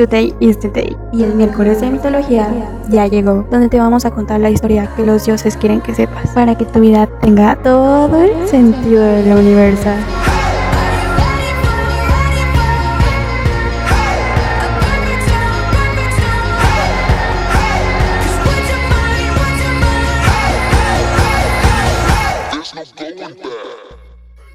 Today 0.00 0.34
is 0.40 0.58
the 0.58 0.70
day. 0.70 0.96
Y 1.12 1.24
el 1.24 1.34
miércoles 1.34 1.82
de 1.82 1.90
mitología 1.90 2.48
ya 2.88 3.06
llegó, 3.06 3.46
donde 3.50 3.68
te 3.68 3.78
vamos 3.78 4.06
a 4.06 4.10
contar 4.10 4.40
la 4.40 4.48
historia 4.48 4.88
que 4.96 5.04
los 5.04 5.26
dioses 5.26 5.58
quieren 5.58 5.82
que 5.82 5.94
sepas, 5.94 6.30
para 6.30 6.56
que 6.56 6.64
tu 6.64 6.80
vida 6.80 7.06
tenga 7.20 7.54
todo 7.56 8.22
el 8.22 8.48
sentido 8.48 9.02
del 9.02 9.36
universo. 9.36 9.90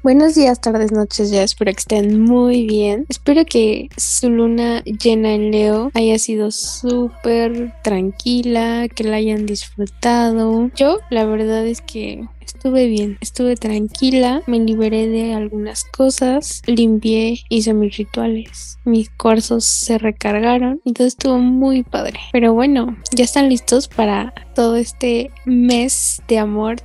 Buenos 0.06 0.36
días, 0.36 0.60
tardes, 0.60 0.92
noches, 0.92 1.32
ya 1.32 1.42
espero 1.42 1.72
que 1.72 1.80
estén 1.80 2.20
muy 2.20 2.64
bien. 2.64 3.06
Espero 3.08 3.44
que 3.44 3.88
su 3.96 4.30
luna 4.30 4.84
llena 4.84 5.34
en 5.34 5.50
Leo 5.50 5.90
haya 5.94 6.16
sido 6.20 6.52
súper 6.52 7.74
tranquila, 7.82 8.86
que 8.86 9.02
la 9.02 9.16
hayan 9.16 9.46
disfrutado. 9.46 10.70
Yo, 10.76 10.98
la 11.10 11.24
verdad 11.24 11.66
es 11.66 11.80
que 11.80 12.24
estuve 12.40 12.86
bien, 12.86 13.18
estuve 13.20 13.56
tranquila, 13.56 14.42
me 14.46 14.60
liberé 14.60 15.08
de 15.08 15.34
algunas 15.34 15.82
cosas, 15.82 16.62
limpié, 16.66 17.40
hice 17.48 17.74
mis 17.74 17.96
rituales, 17.96 18.78
mis 18.84 19.10
cuarzos 19.10 19.64
se 19.64 19.98
recargaron 19.98 20.80
todo 20.94 21.08
estuvo 21.08 21.38
muy 21.38 21.82
padre. 21.82 22.20
Pero 22.30 22.54
bueno, 22.54 22.96
ya 23.10 23.24
están 23.24 23.48
listos 23.48 23.88
para 23.88 24.32
todo 24.54 24.76
este 24.76 25.32
mes 25.46 26.22
de 26.28 26.38
amor 26.38 26.76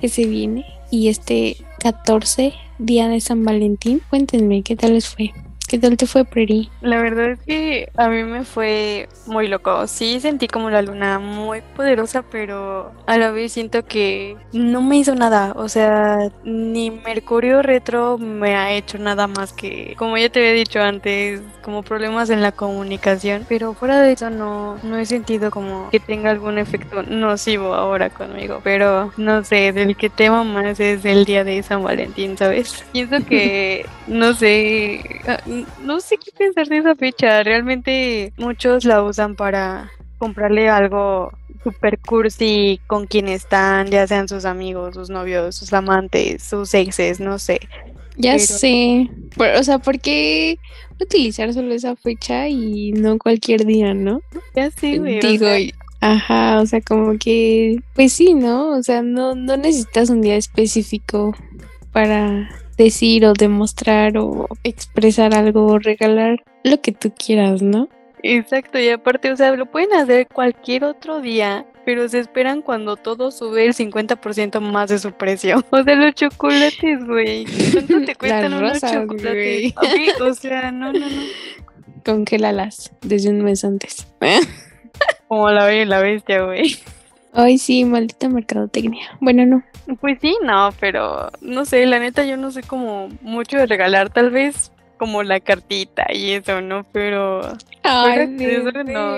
que 0.00 0.08
se 0.08 0.26
viene 0.26 0.73
y 0.94 1.08
este 1.08 1.56
14 1.80 2.54
día 2.78 3.08
de 3.08 3.20
San 3.20 3.44
Valentín. 3.44 4.00
Cuéntenme, 4.08 4.62
¿qué 4.62 4.76
tal 4.76 4.94
les 4.94 5.08
fue? 5.08 5.32
¿Qué 5.66 5.78
tal 5.78 5.96
te 5.96 6.06
fue, 6.06 6.24
Preri? 6.26 6.70
La 6.82 7.00
verdad 7.00 7.30
es 7.30 7.40
que 7.40 7.88
a 7.96 8.08
mí 8.08 8.22
me 8.22 8.44
fue 8.44 9.08
muy 9.26 9.48
loco. 9.48 9.86
Sí 9.86 10.20
sentí 10.20 10.46
como 10.46 10.68
la 10.68 10.82
luna 10.82 11.18
muy 11.18 11.62
poderosa, 11.74 12.22
pero 12.22 12.92
a 13.06 13.16
la 13.16 13.30
vez 13.30 13.52
siento 13.52 13.84
que 13.84 14.36
no 14.52 14.82
me 14.82 14.98
hizo 14.98 15.14
nada. 15.14 15.52
O 15.56 15.68
sea, 15.70 16.30
ni 16.44 16.90
Mercurio 16.90 17.62
retro 17.62 18.18
me 18.18 18.54
ha 18.56 18.72
hecho 18.72 18.98
nada 18.98 19.26
más 19.26 19.54
que, 19.54 19.94
como 19.98 20.18
ya 20.18 20.28
te 20.28 20.40
había 20.40 20.52
dicho 20.52 20.82
antes, 20.82 21.40
como 21.62 21.82
problemas 21.82 22.28
en 22.28 22.42
la 22.42 22.52
comunicación. 22.52 23.46
Pero 23.48 23.72
fuera 23.72 24.00
de 24.00 24.12
eso 24.12 24.28
no, 24.28 24.76
no 24.82 24.98
he 24.98 25.06
sentido 25.06 25.50
como 25.50 25.88
que 25.90 25.98
tenga 25.98 26.30
algún 26.30 26.58
efecto 26.58 27.02
nocivo 27.04 27.74
ahora 27.74 28.10
conmigo. 28.10 28.60
Pero 28.62 29.12
no 29.16 29.42
sé, 29.42 29.72
del 29.72 29.96
que 29.96 30.10
temo 30.10 30.44
más 30.44 30.78
es 30.78 31.06
el 31.06 31.24
día 31.24 31.42
de 31.42 31.62
San 31.62 31.82
Valentín, 31.82 32.36
¿sabes? 32.36 32.84
Pienso 32.92 33.24
que, 33.26 33.86
no 34.06 34.34
sé 34.34 35.22
no 35.82 36.00
sé 36.00 36.16
qué 36.16 36.30
pensar 36.36 36.68
de 36.68 36.78
esa 36.78 36.94
fecha. 36.94 37.42
Realmente 37.42 38.32
muchos 38.36 38.84
la 38.84 39.02
usan 39.02 39.36
para 39.36 39.90
comprarle 40.18 40.68
algo 40.68 41.32
super 41.62 41.98
cursi 41.98 42.80
con 42.86 43.06
quien 43.06 43.28
están, 43.28 43.88
ya 43.88 44.06
sean 44.06 44.28
sus 44.28 44.44
amigos, 44.44 44.94
sus 44.94 45.10
novios, 45.10 45.56
sus 45.56 45.72
amantes, 45.72 46.42
sus 46.42 46.74
exes, 46.74 47.20
no 47.20 47.38
sé. 47.38 47.60
Ya 48.16 48.38
sé. 48.38 49.08
o 49.36 49.64
sea, 49.64 49.78
¿por 49.78 49.98
qué 49.98 50.58
utilizar 51.00 51.52
solo 51.52 51.74
esa 51.74 51.96
fecha 51.96 52.48
y 52.48 52.92
no 52.92 53.18
cualquier 53.18 53.64
día, 53.64 53.94
no? 53.94 54.20
Ya 54.54 54.70
sé, 54.70 54.98
güey. 54.98 55.20
Digo, 55.20 55.46
ajá, 56.00 56.60
o 56.60 56.66
sea, 56.66 56.80
como 56.80 57.18
que, 57.18 57.80
pues 57.94 58.12
sí, 58.12 58.34
¿no? 58.34 58.76
O 58.76 58.82
sea, 58.82 59.02
no, 59.02 59.34
no 59.34 59.56
necesitas 59.56 60.10
un 60.10 60.20
día 60.20 60.36
específico 60.36 61.34
para 61.92 62.48
decir 62.76 63.26
o 63.26 63.32
demostrar 63.32 64.16
o 64.18 64.48
expresar 64.62 65.34
algo 65.34 65.66
o 65.66 65.78
regalar 65.78 66.42
lo 66.62 66.80
que 66.80 66.92
tú 66.92 67.12
quieras, 67.12 67.62
¿no? 67.62 67.88
Exacto, 68.22 68.78
y 68.78 68.88
aparte, 68.88 69.30
o 69.30 69.36
sea, 69.36 69.54
lo 69.54 69.66
pueden 69.66 69.92
hacer 69.92 70.26
cualquier 70.28 70.84
otro 70.84 71.20
día, 71.20 71.66
pero 71.84 72.08
se 72.08 72.20
esperan 72.20 72.62
cuando 72.62 72.96
todo 72.96 73.30
sube 73.30 73.66
el 73.66 73.74
50% 73.74 74.60
más 74.60 74.88
de 74.88 74.98
su 74.98 75.12
precio. 75.12 75.62
O 75.70 75.82
sea, 75.82 75.94
los 75.94 76.14
chocolates, 76.14 77.04
güey. 77.04 77.44
¿Cuánto 77.72 78.00
te 78.06 78.14
cuestan 78.18 78.54
unos 78.54 78.80
chocolates? 78.80 79.74
o 80.20 80.32
sea, 80.32 80.70
no, 80.70 80.92
no, 80.92 81.00
no. 81.00 81.22
Congélalas 82.02 82.92
desde 83.02 83.28
un 83.28 83.42
mes 83.42 83.62
antes. 83.62 84.06
Como 85.28 85.50
la 85.50 85.74
y 85.74 85.84
la 85.84 86.00
bestia, 86.00 86.44
güey. 86.44 86.78
Ay, 87.34 87.58
sí, 87.58 87.84
maldita 87.84 88.28
mercadotecnia. 88.28 89.18
Bueno, 89.20 89.44
no. 89.44 89.64
Pues 90.00 90.18
sí, 90.20 90.36
no, 90.42 90.70
pero 90.80 91.30
no 91.40 91.64
sé, 91.64 91.84
la 91.84 91.98
neta 91.98 92.24
yo 92.24 92.36
no 92.36 92.50
sé 92.52 92.62
como 92.62 93.08
mucho 93.20 93.58
de 93.58 93.66
regalar, 93.66 94.10
tal 94.10 94.30
vez 94.30 94.70
como 94.96 95.22
la 95.22 95.40
cartita 95.40 96.06
y 96.14 96.30
eso, 96.30 96.60
¿no? 96.60 96.84
Pero... 96.92 97.42
Ay, 97.82 98.26
no. 98.28 98.44
no, 98.86 99.16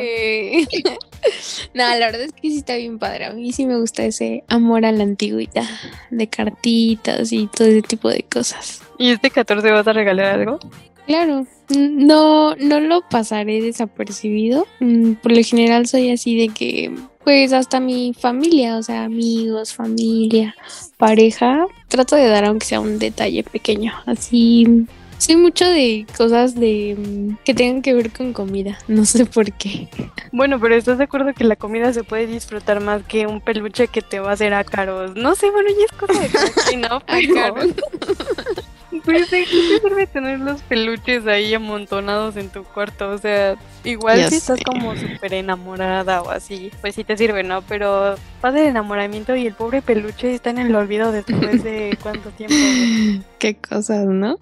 la 1.75 1.99
verdad 1.99 2.23
es 2.23 2.33
que 2.33 2.51
sí 2.51 2.57
está 2.57 2.77
bien 2.77 2.99
padre. 2.99 3.27
A 3.27 3.33
mí 3.33 3.53
sí 3.53 3.67
me 3.67 3.77
gusta 3.77 4.05
ese 4.05 4.43
amor 4.49 4.85
a 4.87 4.93
la 4.93 5.05
antigüedad, 5.05 5.69
de 6.11 6.27
cartitas 6.27 7.33
y 7.33 7.47
todo 7.47 7.69
ese 7.69 7.83
tipo 7.83 8.09
de 8.09 8.23
cosas. 8.23 8.83
¿Y 8.99 9.11
este 9.11 9.31
14 9.31 9.71
vas 9.71 9.87
a 9.87 9.93
regalar 9.93 10.41
algo? 10.41 10.59
Claro, 11.07 11.47
no, 11.69 12.57
no 12.57 12.81
lo 12.81 13.03
pasaré 13.09 13.63
desapercibido. 13.63 14.67
Mm, 14.81 15.13
por 15.15 15.33
lo 15.33 15.43
general 15.43 15.87
soy 15.87 16.11
así 16.11 16.37
de 16.37 16.49
que, 16.49 16.93
pues 17.27 17.53
hasta 17.53 17.81
mi 17.81 18.15
familia, 18.15 18.77
o 18.77 18.85
sea, 18.85 19.03
amigos, 19.03 19.75
familia, 19.75 20.55
pareja, 20.97 21.67
trato 21.89 22.15
de 22.15 22.29
dar 22.29 22.45
aunque 22.45 22.67
sea 22.67 22.79
un 22.79 23.01
detalle 23.01 23.43
pequeño. 23.43 23.93
Así, 24.07 24.87
soy 25.19 25.35
mucho 25.35 25.69
de 25.69 26.07
cosas 26.17 26.55
de 26.55 26.95
mm, 26.97 27.39
que 27.45 27.53
tengan 27.53 27.83
que 27.83 27.95
ver 27.95 28.13
con 28.13 28.33
comida, 28.33 28.79
no 28.87 29.05
sé 29.05 29.27
por 29.27 29.51
qué. 29.55 29.89
Bueno, 30.31 30.61
pero 30.61 30.77
¿estás 30.77 30.99
de 30.99 31.05
acuerdo 31.05 31.35
que 31.35 31.43
la 31.43 31.57
comida 31.57 31.93
se 31.93 32.05
puede 32.05 32.29
disfrutar 32.29 32.81
más 32.81 33.03
que 33.03 33.27
un 33.27 33.41
peluche 33.41 33.89
que 33.89 34.03
te 34.03 34.21
va 34.21 34.31
a 34.31 34.35
hacer 34.35 34.55
ácaros? 34.55 35.17
No 35.17 35.35
sé, 35.35 35.51
bueno, 35.51 35.69
ya 35.71 35.85
es 35.85 35.99
cosa 35.99 36.69
de 36.71 36.77
¿no? 36.77 37.01
Pero... 37.01 37.55
Pues 39.05 39.31
¿de 39.31 39.45
qué 39.45 39.51
te 39.51 39.81
sirve 39.81 40.07
tener 40.07 40.41
los 40.41 40.63
peluches 40.63 41.27
ahí 41.27 41.55
amontonados 41.55 42.37
en 42.37 42.49
tu 42.49 42.65
cuarto? 42.65 43.11
O 43.11 43.19
sea, 43.19 43.57
igual 43.85 44.29
si 44.29 44.37
estás 44.37 44.61
como 44.65 44.97
súper 44.97 45.35
enamorada 45.35 46.23
o 46.23 46.31
así, 46.31 46.71
pues 46.81 46.95
sí 46.95 47.05
te 47.05 47.17
sirve, 47.17 47.43
¿no? 47.43 47.63
Pero 47.63 48.17
pasa 48.41 48.61
el 48.61 48.69
enamoramiento 48.69 49.35
y 49.37 49.47
el 49.47 49.55
pobre 49.55 49.83
peluche 49.83 50.35
está 50.35 50.51
en 50.51 50.59
el 50.59 50.75
olvido 50.75 51.13
después 51.13 51.63
de 51.63 51.97
cuánto 52.03 52.31
tiempo. 52.31 52.55
Qué 53.39 53.57
cosas, 53.57 54.07
¿no? 54.07 54.39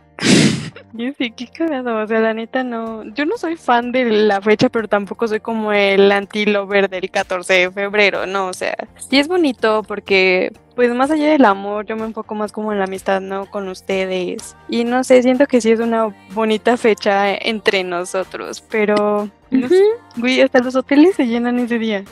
Yo 0.93 1.11
sí, 1.19 1.31
qué 1.31 1.47
cagado. 1.47 2.03
O 2.03 2.07
sea, 2.07 2.21
la 2.21 2.35
neta 2.35 2.63
no. 2.63 3.05
Yo 3.15 3.27
no 3.27 3.37
soy 3.37 3.57
fan 3.57 3.93
de 3.93 4.05
la 4.05 4.41
fecha, 4.41 4.69
pero 4.69 4.89
tampoco 4.89 5.29
soy 5.29 5.41
como 5.41 5.73
el 5.73 6.11
anti-lover 6.13 6.89
del 6.89 7.11
14 7.11 7.53
de 7.53 7.71
febrero, 7.71 8.27
¿no? 8.27 8.49
O 8.49 8.53
sea, 8.53 8.77
sí 8.97 9.19
es 9.19 9.29
bonito 9.29 9.83
porque 9.83 10.53
pues 10.75 10.93
más 10.93 11.11
allá 11.11 11.31
del 11.31 11.45
amor, 11.45 11.87
yo 11.87 11.97
me 11.97 12.05
enfoco 12.05 12.35
más 12.35 12.51
como 12.51 12.73
en 12.73 12.79
la 12.79 12.85
amistad, 12.85 13.21
¿no? 13.21 13.47
Con 13.47 13.69
ustedes. 13.69 14.57
Y 14.69 14.85
no 14.85 15.05
sé, 15.05 15.23
siento 15.23 15.47
que 15.47 15.61
sí 15.61 15.71
es 15.71 15.81
una 15.81 16.15
bonita 16.33 16.77
fecha 16.77 17.35
entre 17.35 17.85
nosotros, 17.85 18.63
pero... 18.71 19.29
güey, 20.17 20.41
hasta 20.41 20.61
los 20.61 20.75
hoteles 20.75 21.17
se 21.17 21.27
llenan 21.27 21.59
ese 21.59 21.79
día. 21.79 22.05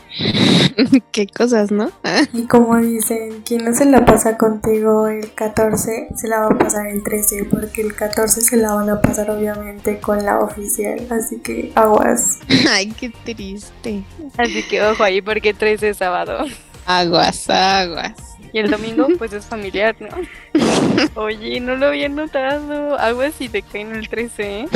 Qué 1.13 1.27
cosas, 1.27 1.71
¿no? 1.71 1.91
y 2.33 2.47
como 2.47 2.77
dicen, 2.79 3.43
quien 3.45 3.65
no 3.65 3.75
se 3.75 3.85
la 3.85 4.05
pasa 4.05 4.37
contigo 4.37 5.09
el 5.09 5.33
14, 5.33 6.09
se 6.15 6.29
la 6.29 6.41
va 6.41 6.47
a 6.47 6.59
pasar 6.59 6.87
el 6.87 7.03
13, 7.03 7.45
porque 7.51 7.83
el 7.83 7.95
14 7.95 8.41
se 8.41 8.57
la 8.57 8.75
van 8.75 8.91
a 8.91 9.01
pasar 9.01 9.31
obviamente 9.31 10.01
con 10.01 10.25
la 10.25 10.41
oficial, 10.41 11.07
así 11.11 11.39
que 11.41 11.73
aguas. 11.75 12.39
Ay, 12.71 12.93
qué 12.99 13.11
triste. 13.11 14.03
Así 14.39 14.63
que 14.63 14.83
ojo 14.83 15.03
ahí 15.03 15.21
porque 15.21 15.55
13 15.55 15.91
es 15.91 15.97
sábado. 15.99 16.47
Aguas, 16.87 17.49
aguas. 17.49 18.33
Y 18.53 18.59
el 18.59 18.71
domingo, 18.71 19.09
pues 19.17 19.33
es 19.33 19.47
familiar, 19.47 19.97
¿no? 19.99 20.09
Oye, 21.15 21.59
no 21.61 21.75
lo 21.77 21.87
había 21.87 22.09
notado. 22.09 22.99
Algo 22.99 23.23
así 23.23 23.49
te 23.49 23.63
cae 23.63 23.81
en 23.81 23.95
el 23.95 24.09
13, 24.09 24.61
¿eh? 24.61 24.69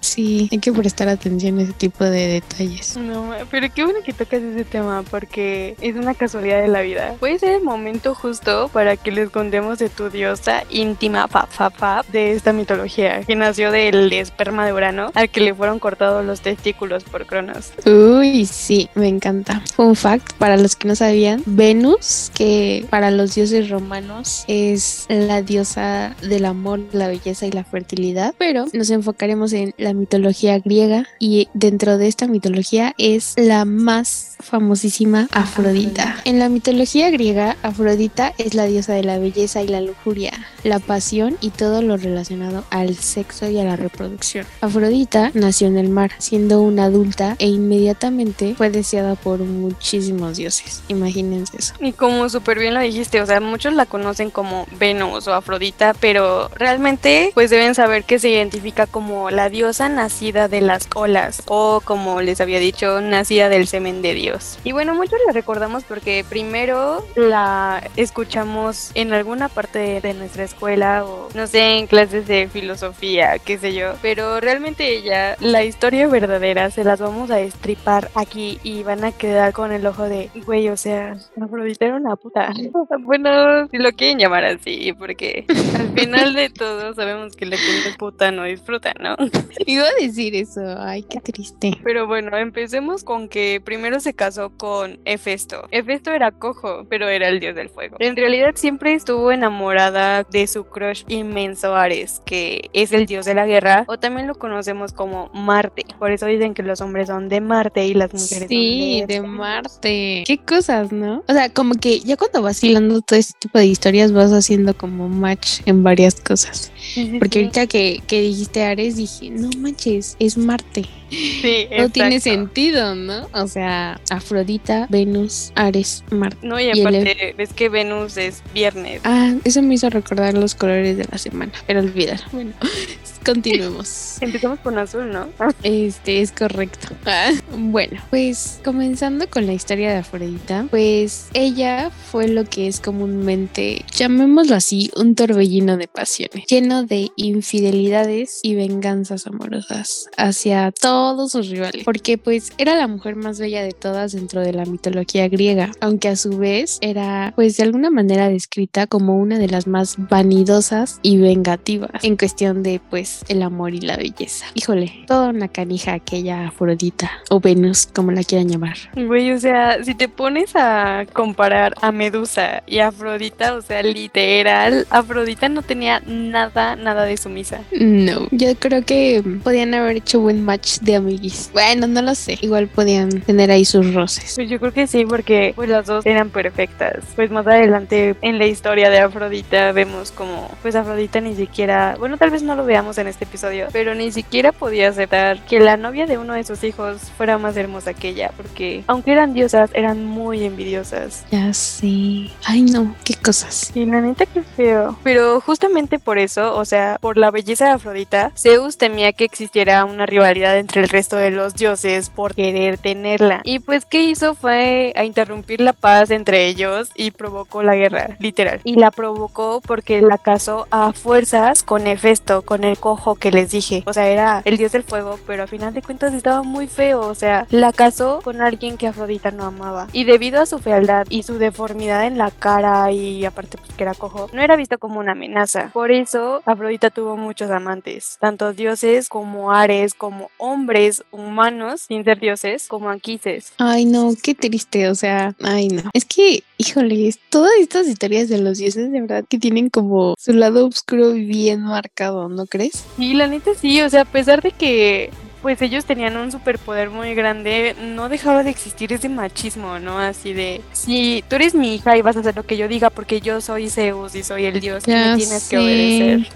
Sí, 0.00 0.48
hay 0.52 0.58
que 0.58 0.72
prestar 0.72 1.08
atención 1.08 1.58
a 1.58 1.62
ese 1.62 1.72
tipo 1.72 2.04
de 2.04 2.28
detalles. 2.28 2.96
No, 2.96 3.32
pero 3.50 3.68
qué 3.72 3.84
bueno 3.84 4.00
que 4.04 4.12
tocas 4.12 4.42
ese 4.42 4.64
tema 4.64 5.02
porque 5.10 5.76
es 5.80 5.96
una 5.96 6.14
casualidad 6.14 6.60
de 6.60 6.68
la 6.68 6.82
vida. 6.82 7.14
Puede 7.18 7.38
ser 7.38 7.52
el 7.52 7.62
momento 7.62 8.14
justo 8.14 8.68
para 8.72 8.96
que 8.96 9.10
les 9.10 9.30
contemos 9.30 9.78
de 9.78 9.88
tu 9.88 10.10
diosa 10.10 10.64
íntima, 10.70 11.28
pap, 11.28 11.50
pap, 11.78 12.06
de 12.08 12.32
esta 12.32 12.52
mitología, 12.52 13.22
que 13.22 13.36
nació 13.36 13.70
del 13.70 14.12
esperma 14.12 14.66
de 14.66 14.72
Urano, 14.72 15.10
al 15.14 15.30
que 15.30 15.40
le 15.40 15.54
fueron 15.54 15.78
cortados 15.78 16.24
los 16.24 16.40
testículos 16.40 17.04
por 17.04 17.26
Cronos. 17.26 17.72
Uy, 17.86 18.46
sí, 18.46 18.88
me 18.94 19.08
encanta. 19.08 19.62
Fun 19.74 19.96
fact, 19.96 20.34
para 20.34 20.56
los 20.56 20.76
que 20.76 20.88
no 20.88 20.96
sabían, 20.96 21.42
Venus, 21.46 22.30
que 22.34 22.86
para 22.90 23.10
los 23.10 23.34
dioses 23.34 23.70
romanos 23.70 24.44
es 24.48 25.06
la 25.08 25.42
diosa 25.42 26.14
del 26.22 26.44
amor, 26.44 26.80
la 26.92 27.08
belleza 27.08 27.46
y 27.46 27.52
la 27.52 27.64
fertilidad, 27.64 28.34
pero 28.38 28.66
nos 28.72 28.90
enfocaremos 28.90 29.52
en 29.52 29.63
en 29.64 29.74
la 29.78 29.94
mitología 29.94 30.58
griega 30.58 31.06
y 31.18 31.48
dentro 31.54 31.98
de 31.98 32.08
esta 32.08 32.26
mitología 32.26 32.94
es 32.98 33.34
la 33.36 33.64
más 33.64 34.36
famosísima 34.40 35.28
Afrodita. 35.32 36.20
En 36.24 36.38
la 36.38 36.48
mitología 36.48 37.10
griega, 37.10 37.56
Afrodita 37.62 38.34
es 38.38 38.54
la 38.54 38.66
diosa 38.66 38.92
de 38.92 39.04
la 39.04 39.18
belleza 39.18 39.62
y 39.62 39.68
la 39.68 39.80
lujuria, 39.80 40.32
la 40.62 40.78
pasión 40.78 41.36
y 41.40 41.50
todo 41.50 41.82
lo 41.82 41.96
relacionado 41.96 42.64
al 42.70 42.96
sexo 42.96 43.48
y 43.48 43.58
a 43.58 43.64
la 43.64 43.76
reproducción. 43.76 44.46
Afrodita 44.60 45.30
nació 45.34 45.66
en 45.66 45.78
el 45.78 45.88
mar, 45.88 46.12
siendo 46.18 46.60
una 46.60 46.84
adulta 46.84 47.36
e 47.38 47.48
inmediatamente 47.48 48.54
fue 48.56 48.70
deseada 48.70 49.14
por 49.14 49.40
muchísimos 49.40 50.36
dioses. 50.36 50.82
Imagínense 50.88 51.56
eso. 51.58 51.74
Y 51.80 51.92
como 51.92 52.28
súper 52.28 52.58
bien 52.58 52.74
lo 52.74 52.80
dijiste, 52.80 53.20
o 53.20 53.26
sea, 53.26 53.40
muchos 53.40 53.72
la 53.72 53.86
conocen 53.86 54.30
como 54.30 54.66
Venus 54.78 55.26
o 55.26 55.34
Afrodita, 55.34 55.94
pero 55.94 56.48
realmente 56.50 57.30
pues 57.34 57.50
deben 57.50 57.74
saber 57.74 58.04
que 58.04 58.18
se 58.18 58.28
identifica 58.28 58.86
como 58.86 59.30
la 59.30 59.48
diosa 59.54 59.88
nacida 59.88 60.48
de 60.48 60.60
las 60.60 60.88
olas 60.96 61.44
o 61.46 61.80
como 61.84 62.20
les 62.20 62.40
había 62.40 62.58
dicho, 62.58 63.00
nacida 63.00 63.48
del 63.48 63.68
semen 63.68 64.02
de 64.02 64.12
Dios. 64.12 64.58
Y 64.64 64.72
bueno, 64.72 64.96
muchos 64.96 65.20
la 65.26 65.32
recordamos 65.32 65.84
porque 65.84 66.24
primero 66.28 67.06
la 67.14 67.88
escuchamos 67.96 68.90
en 68.96 69.12
alguna 69.12 69.48
parte 69.48 70.00
de 70.00 70.12
nuestra 70.14 70.42
escuela 70.42 71.04
o 71.04 71.28
no 71.36 71.46
sé, 71.46 71.78
en 71.78 71.86
clases 71.86 72.26
de 72.26 72.48
filosofía, 72.48 73.38
qué 73.38 73.56
sé 73.56 73.74
yo, 73.74 73.94
pero 74.02 74.40
realmente 74.40 74.88
ella, 74.88 75.36
la 75.38 75.62
historia 75.62 76.08
verdadera 76.08 76.72
se 76.72 76.82
las 76.82 76.98
vamos 76.98 77.30
a 77.30 77.38
estripar 77.38 78.10
aquí 78.16 78.58
y 78.64 78.82
van 78.82 79.04
a 79.04 79.12
quedar 79.12 79.52
con 79.52 79.70
el 79.70 79.86
ojo 79.86 80.02
de, 80.02 80.30
güey, 80.46 80.68
o 80.68 80.76
sea, 80.76 81.16
Afrodita 81.40 81.86
era 81.86 81.94
una 81.94 82.16
puta. 82.16 82.52
bueno, 83.02 83.68
si 83.68 83.78
lo 83.78 83.92
quieren 83.92 84.18
llamar 84.18 84.44
así, 84.44 84.92
porque 84.94 85.44
al 85.78 85.92
final 85.96 86.34
de 86.34 86.50
todo 86.50 86.92
sabemos 86.94 87.36
que 87.36 87.46
la 87.46 87.56
gente 87.56 87.96
puta 87.96 88.32
no 88.32 88.42
disfruta, 88.42 88.92
¿no? 88.98 89.14
Iba 89.66 89.84
a 89.84 89.92
decir 90.00 90.34
eso, 90.34 90.62
ay, 90.78 91.02
qué 91.02 91.20
triste. 91.20 91.78
Pero 91.82 92.06
bueno, 92.06 92.36
empecemos 92.36 93.04
con 93.04 93.28
que 93.28 93.60
primero 93.64 94.00
se 94.00 94.14
casó 94.14 94.50
con 94.56 94.98
Hefesto. 95.04 95.68
Hefesto 95.70 96.12
era 96.12 96.32
cojo, 96.32 96.86
pero 96.88 97.08
era 97.08 97.28
el 97.28 97.40
dios 97.40 97.54
del 97.54 97.68
fuego. 97.68 97.96
En 98.00 98.16
realidad 98.16 98.52
siempre 98.54 98.94
estuvo 98.94 99.32
enamorada 99.32 100.24
de 100.24 100.46
su 100.46 100.64
crush 100.64 101.04
inmenso 101.08 101.74
Ares, 101.74 102.20
que 102.24 102.70
es 102.72 102.92
el 102.92 103.06
dios 103.06 103.24
de 103.24 103.34
la 103.34 103.46
guerra, 103.46 103.84
o 103.88 103.98
también 103.98 104.26
lo 104.26 104.34
conocemos 104.34 104.92
como 104.92 105.30
Marte. 105.32 105.84
Por 105.98 106.10
eso 106.10 106.26
dicen 106.26 106.54
que 106.54 106.62
los 106.62 106.80
hombres 106.80 107.08
son 107.08 107.28
de 107.28 107.40
Marte 107.40 107.86
y 107.86 107.94
las 107.94 108.12
mujeres 108.12 108.48
Sí, 108.48 108.98
son 109.00 109.08
de 109.08 109.22
Marte. 109.22 110.24
Qué 110.26 110.38
cosas, 110.38 110.92
¿no? 110.92 111.22
O 111.26 111.32
sea, 111.32 111.48
como 111.50 111.74
que 111.74 112.00
ya 112.00 112.16
cuando 112.16 112.42
vas 112.42 112.62
hilando 112.62 113.00
todo 113.00 113.18
este 113.18 113.34
tipo 113.38 113.58
de 113.58 113.66
historias 113.66 114.12
vas 114.12 114.32
haciendo 114.32 114.74
como 114.76 115.08
match 115.08 115.60
en 115.66 115.82
varias 115.82 116.20
cosas. 116.20 116.72
Porque 117.18 117.40
ahorita 117.40 117.66
que, 117.66 118.00
que 118.06 118.20
dijiste 118.20 118.62
Ares 118.62 118.96
dije, 118.96 119.30
no 119.30 119.50
manches, 119.58 120.16
es 120.18 120.36
Marte. 120.36 120.84
Sí, 121.14 121.68
No 121.78 121.88
tiene 121.90 122.20
sentido, 122.20 122.94
¿no? 122.94 123.28
O 123.32 123.46
sea, 123.48 124.00
Afrodita, 124.10 124.86
Venus, 124.90 125.52
Ares, 125.54 126.04
Marte. 126.10 126.38
No, 126.46 126.58
y 126.60 126.64
Y 126.64 126.70
el- 126.70 126.80
aparte, 126.80 127.34
ves 127.36 127.52
que 127.52 127.68
Venus 127.68 128.16
es 128.16 128.42
viernes. 128.52 129.00
Ah, 129.04 129.34
eso 129.44 129.62
me 129.62 129.74
hizo 129.74 129.90
recordar 129.90 130.34
los 130.34 130.54
colores 130.54 130.96
de 130.96 131.06
la 131.10 131.18
semana, 131.18 131.52
pero 131.66 131.80
olvidar. 131.80 132.20
Bueno, 132.32 132.52
continuemos. 133.24 134.16
Empezamos 134.20 134.58
con 134.60 134.78
azul, 134.78 135.10
¿no? 135.10 135.28
Este 135.62 136.20
es 136.20 136.32
correcto. 136.32 136.88
Ah, 137.06 137.30
Bueno, 137.56 138.00
pues 138.10 138.60
comenzando 138.64 139.28
con 139.28 139.46
la 139.46 139.52
historia 139.52 139.90
de 139.90 139.98
Afrodita, 139.98 140.66
pues 140.70 141.28
ella 141.34 141.90
fue 141.90 142.28
lo 142.28 142.44
que 142.44 142.68
es 142.68 142.80
comúnmente, 142.80 143.84
llamémoslo 143.96 144.54
así, 144.56 144.90
un 144.96 145.14
torbellino 145.14 145.76
de 145.76 145.88
pasiones, 145.88 146.44
lleno 146.46 146.84
de 146.84 147.10
infidelidades 147.16 148.40
y 148.42 148.54
venganzas 148.54 149.26
amorosas 149.26 150.08
hacia 150.16 150.72
todos 150.72 151.03
sus 151.28 151.48
rivales, 151.48 151.84
porque 151.84 152.18
pues 152.18 152.52
era 152.58 152.76
la 152.76 152.86
mujer 152.86 153.16
más 153.16 153.38
bella 153.38 153.62
de 153.62 153.72
todas 153.72 154.12
dentro 154.12 154.40
de 154.40 154.52
la 154.52 154.64
mitología 154.64 155.28
griega, 155.28 155.70
aunque 155.80 156.08
a 156.08 156.16
su 156.16 156.38
vez 156.38 156.78
era 156.80 157.32
pues 157.36 157.56
de 157.56 157.62
alguna 157.62 157.90
manera 157.90 158.28
descrita 158.28 158.86
como 158.86 159.18
una 159.18 159.38
de 159.38 159.48
las 159.48 159.66
más 159.66 159.96
vanidosas 159.98 160.98
y 161.02 161.18
vengativas 161.18 162.02
en 162.02 162.16
cuestión 162.16 162.62
de 162.62 162.80
pues 162.90 163.24
el 163.28 163.42
amor 163.42 163.74
y 163.74 163.80
la 163.80 163.96
belleza. 163.96 164.46
Híjole, 164.54 165.04
toda 165.06 165.30
una 165.30 165.48
canija 165.48 165.94
aquella 165.94 166.48
Afrodita 166.48 167.10
o 167.30 167.40
Venus, 167.40 167.88
como 167.94 168.12
la 168.12 168.22
quieran 168.22 168.48
llamar. 168.48 168.76
Güey, 168.94 169.32
o 169.32 169.38
sea, 169.38 169.82
si 169.84 169.94
te 169.94 170.08
pones 170.08 170.52
a 170.54 171.06
comparar 171.12 171.74
a 171.80 171.92
Medusa 171.92 172.62
y 172.66 172.78
a 172.78 172.88
Afrodita, 172.88 173.54
o 173.54 173.62
sea, 173.62 173.82
literal, 173.82 174.86
Afrodita 174.90 175.48
no 175.48 175.62
tenía 175.62 176.00
nada, 176.00 176.76
nada 176.76 177.04
de 177.04 177.16
sumisa. 177.16 177.60
No, 177.72 178.28
yo 178.30 178.54
creo 178.56 178.84
que 178.84 179.22
podían 179.42 179.74
haber 179.74 179.96
hecho 179.96 180.20
buen 180.20 180.44
match 180.44 180.78
de 180.84 180.96
amiguis. 180.96 181.50
Bueno, 181.52 181.86
no 181.86 182.02
lo 182.02 182.14
sé. 182.14 182.38
Igual 182.40 182.68
podían 182.68 183.20
tener 183.22 183.50
ahí 183.50 183.64
sus 183.64 183.94
roces. 183.94 184.34
Pues 184.36 184.48
yo 184.48 184.58
creo 184.60 184.72
que 184.72 184.86
sí, 184.86 185.04
porque 185.04 185.52
pues 185.54 185.68
las 185.68 185.86
dos 185.86 186.04
eran 186.06 186.30
perfectas. 186.30 187.04
Pues 187.16 187.30
más 187.30 187.46
adelante 187.46 188.16
en 188.22 188.38
la 188.38 188.46
historia 188.46 188.90
de 188.90 188.98
Afrodita 188.98 189.72
vemos 189.72 190.12
como 190.12 190.50
pues 190.62 190.74
Afrodita 190.74 191.20
ni 191.20 191.34
siquiera, 191.34 191.96
bueno 191.98 192.16
tal 192.16 192.30
vez 192.30 192.42
no 192.42 192.54
lo 192.54 192.64
veamos 192.64 192.98
en 192.98 193.06
este 193.06 193.24
episodio, 193.24 193.68
pero 193.72 193.94
ni 193.94 194.12
siquiera 194.12 194.52
podía 194.52 194.88
aceptar 194.88 195.44
que 195.44 195.60
la 195.60 195.76
novia 195.76 196.06
de 196.06 196.18
uno 196.18 196.34
de 196.34 196.44
sus 196.44 196.62
hijos 196.64 196.98
fuera 197.16 197.38
más 197.38 197.56
hermosa 197.56 197.94
que 197.94 198.08
ella, 198.08 198.30
porque 198.36 198.84
aunque 198.86 199.12
eran 199.12 199.34
diosas, 199.34 199.70
eran 199.74 200.04
muy 200.04 200.44
envidiosas. 200.44 201.24
Ya 201.30 201.52
sé. 201.52 202.30
Ay, 202.44 202.62
no, 202.62 202.94
qué 203.04 203.14
cosas. 203.14 203.72
Y 203.74 203.84
la 203.86 204.00
neta 204.00 204.26
que 204.26 204.42
feo. 204.42 204.98
Pero 205.02 205.40
justamente 205.40 205.98
por 205.98 206.18
eso, 206.18 206.56
o 206.56 206.64
sea, 206.64 206.98
por 207.00 207.16
la 207.16 207.30
belleza 207.30 207.66
de 207.66 207.70
Afrodita, 207.72 208.32
Zeus 208.36 208.76
temía 208.78 209.12
que 209.12 209.24
existiera 209.24 209.84
una 209.84 210.06
rivalidad 210.06 210.58
entre 210.58 210.73
el 210.76 210.88
resto 210.88 211.16
de 211.16 211.30
los 211.30 211.54
dioses 211.54 212.10
por 212.10 212.34
querer 212.34 212.78
tenerla. 212.78 213.40
Y 213.44 213.60
pues, 213.60 213.84
¿qué 213.84 214.02
hizo? 214.02 214.34
Fue 214.34 214.92
a 214.96 215.04
interrumpir 215.04 215.60
la 215.60 215.72
paz 215.72 216.10
entre 216.10 216.46
ellos 216.46 216.90
y 216.94 217.10
provocó 217.10 217.62
la 217.62 217.76
guerra, 217.76 218.16
literal. 218.18 218.60
Y 218.64 218.76
la 218.76 218.90
provocó 218.90 219.60
porque 219.60 220.00
la 220.00 220.18
casó 220.18 220.66
a 220.70 220.92
fuerzas 220.92 221.62
con 221.62 221.86
Hefesto, 221.86 222.42
con 222.42 222.64
el 222.64 222.78
cojo 222.78 223.14
que 223.14 223.30
les 223.30 223.50
dije. 223.50 223.82
O 223.86 223.92
sea, 223.92 224.08
era 224.08 224.42
el 224.44 224.56
dios 224.56 224.72
del 224.72 224.82
fuego, 224.82 225.18
pero 225.26 225.44
a 225.44 225.46
final 225.46 225.74
de 225.74 225.82
cuentas 225.82 226.14
estaba 226.14 226.42
muy 226.42 226.66
feo. 226.66 227.00
O 227.00 227.14
sea, 227.14 227.46
la 227.50 227.72
casó 227.72 228.20
con 228.22 228.40
alguien 228.40 228.76
que 228.76 228.86
Afrodita 228.86 229.30
no 229.30 229.44
amaba. 229.44 229.88
Y 229.92 230.04
debido 230.04 230.40
a 230.40 230.46
su 230.46 230.58
fealdad 230.58 231.06
y 231.08 231.22
su 231.22 231.38
deformidad 231.38 232.06
en 232.06 232.18
la 232.18 232.30
cara 232.30 232.90
y 232.90 233.24
aparte 233.24 233.58
pues, 233.58 233.72
que 233.72 233.82
era 233.82 233.94
cojo, 233.94 234.28
no 234.32 234.42
era 234.42 234.56
visto 234.56 234.78
como 234.78 235.00
una 235.00 235.12
amenaza. 235.12 235.70
Por 235.72 235.90
eso 235.90 236.42
Afrodita 236.44 236.90
tuvo 236.90 237.16
muchos 237.16 237.50
amantes, 237.50 238.16
tanto 238.20 238.52
dioses 238.52 239.08
como 239.08 239.52
Ares, 239.52 239.94
como 239.94 240.30
hombres 240.38 240.63
humanos 241.10 241.82
sin 241.88 242.04
ser 242.04 242.20
dioses, 242.20 242.66
como 242.68 242.88
Anquises. 242.90 243.52
Ay, 243.58 243.84
no, 243.84 244.14
qué 244.22 244.34
triste. 244.34 244.88
O 244.88 244.94
sea, 244.94 245.34
ay, 245.42 245.68
no. 245.68 245.82
Es 245.92 246.04
que, 246.04 246.42
híjole, 246.58 247.14
todas 247.30 247.52
estas 247.60 247.86
historias 247.86 248.28
de 248.28 248.38
los 248.38 248.58
dioses, 248.58 248.90
de 248.90 249.00
verdad, 249.00 249.24
que 249.28 249.38
tienen 249.38 249.70
como 249.70 250.14
su 250.18 250.32
lado 250.32 250.66
oscuro 250.66 251.12
bien 251.12 251.62
marcado, 251.62 252.28
¿no 252.28 252.46
crees? 252.46 252.84
Y 252.98 253.14
la 253.14 253.26
neta 253.26 253.50
sí, 253.60 253.80
o 253.80 253.88
sea, 253.90 254.02
a 254.02 254.04
pesar 254.06 254.42
de 254.42 254.50
que 254.52 255.10
pues 255.42 255.60
ellos 255.60 255.84
tenían 255.84 256.16
un 256.16 256.32
superpoder 256.32 256.88
muy 256.88 257.14
grande, 257.14 257.76
no 257.78 258.08
dejaba 258.08 258.42
de 258.42 258.48
existir 258.48 258.94
ese 258.94 259.10
machismo, 259.10 259.78
¿no? 259.78 259.98
Así 259.98 260.32
de, 260.32 260.62
si 260.72 261.22
tú 261.28 261.36
eres 261.36 261.54
mi 261.54 261.74
hija 261.74 261.98
y 261.98 262.00
vas 262.02 262.16
a 262.16 262.20
hacer 262.20 262.34
lo 262.34 262.44
que 262.46 262.56
yo 262.56 262.66
diga 262.66 262.88
porque 262.88 263.20
yo 263.20 263.42
soy 263.42 263.68
Zeus 263.68 264.14
y 264.14 264.22
soy 264.22 264.46
el 264.46 264.58
dios, 264.60 264.84
y 264.86 264.90
Ya 264.92 265.10
me 265.10 265.16
tienes 265.18 265.42
sé. 265.42 265.50
que 265.50 265.58
obedecer. 265.58 266.28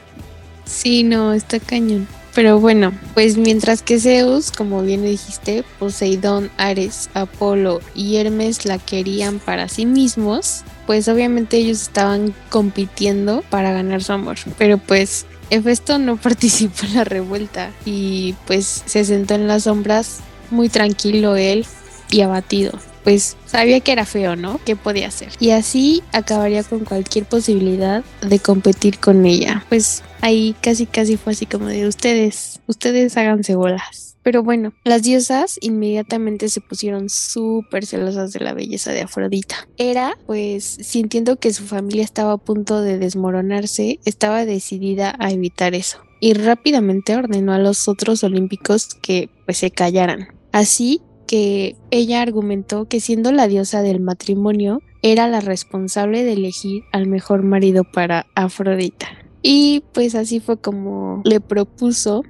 Sí, 0.66 1.04
no, 1.04 1.32
está 1.32 1.58
cañón. 1.58 2.06
Pero 2.34 2.60
bueno, 2.60 2.92
pues 3.14 3.36
mientras 3.36 3.82
que 3.82 3.98
Zeus, 3.98 4.52
como 4.52 4.82
bien 4.82 5.02
dijiste, 5.02 5.64
Poseidón, 5.78 6.50
Ares, 6.56 7.10
Apolo 7.14 7.80
y 7.94 8.16
Hermes 8.16 8.64
la 8.64 8.78
querían 8.78 9.38
para 9.38 9.68
sí 9.68 9.86
mismos, 9.86 10.62
pues 10.86 11.08
obviamente 11.08 11.56
ellos 11.56 11.82
estaban 11.82 12.34
compitiendo 12.48 13.42
para 13.50 13.72
ganar 13.72 14.02
su 14.02 14.12
amor. 14.12 14.36
Pero 14.56 14.78
pues 14.78 15.26
Hefesto 15.50 15.98
no 15.98 16.16
participó 16.22 16.86
en 16.86 16.94
la 16.94 17.04
revuelta 17.04 17.70
y 17.84 18.34
pues 18.46 18.82
se 18.86 19.04
sentó 19.04 19.34
en 19.34 19.48
las 19.48 19.64
sombras 19.64 20.20
muy 20.50 20.68
tranquilo 20.68 21.36
él 21.36 21.66
y 22.10 22.20
abatido. 22.20 22.78
Pues 23.04 23.36
sabía 23.46 23.80
que 23.80 23.92
era 23.92 24.04
feo, 24.04 24.36
¿no? 24.36 24.60
¿Qué 24.64 24.76
podía 24.76 25.08
hacer? 25.08 25.30
Y 25.40 25.50
así 25.50 26.02
acabaría 26.12 26.62
con 26.62 26.84
cualquier 26.84 27.24
posibilidad 27.24 28.04
de 28.20 28.38
competir 28.38 28.98
con 28.98 29.24
ella. 29.26 29.64
Pues 29.68 30.02
ahí 30.20 30.54
casi 30.60 30.86
casi 30.86 31.16
fue 31.16 31.32
así 31.32 31.46
como 31.46 31.66
de 31.66 31.86
ustedes, 31.86 32.60
ustedes 32.66 33.16
háganse 33.16 33.54
bolas. 33.54 34.08
Pero 34.22 34.42
bueno, 34.42 34.74
las 34.84 35.04
diosas 35.04 35.58
inmediatamente 35.62 36.50
se 36.50 36.60
pusieron 36.60 37.08
súper 37.08 37.86
celosas 37.86 38.30
de 38.32 38.40
la 38.40 38.52
belleza 38.52 38.92
de 38.92 39.00
Afrodita. 39.00 39.68
Era, 39.78 40.18
pues, 40.26 40.64
sintiendo 40.64 41.36
que 41.36 41.52
su 41.52 41.64
familia 41.64 42.04
estaba 42.04 42.32
a 42.32 42.36
punto 42.36 42.82
de 42.82 42.98
desmoronarse, 42.98 44.00
estaba 44.04 44.44
decidida 44.44 45.14
a 45.18 45.30
evitar 45.30 45.74
eso. 45.74 46.02
Y 46.20 46.34
rápidamente 46.34 47.16
ordenó 47.16 47.54
a 47.54 47.58
los 47.58 47.88
otros 47.88 48.22
olímpicos 48.22 48.88
que, 49.00 49.30
pues, 49.46 49.56
se 49.56 49.70
callaran. 49.70 50.28
Así 50.52 51.00
que 51.28 51.76
ella 51.92 52.22
argumentó 52.22 52.86
que 52.86 52.98
siendo 52.98 53.30
la 53.30 53.46
diosa 53.46 53.82
del 53.82 54.00
matrimonio, 54.00 54.80
era 55.02 55.28
la 55.28 55.40
responsable 55.40 56.24
de 56.24 56.32
elegir 56.32 56.82
al 56.90 57.06
mejor 57.06 57.44
marido 57.44 57.84
para 57.84 58.26
Afrodita. 58.34 59.06
Y 59.42 59.84
pues 59.92 60.16
así 60.16 60.40
fue 60.40 60.56
como 60.56 61.22
le 61.24 61.40
propuso 61.40 62.24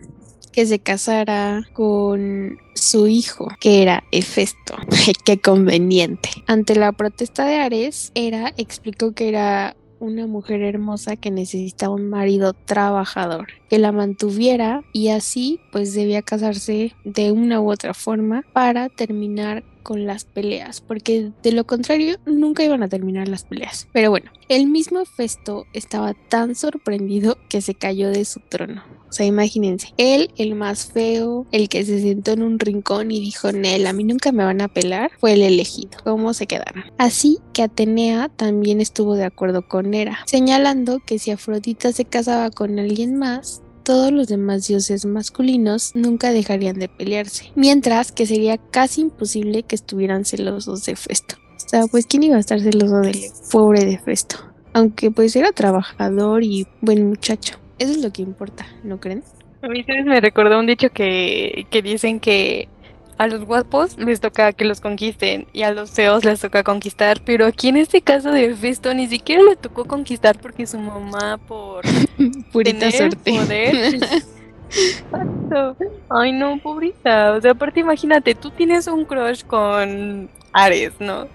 que 0.52 0.66
se 0.66 0.80
casara 0.80 1.62
con 1.72 2.58
su 2.74 3.06
hijo, 3.06 3.48
que 3.60 3.82
era 3.82 4.02
Hefesto. 4.10 4.74
Qué 5.24 5.40
conveniente. 5.40 6.30
Ante 6.46 6.74
la 6.74 6.92
protesta 6.92 7.46
de 7.46 7.56
Ares, 7.56 8.10
Hera 8.14 8.52
explicó 8.56 9.12
que 9.12 9.28
era 9.28 9.76
una 10.00 10.26
mujer 10.26 10.62
hermosa 10.62 11.16
que 11.16 11.30
necesitaba 11.30 11.94
un 11.94 12.10
marido 12.10 12.52
trabajador 12.52 13.46
que 13.68 13.78
la 13.78 13.92
mantuviera 13.92 14.82
y 14.92 15.08
así 15.08 15.60
pues 15.72 15.94
debía 15.94 16.22
casarse 16.22 16.94
de 17.04 17.32
una 17.32 17.60
u 17.60 17.70
otra 17.70 17.94
forma 17.94 18.44
para 18.52 18.88
terminar 18.88 19.64
con 19.88 20.04
las 20.04 20.24
peleas, 20.24 20.82
porque 20.82 21.32
de 21.42 21.52
lo 21.52 21.66
contrario 21.66 22.18
nunca 22.26 22.62
iban 22.62 22.82
a 22.82 22.90
terminar 22.90 23.26
las 23.26 23.44
peleas. 23.44 23.88
Pero 23.90 24.10
bueno, 24.10 24.30
el 24.50 24.66
mismo 24.66 25.06
Festo 25.06 25.64
estaba 25.72 26.12
tan 26.12 26.54
sorprendido 26.54 27.38
que 27.48 27.62
se 27.62 27.74
cayó 27.74 28.10
de 28.10 28.26
su 28.26 28.40
trono. 28.40 28.82
O 29.08 29.12
sea, 29.12 29.24
imagínense, 29.24 29.94
él, 29.96 30.30
el 30.36 30.54
más 30.54 30.84
feo, 30.92 31.46
el 31.52 31.70
que 31.70 31.84
se 31.86 32.02
sentó 32.02 32.32
en 32.32 32.42
un 32.42 32.58
rincón 32.58 33.10
y 33.10 33.20
dijo, 33.20 33.50
Nel, 33.52 33.86
a 33.86 33.94
mí 33.94 34.04
nunca 34.04 34.30
me 34.32 34.44
van 34.44 34.60
a 34.60 34.68
pelar, 34.68 35.10
fue 35.18 35.32
el 35.32 35.40
elegido. 35.40 35.92
¿Cómo 36.04 36.34
se 36.34 36.46
quedaron? 36.46 36.84
Así 36.98 37.38
que 37.54 37.62
Atenea 37.62 38.28
también 38.28 38.82
estuvo 38.82 39.14
de 39.14 39.24
acuerdo 39.24 39.66
con 39.66 39.94
Hera, 39.94 40.18
señalando 40.26 41.00
que 41.00 41.18
si 41.18 41.30
Afrodita 41.30 41.92
se 41.92 42.04
casaba 42.04 42.50
con 42.50 42.78
alguien 42.78 43.16
más, 43.16 43.57
todos 43.88 44.12
los 44.12 44.28
demás 44.28 44.68
dioses 44.68 45.06
masculinos 45.06 45.92
nunca 45.94 46.30
dejarían 46.30 46.78
de 46.78 46.90
pelearse, 46.90 47.52
mientras 47.54 48.12
que 48.12 48.26
sería 48.26 48.58
casi 48.58 49.00
imposible 49.00 49.62
que 49.62 49.76
estuvieran 49.76 50.26
celosos 50.26 50.84
de 50.84 50.94
Festo. 50.94 51.36
O 51.56 51.68
sea, 51.70 51.86
pues 51.86 52.04
quién 52.04 52.22
iba 52.24 52.36
a 52.36 52.40
estar 52.40 52.60
celoso 52.60 52.98
del 52.98 53.16
pobre 53.50 53.86
de 53.86 53.96
Festo, 53.96 54.36
aunque 54.74 55.10
pues 55.10 55.34
era 55.36 55.52
trabajador 55.52 56.42
y 56.42 56.66
buen 56.82 57.08
muchacho. 57.08 57.58
Eso 57.78 57.92
es 57.92 58.02
lo 58.02 58.12
que 58.12 58.20
importa, 58.20 58.66
¿no 58.84 59.00
creen? 59.00 59.24
A 59.62 59.68
mí 59.68 59.82
me 60.04 60.20
recordó 60.20 60.58
un 60.58 60.66
dicho 60.66 60.90
que, 60.90 61.66
que 61.70 61.80
dicen 61.80 62.20
que 62.20 62.68
a 63.18 63.26
los 63.26 63.44
guapos 63.44 63.98
les 63.98 64.20
toca 64.20 64.52
que 64.52 64.64
los 64.64 64.80
conquisten 64.80 65.46
y 65.52 65.62
a 65.64 65.72
los 65.72 65.90
feos 65.90 66.24
les 66.24 66.40
toca 66.40 66.62
conquistar, 66.62 67.20
pero 67.24 67.46
aquí 67.46 67.68
en 67.68 67.76
este 67.76 68.00
caso 68.00 68.30
de 68.30 68.54
Festo 68.54 68.94
ni 68.94 69.08
siquiera 69.08 69.42
le 69.42 69.56
tocó 69.56 69.84
conquistar 69.84 70.38
porque 70.38 70.66
su 70.66 70.78
mamá 70.78 71.36
por 71.36 71.84
Purita 72.52 72.90
suerte. 72.90 73.32
poder. 73.32 74.00
Ay 76.10 76.32
no, 76.32 76.58
pobrita. 76.58 77.32
O 77.34 77.40
sea, 77.40 77.52
aparte 77.52 77.80
imagínate, 77.80 78.34
tú 78.34 78.50
tienes 78.50 78.86
un 78.86 79.04
crush 79.04 79.42
con 79.44 80.28
Ares, 80.52 80.92
¿no? 81.00 81.26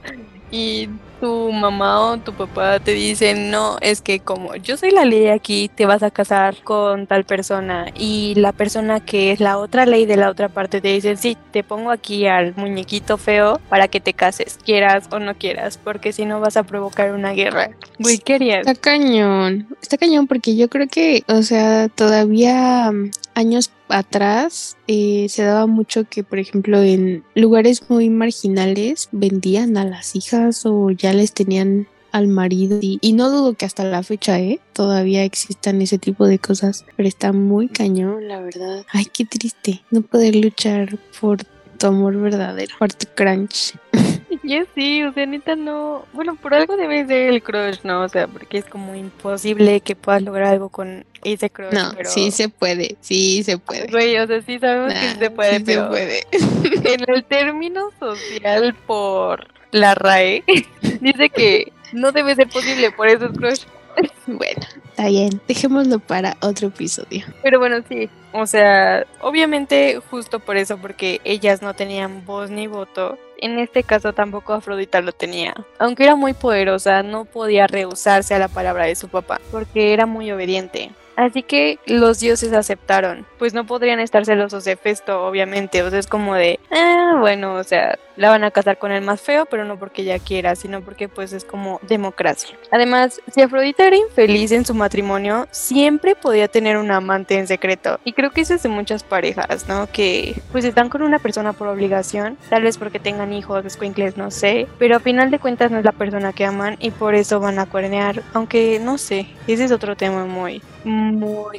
Y 0.52 0.88
tu 1.24 1.54
mamá 1.54 2.02
o 2.02 2.18
tu 2.18 2.34
papá 2.34 2.82
te 2.82 2.92
dicen, 2.92 3.50
no, 3.50 3.78
es 3.80 4.02
que 4.02 4.20
como 4.20 4.58
yo 4.58 4.76
soy 4.76 4.92
la 4.92 5.06
ley 5.06 5.28
aquí, 5.28 5.72
te 5.74 5.86
vas 5.86 6.04
a 6.04 6.12
casar 6.12 6.58
con 6.66 7.08
tal 7.08 7.24
persona 7.24 7.86
y 7.98 8.34
la 8.36 8.52
persona 8.52 9.00
que 9.00 9.32
es 9.32 9.40
la 9.40 9.58
otra 9.58 9.86
ley 9.86 10.06
de 10.06 10.18
la 10.18 10.30
otra 10.30 10.50
parte 10.50 10.82
te 10.82 10.90
dicen, 10.90 11.16
sí, 11.16 11.38
te 11.52 11.64
pongo 11.64 11.92
aquí 11.92 12.28
al 12.28 12.54
muñequito 12.58 13.18
feo 13.18 13.62
para 13.70 13.88
que 13.88 14.02
te 14.02 14.12
cases, 14.14 14.60
quieras 14.66 15.08
o 15.12 15.20
no 15.20 15.36
quieras, 15.36 15.80
porque 15.82 16.12
si 16.12 16.26
no 16.26 16.42
vas 16.42 16.58
a 16.58 16.64
provocar 16.64 17.14
una 17.14 17.32
guerra. 17.32 17.70
Güey, 18.00 18.18
¿qué 18.18 18.34
harías? 18.34 18.68
Está 18.68 18.76
cañón, 18.76 19.70
está 19.82 19.98
cañón 19.98 20.28
porque 20.28 20.58
yo 20.58 20.68
creo 20.68 20.90
que, 20.90 21.24
o 21.30 21.42
sea, 21.42 21.88
todavía 21.88 22.92
mm, 22.92 23.12
años 23.36 23.72
atrás 23.94 24.78
eh, 24.88 25.28
se 25.30 25.44
daba 25.44 25.68
mucho 25.68 26.06
que, 26.06 26.24
por 26.24 26.40
ejemplo, 26.40 26.82
en 26.82 27.24
lugares 27.36 27.90
muy 27.90 28.10
marginales 28.10 29.08
vendían 29.12 29.78
a 29.78 29.86
las 29.86 30.16
hijas 30.16 30.66
o 30.66 30.90
ya 30.90 31.14
les 31.14 31.34
tenían 31.34 31.88
al 32.12 32.28
marido 32.28 32.78
y, 32.82 33.14
no 33.14 33.30
dudo 33.30 33.54
que 33.56 33.66
hasta 33.66 33.84
la 33.84 34.04
fecha, 34.04 34.40
¿eh? 34.40 34.60
Todavía 34.74 35.24
existan 35.24 35.82
ese 35.82 35.98
tipo 35.98 36.28
de 36.28 36.38
cosas, 36.38 36.86
pero 36.96 37.10
está 37.10 37.34
muy 37.34 37.68
cañón, 37.68 38.28
la 38.28 38.40
verdad. 38.40 38.86
Ay, 38.92 39.06
qué 39.06 39.26
triste 39.26 39.84
no 39.90 40.02
poder 40.02 40.36
luchar 40.36 41.00
por 41.20 41.40
tu 41.84 41.88
amor 41.88 42.16
verdadero, 42.16 42.74
por 42.80 42.94
tu 42.94 43.06
crunch. 43.14 43.74
Ya 44.46 44.66
sí, 44.76 45.02
o 45.04 45.14
sea, 45.14 45.26
neta 45.26 45.56
no. 45.56 46.04
Bueno, 46.12 46.36
por 46.36 46.54
algo 46.54 46.76
debe 46.76 47.06
ser 47.08 47.30
el 47.30 47.42
crush, 47.42 47.78
¿no? 47.84 48.02
O 48.02 48.10
sea, 48.10 48.28
porque 48.28 48.58
es 48.58 48.66
como 48.66 48.94
imposible 48.94 49.80
que 49.80 49.96
puedas 49.96 50.22
lograr 50.22 50.50
algo 50.50 50.68
con 50.68 51.06
ese 51.24 51.50
crush. 51.50 51.72
No, 51.72 51.94
pero... 51.96 52.10
sí 52.10 52.30
se 52.30 52.50
puede, 52.50 52.98
sí 53.00 53.42
se 53.44 53.58
puede. 53.58 53.88
Güey, 53.88 54.18
o 54.18 54.28
sea, 54.28 54.42
sí 54.42 54.60
sabemos 54.60 54.94
que 54.94 55.00
Nah, 55.00 55.18
se 55.18 55.30
puede, 55.30 55.58
sí 55.60 55.64
pero 55.66 55.84
se 55.84 55.90
puede. 55.90 56.94
en 56.94 57.06
el 57.08 57.24
término 57.24 57.90
social 58.00 58.76
por 58.86 59.48
la 59.72 59.96
RAE 59.96 60.44
dice 61.00 61.30
que 61.30 61.72
no 61.94 62.12
debe 62.12 62.36
ser 62.36 62.50
posible, 62.50 62.92
por 62.92 63.08
eso 63.08 63.28
es 63.28 63.38
crush. 63.38 63.62
Bueno, 64.26 64.62
está 64.90 65.08
bien. 65.08 65.42
Dejémoslo 65.48 66.00
para 66.00 66.38
otro 66.42 66.70
episodio. 66.70 67.26
Pero 67.42 67.60
bueno, 67.60 67.84
sí. 67.90 68.10
O 68.32 68.46
sea, 68.46 69.06
obviamente 69.22 70.02
justo 70.10 70.40
por 70.40 70.58
eso, 70.58 70.78
porque 70.78 71.20
ellas 71.24 71.62
no 71.62 71.74
tenían 71.74 72.26
voz 72.26 72.50
ni 72.50 72.68
voto. 72.68 73.18
En 73.38 73.60
este 73.60 73.84
caso 73.84 74.14
tampoco 74.14 74.54
Afrodita 74.54 75.02
lo 75.02 75.12
tenía. 75.12 75.54
Aunque 75.78 76.04
era 76.04 76.16
muy 76.16 76.34
poderosa, 76.34 77.04
no 77.04 77.26
podía 77.26 77.68
rehusarse 77.68 78.34
a 78.34 78.40
la 78.40 78.48
palabra 78.48 78.86
de 78.86 78.96
su 78.96 79.10
papá, 79.10 79.42
porque 79.52 79.94
era 79.94 80.06
muy 80.06 80.32
obediente. 80.32 80.92
Así 81.16 81.44
que 81.44 81.80
los 81.86 82.20
dioses 82.20 82.54
aceptaron, 82.54 83.26
pues 83.38 83.54
no 83.54 83.66
podrían 83.66 84.00
estar 84.00 84.26
celosos 84.26 84.64
de 84.66 84.76
Festo, 84.76 85.26
obviamente, 85.26 85.84
o 85.84 85.90
sea, 85.90 86.00
es 86.00 86.08
como 86.08 86.34
de, 86.36 86.60
ah, 86.72 87.18
bueno, 87.20 87.56
o 87.56 87.64
sea, 87.64 88.00
la 88.16 88.30
van 88.30 88.44
a 88.44 88.52
casar 88.52 88.78
con 88.78 88.92
el 88.92 89.04
más 89.04 89.22
feo, 89.22 89.46
pero 89.46 89.66
no 89.66 89.78
porque 89.78 90.04
ella 90.04 90.20
quiera, 90.20 90.56
sino 90.56 90.82
porque 90.82 91.10
pues 91.10 91.34
es 91.34 91.44
como 91.44 91.80
democracia. 91.84 92.56
Además, 92.72 93.22
si 93.34 93.42
Afrodita 93.42 93.88
era 93.88 93.96
infeliz 93.96 94.52
en 94.52 94.66
su 94.66 94.74
matrimonio, 94.74 95.48
siempre 95.52 96.16
podía 96.16 96.48
tener 96.48 96.78
un 96.78 96.92
amante 96.92 97.38
en 97.38 97.48
secreto. 97.48 98.00
Y 98.04 98.14
creo 98.14 98.32
que 98.32 98.42
eso 98.42 98.54
es 98.54 98.64
de 98.64 98.70
muchas 98.70 99.04
parejas, 99.04 99.68
¿no? 99.68 99.88
Que 99.92 100.42
pues 100.52 100.66
están 100.66 100.90
con 100.90 101.02
una 101.02 101.20
persona 101.20 101.54
por 101.54 101.68
obligación, 101.68 102.38
tal 102.50 102.64
vez 102.64 102.78
porque 102.78 103.00
tengan 103.00 103.34
hijos, 103.34 103.66
escuincles, 103.66 104.18
no 104.18 104.32
sé, 104.32 104.68
pero 104.78 104.98
a 104.98 105.00
final 105.00 105.32
de 105.32 105.40
cuentas 105.40 105.72
no 105.72 105.80
es 105.80 105.86
la 105.86 105.92
persona 105.92 106.34
que 106.34 106.46
aman 106.46 106.78
y 106.80 106.92
por 106.92 107.16
eso 107.16 107.40
van 107.40 107.60
a 107.60 107.66
cuernear, 107.66 108.22
aunque 108.34 108.80
no 108.80 108.98
sé, 108.98 109.28
ese 109.48 109.66
es 109.66 109.72
otro 109.72 109.96
tema 109.96 110.26
muy, 110.26 110.62
muy 110.84 111.03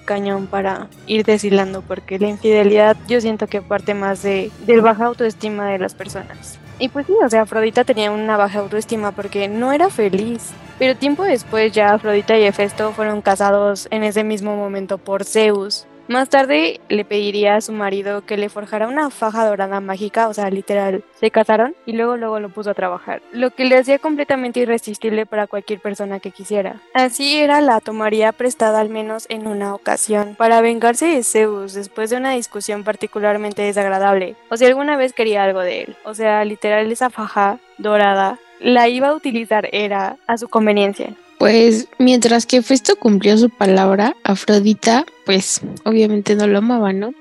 cañón 0.04 0.46
para 0.46 0.88
ir 1.06 1.24
deshilando, 1.24 1.82
porque 1.82 2.18
la 2.18 2.28
infidelidad 2.28 2.96
yo 3.08 3.20
siento 3.20 3.46
que 3.46 3.62
parte 3.62 3.94
más 3.94 4.22
de, 4.22 4.50
del 4.66 4.80
baja 4.80 5.06
autoestima 5.06 5.68
de 5.68 5.78
las 5.78 5.94
personas. 5.94 6.58
Y 6.78 6.88
pues 6.88 7.06
sí, 7.06 7.14
o 7.24 7.28
sea, 7.28 7.42
Afrodita 7.42 7.84
tenía 7.84 8.10
una 8.10 8.36
baja 8.36 8.58
autoestima 8.58 9.12
porque 9.12 9.48
no 9.48 9.72
era 9.72 9.90
feliz. 9.90 10.52
Pero 10.78 10.96
tiempo 10.96 11.22
después 11.22 11.72
ya 11.72 11.94
Afrodita 11.94 12.36
y 12.36 12.44
Hefesto 12.44 12.92
fueron 12.92 13.22
casados 13.22 13.86
en 13.90 14.02
ese 14.02 14.24
mismo 14.24 14.56
momento 14.56 14.98
por 14.98 15.24
Zeus. 15.24 15.86
Más 16.06 16.28
tarde 16.28 16.80
le 16.90 17.06
pediría 17.06 17.56
a 17.56 17.61
su 17.62 17.73
marido 17.73 18.26
que 18.26 18.37
le 18.37 18.50
forjara 18.50 18.88
una 18.88 19.08
faja 19.08 19.46
dorada 19.46 19.80
mágica, 19.80 20.28
o 20.28 20.34
sea, 20.34 20.50
literal, 20.50 21.02
se 21.18 21.30
casaron 21.30 21.75
y 21.87 21.92
luego 21.94 22.18
luego 22.18 22.40
lo 22.40 22.50
puso 22.50 22.70
a 22.70 22.75
trabajar, 22.75 23.23
lo 23.32 23.50
que 23.50 23.64
le 23.64 23.78
hacía 23.78 23.99
completamente 23.99 24.61
irresistible 24.61 25.25
para 25.25 25.46
cualquier 25.46 25.80
persona 25.80 26.20
que 26.20 26.30
quisiera. 26.30 26.76
Así 26.92 27.38
era, 27.38 27.62
la 27.62 27.80
tomaría 27.80 28.32
prestada 28.32 28.80
al 28.80 28.90
menos 28.90 29.25
en 29.30 29.46
una 29.46 29.75
ocasión, 29.75 30.34
para 30.37 30.61
vengarse 30.61 31.06
de 31.06 31.23
Zeus 31.23 31.73
después 31.73 32.11
de 32.11 32.18
una 32.18 32.32
discusión 32.32 32.84
particularmente 32.84 33.62
desagradable, 33.62 34.37
o 34.50 34.58
si 34.58 34.66
alguna 34.66 34.99
vez 34.99 35.14
quería 35.14 35.42
algo 35.42 35.61
de 35.61 35.84
él, 35.84 35.96
o 36.04 36.12
sea, 36.12 36.44
literal 36.44 36.92
esa 36.92 37.08
faja 37.08 37.61
dorada 37.78 38.38
la 38.61 38.88
iba 38.88 39.08
a 39.08 39.14
utilizar 39.14 39.68
era 39.73 40.16
a 40.26 40.38
su 40.38 40.49
conveniencia. 40.49 41.14
Pues 41.38 41.88
mientras 41.98 42.46
que 42.46 42.62
Festo 42.62 42.96
cumplió 42.96 43.36
su 43.36 43.50
palabra, 43.50 44.16
Afrodita, 44.22 45.04
pues 45.26 45.60
obviamente 45.84 46.34
no 46.34 46.46
lo 46.46 46.58
amaba, 46.58 46.92
¿no? 46.92 47.12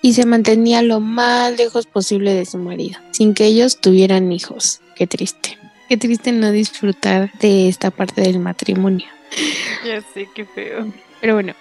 Y 0.00 0.12
se 0.12 0.26
mantenía 0.26 0.82
lo 0.82 1.00
más 1.00 1.56
lejos 1.56 1.86
posible 1.86 2.32
de 2.34 2.46
su 2.46 2.58
marido, 2.58 2.98
sin 3.10 3.34
que 3.34 3.46
ellos 3.46 3.80
tuvieran 3.80 4.30
hijos. 4.32 4.80
Qué 4.94 5.06
triste. 5.06 5.58
Qué 5.88 5.96
triste 5.96 6.32
no 6.32 6.52
disfrutar 6.52 7.32
de 7.40 7.68
esta 7.68 7.90
parte 7.90 8.20
del 8.20 8.38
matrimonio. 8.38 9.06
Ya 9.84 10.00
sé, 10.14 10.28
qué 10.34 10.44
feo. 10.44 10.92
Pero 11.20 11.34
bueno, 11.34 11.54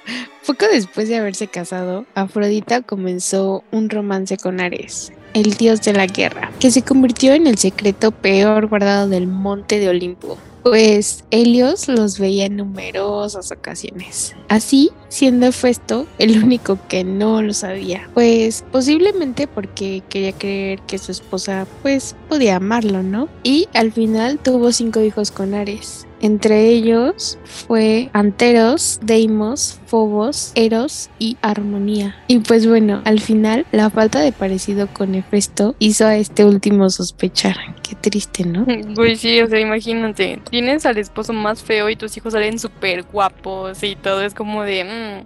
poco 0.45 0.65
después 0.71 1.09
de 1.09 1.17
haberse 1.17 1.47
casado, 1.47 2.05
Afrodita 2.13 2.81
comenzó 2.81 3.63
un 3.71 3.89
romance 3.89 4.37
con 4.37 4.59
Ares, 4.59 5.11
el 5.37 5.53
dios 5.53 5.81
de 5.81 5.93
la 5.93 6.07
guerra, 6.07 6.51
que 6.59 6.71
se 6.71 6.81
convirtió 6.81 7.33
en 7.33 7.47
el 7.47 7.57
secreto 7.57 8.11
peor 8.11 8.67
guardado 8.67 9.07
del 9.07 9.27
monte 9.27 9.79
de 9.79 9.89
Olimpo. 9.89 10.37
Pues 10.63 11.23
Helios 11.31 11.87
los 11.87 12.19
veía 12.19 12.45
en 12.45 12.57
numerosas 12.57 13.51
ocasiones. 13.51 14.35
Así, 14.49 14.91
siendo 15.07 15.51
Festo 15.53 16.07
el 16.17 16.43
único 16.43 16.77
que 16.89 17.05
no 17.05 17.41
lo 17.41 17.53
sabía. 17.53 18.09
Pues 18.13 18.65
posiblemente 18.71 19.47
porque 19.47 20.03
quería 20.09 20.33
creer 20.33 20.81
que 20.81 20.97
su 20.97 21.11
esposa 21.11 21.65
pues 21.83 22.15
podía 22.27 22.57
amarlo, 22.57 23.01
¿no? 23.01 23.29
Y 23.43 23.69
al 23.73 23.93
final 23.93 24.39
tuvo 24.39 24.73
cinco 24.73 24.99
hijos 25.01 25.31
con 25.31 25.53
Ares. 25.53 26.06
Entre 26.21 26.67
ellos 26.69 27.37
fue 27.45 28.09
Anteros, 28.13 28.99
Deimos, 29.03 29.79
Fobos, 29.85 30.51
Eros 30.55 31.09
y 31.19 31.37
Armonía. 31.41 32.15
Y 32.27 32.39
pues 32.39 32.67
bueno, 32.67 33.01
al 33.05 33.19
final 33.19 33.65
la 33.71 33.89
falta 33.89 34.19
de 34.19 34.31
parecido 34.31 34.87
con 34.87 35.15
Hefesto 35.15 35.75
hizo 35.79 36.05
a 36.05 36.15
este 36.17 36.45
último 36.45 36.89
sospechar. 36.89 37.55
Qué 37.87 37.95
triste, 37.95 38.45
¿no? 38.45 38.65
Pues 38.95 39.19
sí, 39.19 39.39
o 39.41 39.47
sea, 39.47 39.59
imagínate, 39.59 40.39
tienes 40.49 40.85
al 40.85 40.97
esposo 40.97 41.31
más 41.33 41.61
feo 41.61 41.89
y 41.89 41.95
tus 41.95 42.15
hijos 42.17 42.33
salen 42.33 42.57
súper 42.57 43.03
guapos 43.03 43.83
y 43.83 43.95
todo 43.95 44.23
es 44.23 44.33
como 44.33 44.63
de, 44.63 44.83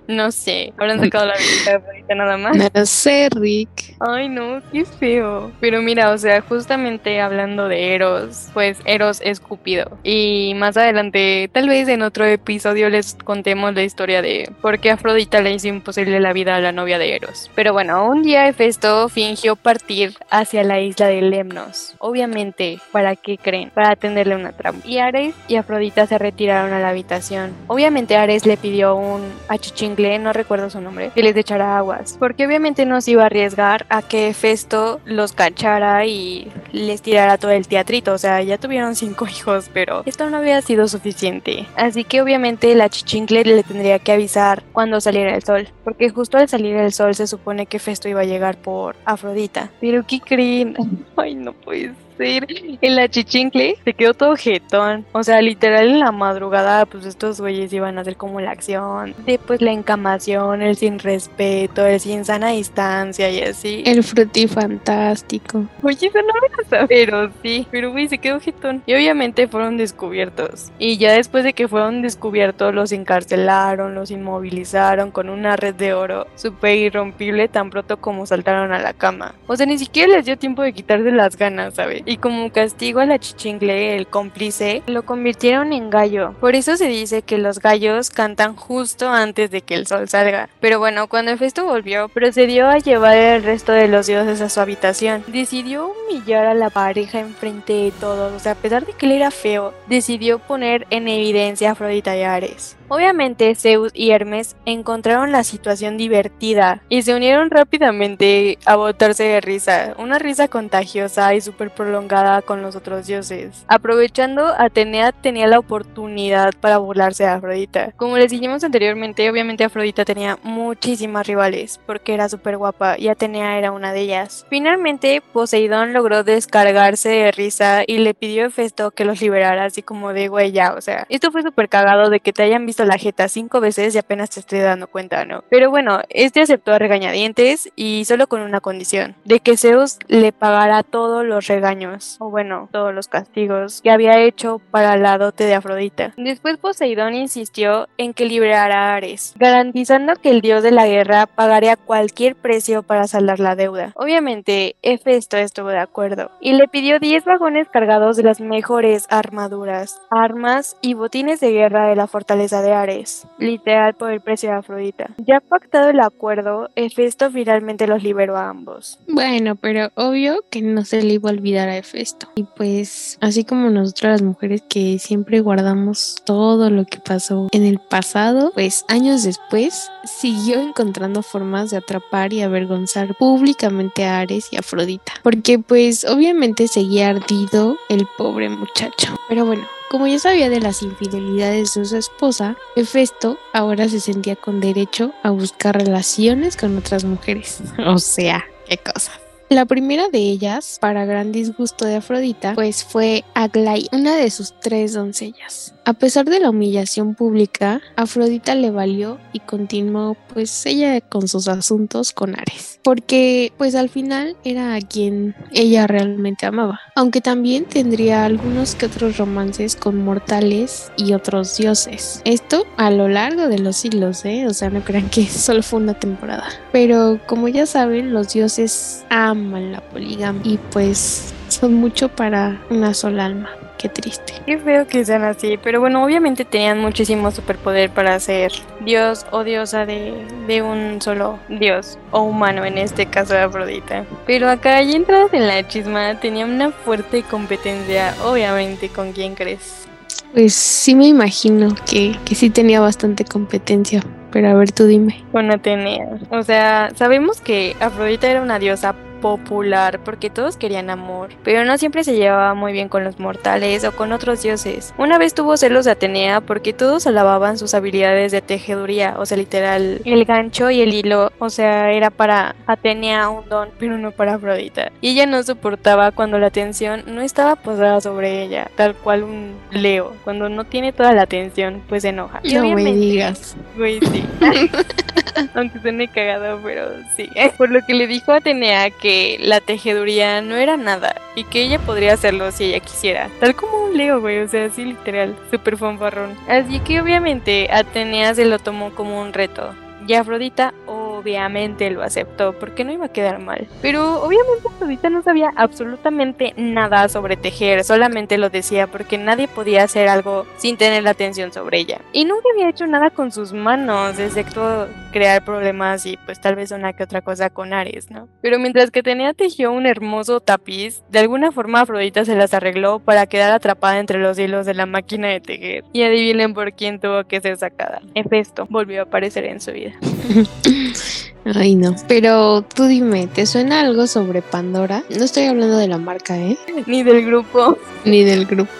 mm, 0.07 0.13
no 0.13 0.31
sé, 0.31 0.73
habrán 0.77 0.99
sacado 0.99 1.25
la 1.25 1.35
vida 1.35 1.81
nada 2.15 2.37
más. 2.37 2.57
No 2.73 2.85
sé, 2.85 3.29
Rick. 3.31 3.95
Ay, 3.99 4.29
no, 4.29 4.61
qué 4.71 4.85
feo. 4.85 5.51
Pero 5.59 5.81
mira, 5.81 6.11
o 6.11 6.17
sea, 6.17 6.41
justamente 6.41 7.21
hablando 7.21 7.67
de 7.67 7.95
Eros, 7.95 8.49
pues 8.53 8.79
Eros 8.85 9.21
es 9.23 9.39
Cúpido. 9.39 9.97
Y 10.03 10.53
más 10.55 10.77
adelante, 10.81 11.49
tal 11.53 11.69
vez 11.69 11.87
en 11.87 12.01
otro 12.01 12.25
episodio 12.25 12.89
les 12.89 13.15
contemos 13.15 13.73
la 13.73 13.83
historia 13.83 14.21
de 14.21 14.51
por 14.61 14.79
qué 14.79 14.91
Afrodita 14.91 15.41
le 15.41 15.53
hizo 15.53 15.67
imposible 15.67 16.19
la 16.19 16.33
vida 16.33 16.55
a 16.55 16.59
la 16.59 16.71
novia 16.71 16.97
de 16.97 17.15
Eros. 17.15 17.49
Pero 17.55 17.73
bueno, 17.73 18.05
un 18.05 18.23
día 18.23 18.47
Hefesto 18.47 19.09
fingió 19.09 19.55
partir 19.55 20.13
hacia 20.29 20.63
la 20.63 20.79
isla 20.79 21.07
de 21.07 21.21
Lemnos. 21.21 21.95
Obviamente, 21.99 22.79
¿para 22.91 23.15
qué 23.15 23.37
creen? 23.37 23.69
Para 23.69 23.91
atenderle 23.91 24.35
una 24.35 24.51
trampa. 24.51 24.87
Y 24.87 24.97
Ares 24.97 25.35
y 25.47 25.55
Afrodita 25.55 26.07
se 26.07 26.17
retiraron 26.17 26.73
a 26.73 26.79
la 26.79 26.89
habitación. 26.89 27.53
Obviamente 27.67 28.17
Ares 28.17 28.45
le 28.45 28.57
pidió 28.57 28.95
un 28.95 29.21
achichingle, 29.47 30.19
no 30.19 30.33
recuerdo 30.33 30.69
su 30.69 30.81
nombre, 30.81 31.11
que 31.13 31.23
les 31.23 31.35
echara 31.35 31.77
aguas. 31.77 32.17
Porque 32.19 32.45
obviamente 32.45 32.85
no 32.85 33.01
se 33.01 33.11
iba 33.11 33.23
a 33.23 33.27
arriesgar 33.27 33.85
a 33.89 34.01
que 34.01 34.29
Hefesto 34.29 34.99
los 35.05 35.33
cachara 35.33 36.05
y 36.05 36.51
les 36.71 37.01
tirara 37.01 37.37
todo 37.37 37.51
el 37.51 37.67
teatrito. 37.67 38.13
O 38.13 38.17
sea, 38.17 38.41
ya 38.41 38.57
tuvieron 38.57 38.95
cinco 38.95 39.27
hijos, 39.37 39.69
pero 39.73 40.03
esto 40.05 40.29
no 40.29 40.37
había 40.37 40.61
sido 40.61 40.70
suficiente. 40.87 41.67
Así 41.75 42.03
que 42.03 42.21
obviamente 42.21 42.73
la 42.75 42.89
chichincle 42.89 43.43
le 43.43 43.63
tendría 43.63 43.99
que 43.99 44.11
avisar 44.11 44.63
cuando 44.71 45.01
saliera 45.01 45.35
el 45.35 45.43
sol. 45.43 45.67
Porque 45.83 46.09
justo 46.09 46.37
al 46.37 46.49
salir 46.49 46.75
el 46.75 46.93
sol 46.93 47.15
se 47.15 47.27
supone 47.27 47.65
que 47.65 47.79
Festo 47.79 48.09
iba 48.09 48.21
a 48.21 48.25
llegar 48.25 48.57
por 48.57 48.95
Afrodita. 49.05 49.71
Pero 49.79 50.05
¿qué 50.05 50.19
creen? 50.19 50.75
Ay, 51.15 51.35
no 51.35 51.53
puede 51.53 51.93
ser. 52.21 52.47
En 52.81 52.95
la 52.95 53.07
chichincle 53.07 53.77
se 53.83 53.93
quedó 53.93 54.13
todo 54.13 54.35
jetón. 54.35 55.05
O 55.11 55.23
sea, 55.23 55.41
literal 55.41 55.87
en 55.87 55.99
la 55.99 56.11
madrugada, 56.11 56.85
pues 56.85 57.05
estos 57.05 57.39
güeyes 57.41 57.73
iban 57.73 57.97
a 57.97 58.01
hacer 58.01 58.15
como 58.15 58.39
la 58.41 58.51
acción 58.51 59.13
de 59.25 59.39
pues 59.39 59.61
la 59.61 59.71
encamación, 59.71 60.61
el 60.61 60.75
sin 60.75 60.99
respeto, 60.99 61.85
el 61.85 61.99
sin 61.99 62.25
sana 62.25 62.49
distancia 62.49 63.29
y 63.29 63.41
así. 63.41 63.83
El 63.85 64.03
frutifantástico. 64.03 65.65
Oye, 65.83 66.07
eso 66.07 66.19
no 66.21 66.33
me 66.41 66.55
lo 66.57 66.69
sabía. 66.69 66.87
Pero 66.87 67.31
sí, 67.41 67.67
pero 67.71 67.91
güey, 67.91 68.07
se 68.07 68.17
quedó 68.17 68.39
jetón. 68.39 68.83
Y 68.85 68.93
obviamente 68.93 69.47
fueron 69.47 69.77
descubiertos. 69.77 70.71
Y 70.77 70.97
ya 70.97 71.13
después 71.13 71.43
de 71.43 71.53
que 71.53 71.67
fueron 71.67 72.01
descubiertos, 72.01 72.73
los 72.73 72.91
encarcelaron, 72.91 73.95
los 73.95 74.11
inmovilizaron 74.11 75.11
con 75.11 75.29
una 75.29 75.55
red 75.55 75.75
de 75.75 75.93
oro 75.93 76.27
súper 76.35 76.77
irrompible 76.77 77.47
tan 77.47 77.69
pronto 77.69 77.97
como 77.97 78.25
saltaron 78.25 78.71
a 78.71 78.79
la 78.79 78.93
cama. 78.93 79.35
O 79.47 79.55
sea, 79.55 79.65
ni 79.65 79.77
siquiera 79.77 80.15
les 80.15 80.25
dio 80.25 80.37
tiempo 80.37 80.61
de 80.61 80.73
quitarse 80.73 81.11
las 81.11 81.37
ganas, 81.37 81.73
¿sabes? 81.75 82.03
Y 82.11 82.17
como 82.17 82.51
castigo 82.51 82.99
a 82.99 83.05
la 83.05 83.19
chichingle, 83.19 83.95
el 83.95 84.05
cómplice, 84.05 84.83
lo 84.85 85.03
convirtieron 85.05 85.71
en 85.71 85.89
gallo. 85.89 86.35
Por 86.41 86.55
eso 86.55 86.75
se 86.75 86.87
dice 86.87 87.21
que 87.21 87.37
los 87.37 87.59
gallos 87.59 88.09
cantan 88.09 88.57
justo 88.57 89.09
antes 89.09 89.49
de 89.49 89.61
que 89.61 89.75
el 89.75 89.87
sol 89.87 90.09
salga. 90.09 90.49
Pero 90.59 90.77
bueno, 90.77 91.07
cuando 91.07 91.31
Hefesto 91.31 91.63
volvió, 91.63 92.09
procedió 92.09 92.67
a 92.67 92.79
llevar 92.79 93.15
el 93.15 93.43
resto 93.43 93.71
de 93.71 93.87
los 93.87 94.07
dioses 94.07 94.41
a 94.41 94.49
su 94.49 94.59
habitación. 94.59 95.23
Decidió 95.27 95.89
humillar 96.09 96.47
a 96.47 96.53
la 96.53 96.69
pareja 96.69 97.21
enfrente 97.21 97.71
de 97.71 97.91
todos. 97.91 98.33
O 98.33 98.39
sea, 98.39 98.51
a 98.51 98.55
pesar 98.55 98.85
de 98.85 98.91
que 98.91 99.05
él 99.05 99.13
era 99.13 99.31
feo, 99.31 99.73
decidió 99.87 100.39
poner 100.39 100.87
en 100.89 101.07
evidencia 101.07 101.69
a 101.69 101.71
Afrodita 101.71 102.17
y 102.17 102.23
Ares. 102.23 102.75
Obviamente 102.89 103.55
Zeus 103.55 103.93
y 103.95 104.11
Hermes 104.11 104.57
encontraron 104.65 105.31
la 105.31 105.45
situación 105.45 105.95
divertida 105.95 106.83
y 106.89 107.03
se 107.03 107.15
unieron 107.15 107.49
rápidamente 107.49 108.57
a 108.65 108.75
botarse 108.75 109.23
de 109.23 109.39
risa, 109.39 109.95
una 109.97 110.19
risa 110.19 110.49
contagiosa 110.49 111.33
y 111.33 111.39
súper 111.39 111.71
prolongada 111.71 112.00
con 112.45 112.61
los 112.61 112.75
otros 112.75 113.07
dioses. 113.07 113.65
Aprovechando, 113.67 114.53
Atenea 114.57 115.11
tenía 115.11 115.47
la 115.47 115.59
oportunidad 115.59 116.51
para 116.59 116.77
burlarse 116.77 117.23
de 117.23 117.29
Afrodita. 117.29 117.91
Como 117.95 118.17
les 118.17 118.31
dijimos 118.31 118.63
anteriormente, 118.63 119.29
obviamente 119.29 119.63
Afrodita 119.63 120.03
tenía 120.05 120.37
muchísimas 120.43 121.27
rivales 121.27 121.79
porque 121.85 122.13
era 122.13 122.27
súper 122.29 122.57
guapa 122.57 122.97
y 122.97 123.07
Atenea 123.07 123.57
era 123.57 123.71
una 123.71 123.93
de 123.93 124.01
ellas. 124.01 124.45
Finalmente, 124.49 125.21
Poseidón 125.33 125.93
logró 125.93 126.23
descargarse 126.23 127.09
de 127.09 127.31
risa 127.31 127.83
y 127.85 127.99
le 127.99 128.13
pidió 128.13 128.43
a 128.43 128.47
Hefesto 128.47 128.91
que 128.91 129.05
los 129.05 129.21
liberara 129.21 129.65
así 129.65 129.81
como 129.81 130.13
de 130.13 130.27
güey 130.27 130.51
ya, 130.51 130.73
o 130.73 130.81
sea, 130.81 131.05
esto 131.09 131.31
fue 131.31 131.43
súper 131.43 131.69
cagado 131.69 132.09
de 132.09 132.19
que 132.19 132.33
te 132.33 132.43
hayan 132.43 132.65
visto 132.65 132.83
la 132.85 132.97
jeta 132.97 133.27
cinco 133.27 133.59
veces 133.61 133.95
y 133.95 133.97
apenas 133.97 134.29
te 134.29 134.39
estoy 134.39 134.59
dando 134.59 134.87
cuenta, 134.87 135.25
¿no? 135.25 135.43
Pero 135.49 135.69
bueno, 135.69 136.01
este 136.09 136.41
aceptó 136.41 136.73
a 136.73 136.79
regañadientes 136.79 137.71
y 137.75 138.05
solo 138.05 138.27
con 138.27 138.41
una 138.41 138.59
condición, 138.59 139.15
de 139.23 139.39
que 139.39 139.57
Zeus 139.57 139.97
le 140.07 140.31
pagara 140.31 140.83
todos 140.83 141.25
los 141.25 141.47
regaños, 141.47 141.80
o 142.19 142.29
bueno, 142.29 142.69
todos 142.71 142.93
los 142.93 143.07
castigos 143.07 143.81
que 143.81 143.89
había 143.89 144.19
hecho 144.19 144.61
para 144.71 144.97
la 144.97 145.17
dote 145.17 145.45
de 145.45 145.55
Afrodita. 145.55 146.13
Después 146.17 146.57
Poseidón 146.57 147.15
insistió 147.15 147.87
en 147.97 148.13
que 148.13 148.25
liberara 148.25 148.91
a 148.91 148.95
Ares, 148.95 149.33
garantizando 149.37 150.13
que 150.15 150.29
el 150.29 150.41
dios 150.41 150.63
de 150.63 150.71
la 150.71 150.85
guerra 150.85 151.25
pagaría 151.25 151.75
cualquier 151.75 152.35
precio 152.35 152.83
para 152.83 153.07
saldar 153.07 153.39
la 153.39 153.55
deuda. 153.55 153.93
Obviamente, 153.95 154.75
Hefesto 154.81 155.37
estuvo 155.37 155.69
de 155.69 155.79
acuerdo 155.79 156.31
y 156.39 156.53
le 156.53 156.67
pidió 156.67 156.99
10 156.99 157.25
vagones 157.25 157.67
cargados 157.69 158.17
de 158.17 158.23
las 158.23 158.39
mejores 158.39 159.05
armaduras, 159.09 159.99
armas 160.09 160.77
y 160.81 160.93
botines 160.93 161.39
de 161.39 161.51
guerra 161.51 161.87
de 161.87 161.95
la 161.95 162.07
fortaleza 162.07 162.61
de 162.61 162.73
Ares, 162.73 163.27
literal 163.39 163.95
por 163.95 164.11
el 164.11 164.21
precio 164.21 164.49
de 164.49 164.57
Afrodita. 164.57 165.09
Ya 165.17 165.39
pactado 165.39 165.89
el 165.89 165.99
acuerdo, 165.99 166.69
Hefesto 166.75 167.31
finalmente 167.31 167.87
los 167.87 168.03
liberó 168.03 168.37
a 168.37 168.49
ambos. 168.49 168.99
Bueno, 169.07 169.55
pero 169.55 169.89
obvio 169.95 170.43
que 170.49 170.61
no 170.61 170.83
se 170.83 171.01
le 171.01 171.13
iba 171.13 171.29
a 171.29 171.33
olvidar 171.33 171.69
a. 171.75 172.29
Y 172.35 172.43
pues, 172.43 173.17
así 173.21 173.43
como 173.43 173.69
nosotras 173.69 174.13
las 174.13 174.21
mujeres 174.21 174.63
que 174.67 174.99
siempre 174.99 175.41
guardamos 175.41 176.15
todo 176.25 176.69
lo 176.69 176.85
que 176.85 176.99
pasó 176.99 177.47
en 177.51 177.65
el 177.65 177.79
pasado, 177.79 178.51
pues 178.53 178.85
años 178.87 179.23
después 179.23 179.89
siguió 180.03 180.59
encontrando 180.59 181.23
formas 181.23 181.71
de 181.71 181.77
atrapar 181.77 182.33
y 182.33 182.41
avergonzar 182.41 183.15
públicamente 183.17 184.05
a 184.05 184.19
Ares 184.19 184.47
y 184.51 184.57
Afrodita. 184.57 185.13
Porque 185.23 185.59
pues 185.59 186.05
obviamente 186.05 186.67
seguía 186.67 187.09
ardido 187.09 187.77
el 187.89 188.07
pobre 188.17 188.49
muchacho. 188.49 189.15
Pero 189.27 189.45
bueno, 189.45 189.65
como 189.91 190.07
ya 190.07 190.19
sabía 190.19 190.49
de 190.49 190.61
las 190.61 190.83
infidelidades 190.83 191.73
de 191.73 191.85
su 191.85 191.97
esposa, 191.97 192.55
Hefesto 192.77 193.37
ahora 193.53 193.89
se 193.89 193.99
sentía 193.99 194.37
con 194.37 194.61
derecho 194.61 195.11
a 195.21 195.31
buscar 195.31 195.77
relaciones 195.77 196.55
con 196.55 196.77
otras 196.77 197.03
mujeres. 197.03 197.61
O 197.85 197.97
sea, 197.97 198.45
qué 198.67 198.77
cosa. 198.77 199.20
La 199.51 199.65
primera 199.65 200.07
de 200.07 200.19
ellas, 200.19 200.77
para 200.79 201.03
gran 201.03 201.33
disgusto 201.33 201.83
de 201.83 201.97
Afrodita, 201.97 202.55
pues 202.55 202.85
fue 202.85 203.25
Aglaya, 203.33 203.89
una 203.91 204.15
de 204.15 204.31
sus 204.31 204.57
tres 204.57 204.93
doncellas. 204.93 205.73
A 205.83 205.93
pesar 205.93 206.25
de 206.25 206.39
la 206.39 206.51
humillación 206.51 207.15
pública, 207.15 207.81
Afrodita 207.95 208.53
le 208.53 208.69
valió 208.69 209.17
y 209.33 209.39
continuó 209.39 210.15
pues 210.31 210.65
ella 210.67 211.01
con 211.01 211.27
sus 211.27 211.47
asuntos 211.47 212.13
con 212.13 212.39
Ares, 212.39 212.79
porque 212.83 213.51
pues 213.57 213.73
al 213.73 213.89
final 213.89 214.37
era 214.43 214.75
a 214.75 214.81
quien 214.81 215.35
ella 215.51 215.87
realmente 215.87 216.45
amaba, 216.45 216.79
aunque 216.95 217.19
también 217.19 217.65
tendría 217.65 218.25
algunos 218.25 218.75
que 218.75 218.85
otros 218.85 219.17
romances 219.17 219.75
con 219.75 220.03
mortales 220.03 220.91
y 220.97 221.13
otros 221.13 221.57
dioses. 221.57 222.21
Esto 222.25 222.67
a 222.77 222.91
lo 222.91 223.07
largo 223.07 223.47
de 223.47 223.57
los 223.57 223.77
siglos, 223.77 224.23
¿eh? 224.23 224.45
O 224.47 224.53
sea, 224.53 224.69
no 224.69 224.83
crean 224.83 225.09
que 225.09 225.25
solo 225.27 225.63
fue 225.63 225.79
una 225.79 225.95
temporada. 225.95 226.45
Pero 226.71 227.19
como 227.25 227.47
ya 227.47 227.65
saben, 227.65 228.13
los 228.13 228.33
dioses 228.33 229.03
aman 229.09 229.71
la 229.71 229.81
poligamia 229.81 230.41
y 230.43 230.59
pues 230.71 231.33
son 231.47 231.73
mucho 231.73 232.09
para 232.09 232.61
una 232.69 232.93
sola 232.93 233.25
alma. 233.25 233.49
Qué 233.81 233.89
triste. 233.89 234.33
Qué 234.45 234.59
feo 234.59 234.85
que 234.85 235.03
sean 235.03 235.23
así, 235.23 235.57
pero 235.57 235.79
bueno, 235.79 236.05
obviamente 236.05 236.45
tenían 236.45 236.79
muchísimo 236.79 237.31
superpoder 237.31 237.89
para 237.89 238.19
ser 238.19 238.51
dios 238.85 239.25
o 239.31 239.43
diosa 239.43 239.87
de, 239.87 240.13
de 240.45 240.61
un 240.61 241.01
solo 241.01 241.39
dios 241.49 241.97
o 242.11 242.21
humano, 242.21 242.63
en 242.63 242.77
este 242.77 243.07
caso 243.07 243.33
de 243.33 243.39
Afrodita. 243.39 244.05
Pero 244.27 244.49
acá 244.49 244.83
ya 244.83 244.95
entradas 244.95 245.33
en 245.33 245.47
la 245.47 245.67
chisma, 245.67 246.19
tenía 246.19 246.45
una 246.45 246.69
fuerte 246.69 247.23
competencia, 247.23 248.13
obviamente, 248.23 248.89
¿con 248.89 249.13
quién 249.13 249.33
crees? 249.33 249.87
Pues 250.31 250.53
sí 250.53 250.93
me 250.93 251.07
imagino 251.07 251.73
que, 251.89 252.15
que 252.23 252.35
sí 252.35 252.51
tenía 252.51 252.81
bastante 252.81 253.25
competencia, 253.25 254.03
pero 254.31 254.49
a 254.49 254.53
ver 254.53 254.71
tú 254.71 254.85
dime. 254.85 255.25
Con 255.31 255.49
Atenea. 255.49 256.19
O 256.29 256.43
sea, 256.43 256.91
sabemos 256.95 257.41
que 257.41 257.75
Afrodita 257.79 258.29
era 258.29 258.43
una 258.43 258.59
diosa 258.59 258.93
popular 259.21 259.99
porque 260.03 260.29
todos 260.29 260.57
querían 260.57 260.89
amor, 260.89 261.29
pero 261.43 261.63
no 261.63 261.77
siempre 261.77 262.03
se 262.03 262.15
llevaba 262.15 262.53
muy 262.53 262.73
bien 262.73 262.89
con 262.89 263.03
los 263.03 263.19
mortales 263.19 263.85
o 263.85 263.93
con 263.93 264.11
otros 264.11 264.41
dioses. 264.43 264.93
Una 264.97 265.17
vez 265.17 265.33
tuvo 265.33 265.55
celos 265.55 265.85
de 265.85 265.91
Atenea 265.91 266.41
porque 266.41 266.73
todos 266.73 267.07
alababan 267.07 267.57
sus 267.57 267.73
habilidades 267.73 268.31
de 268.31 268.41
tejeduría, 268.41 269.15
o 269.17 269.25
sea, 269.25 269.37
literal, 269.37 270.01
el 270.03 270.25
gancho 270.25 270.69
y 270.69 270.81
el 270.81 270.93
hilo, 270.93 271.31
o 271.39 271.49
sea, 271.49 271.91
era 271.91 272.09
para 272.09 272.55
Atenea 272.67 273.29
un 273.29 273.47
don, 273.47 273.69
pero 273.79 273.97
no 273.97 274.11
para 274.11 274.35
Afrodita. 274.35 274.91
Y 274.99 275.09
ella 275.09 275.25
no 275.25 275.41
soportaba 275.43 276.11
cuando 276.11 276.39
la 276.39 276.47
atención 276.47 277.03
no 277.05 277.21
estaba 277.21 277.55
posada 277.55 278.01
sobre 278.01 278.43
ella, 278.43 278.69
tal 278.75 278.95
cual 278.95 279.23
un 279.23 279.55
Leo, 279.71 280.13
cuando 280.23 280.49
no 280.49 280.65
tiene 280.65 280.91
toda 280.91 281.13
la 281.13 281.23
atención, 281.23 281.81
pues 281.87 282.01
se 282.01 282.09
enoja. 282.09 282.41
no 282.43 282.75
me 282.75 282.93
digas. 282.93 283.55
Güey, 283.77 283.99
sí. 283.99 284.25
Aunque 285.55 285.79
suene 285.79 286.07
cagado, 286.07 286.59
pero 286.63 286.89
sí. 287.15 287.29
Por 287.57 287.69
lo 287.69 287.79
que 287.85 287.93
le 287.93 288.07
dijo 288.07 288.31
a 288.31 288.37
Atenea 288.37 288.89
que 288.89 289.10
la 289.39 289.61
tejeduría 289.61 290.41
no 290.41 290.55
era 290.55 290.77
nada 290.77 291.15
y 291.35 291.43
que 291.45 291.63
ella 291.63 291.79
podría 291.79 292.13
hacerlo 292.13 292.51
si 292.51 292.65
ella 292.65 292.79
quisiera. 292.79 293.29
Tal 293.39 293.55
como 293.55 293.85
un 293.85 293.97
Leo, 293.97 294.21
güey, 294.21 294.39
o 294.39 294.47
sea, 294.47 294.65
así 294.65 294.85
literal, 294.85 295.35
súper 295.49 295.77
fanfarrón. 295.77 296.35
Así 296.47 296.79
que 296.79 297.01
obviamente 297.01 297.69
Atenea 297.71 298.33
se 298.35 298.45
lo 298.45 298.59
tomó 298.59 298.91
como 298.95 299.21
un 299.21 299.33
reto. 299.33 299.73
Y 300.07 300.13
Afrodita, 300.13 300.73
obviamente 301.21 301.89
lo 301.89 302.03
aceptó 302.03 302.53
porque 302.53 302.83
no 302.83 302.91
iba 302.91 303.05
a 303.05 303.13
quedar 303.13 303.39
mal. 303.39 303.67
Pero 303.81 304.21
obviamente 304.23 304.67
Afrodita 304.67 305.09
no 305.09 305.21
sabía 305.21 305.51
absolutamente 305.55 306.53
nada 306.57 307.07
sobre 307.09 307.37
tejer, 307.37 307.83
solamente 307.83 308.37
lo 308.37 308.49
decía 308.49 308.87
porque 308.87 309.17
nadie 309.17 309.47
podía 309.47 309.83
hacer 309.83 310.07
algo 310.07 310.45
sin 310.57 310.77
tener 310.77 311.03
la 311.03 311.11
atención 311.11 311.53
sobre 311.53 311.79
ella. 311.79 312.01
Y 312.13 312.25
nunca 312.25 312.47
había 312.53 312.69
hecho 312.69 312.87
nada 312.87 313.09
con 313.09 313.31
sus 313.31 313.53
manos, 313.53 314.19
excepto 314.19 314.87
crear 315.11 315.43
problemas 315.43 316.05
y 316.05 316.17
pues 316.25 316.39
tal 316.39 316.55
vez 316.55 316.71
una 316.71 316.93
que 316.93 317.03
otra 317.03 317.21
cosa 317.21 317.49
con 317.49 317.73
Ares, 317.73 318.09
¿no? 318.09 318.27
Pero 318.41 318.59
mientras 318.59 318.91
que 318.91 319.03
tenía 319.03 319.33
tejió 319.33 319.71
un 319.71 319.85
hermoso 319.85 320.39
tapiz, 320.39 321.03
de 321.09 321.19
alguna 321.19 321.51
forma 321.51 321.81
Afrodita 321.81 322.25
se 322.25 322.35
las 322.35 322.53
arregló 322.53 322.99
para 322.99 323.27
quedar 323.27 323.51
atrapada 323.51 323.99
entre 323.99 324.19
los 324.19 324.39
hilos 324.39 324.65
de 324.65 324.73
la 324.73 324.85
máquina 324.85 325.27
de 325.27 325.41
tejer. 325.41 325.83
Y 325.93 326.03
adivinen 326.03 326.53
por 326.53 326.73
quién 326.73 326.99
tuvo 326.99 327.23
que 327.25 327.41
ser 327.41 327.57
sacada. 327.57 328.01
Hefesto 328.15 328.67
volvió 328.69 329.01
a 329.01 329.03
aparecer 329.03 329.45
en 329.45 329.59
su 329.59 329.71
vida. 329.71 329.93
Ay, 331.45 331.75
no. 331.75 331.95
Pero 332.07 332.61
tú 332.61 332.85
dime, 332.85 333.27
¿te 333.27 333.45
suena 333.45 333.81
algo 333.81 334.07
sobre 334.07 334.41
Pandora? 334.41 335.03
No 335.09 335.23
estoy 335.23 335.45
hablando 335.45 335.77
de 335.77 335.87
la 335.87 335.97
marca, 335.97 336.37
¿eh? 336.37 336.57
Ni 336.85 337.03
del 337.03 337.25
grupo. 337.25 337.77
Ni 338.05 338.23
del 338.23 338.45
grupo. 338.45 338.71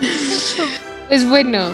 pues 1.07 1.27
bueno, 1.27 1.69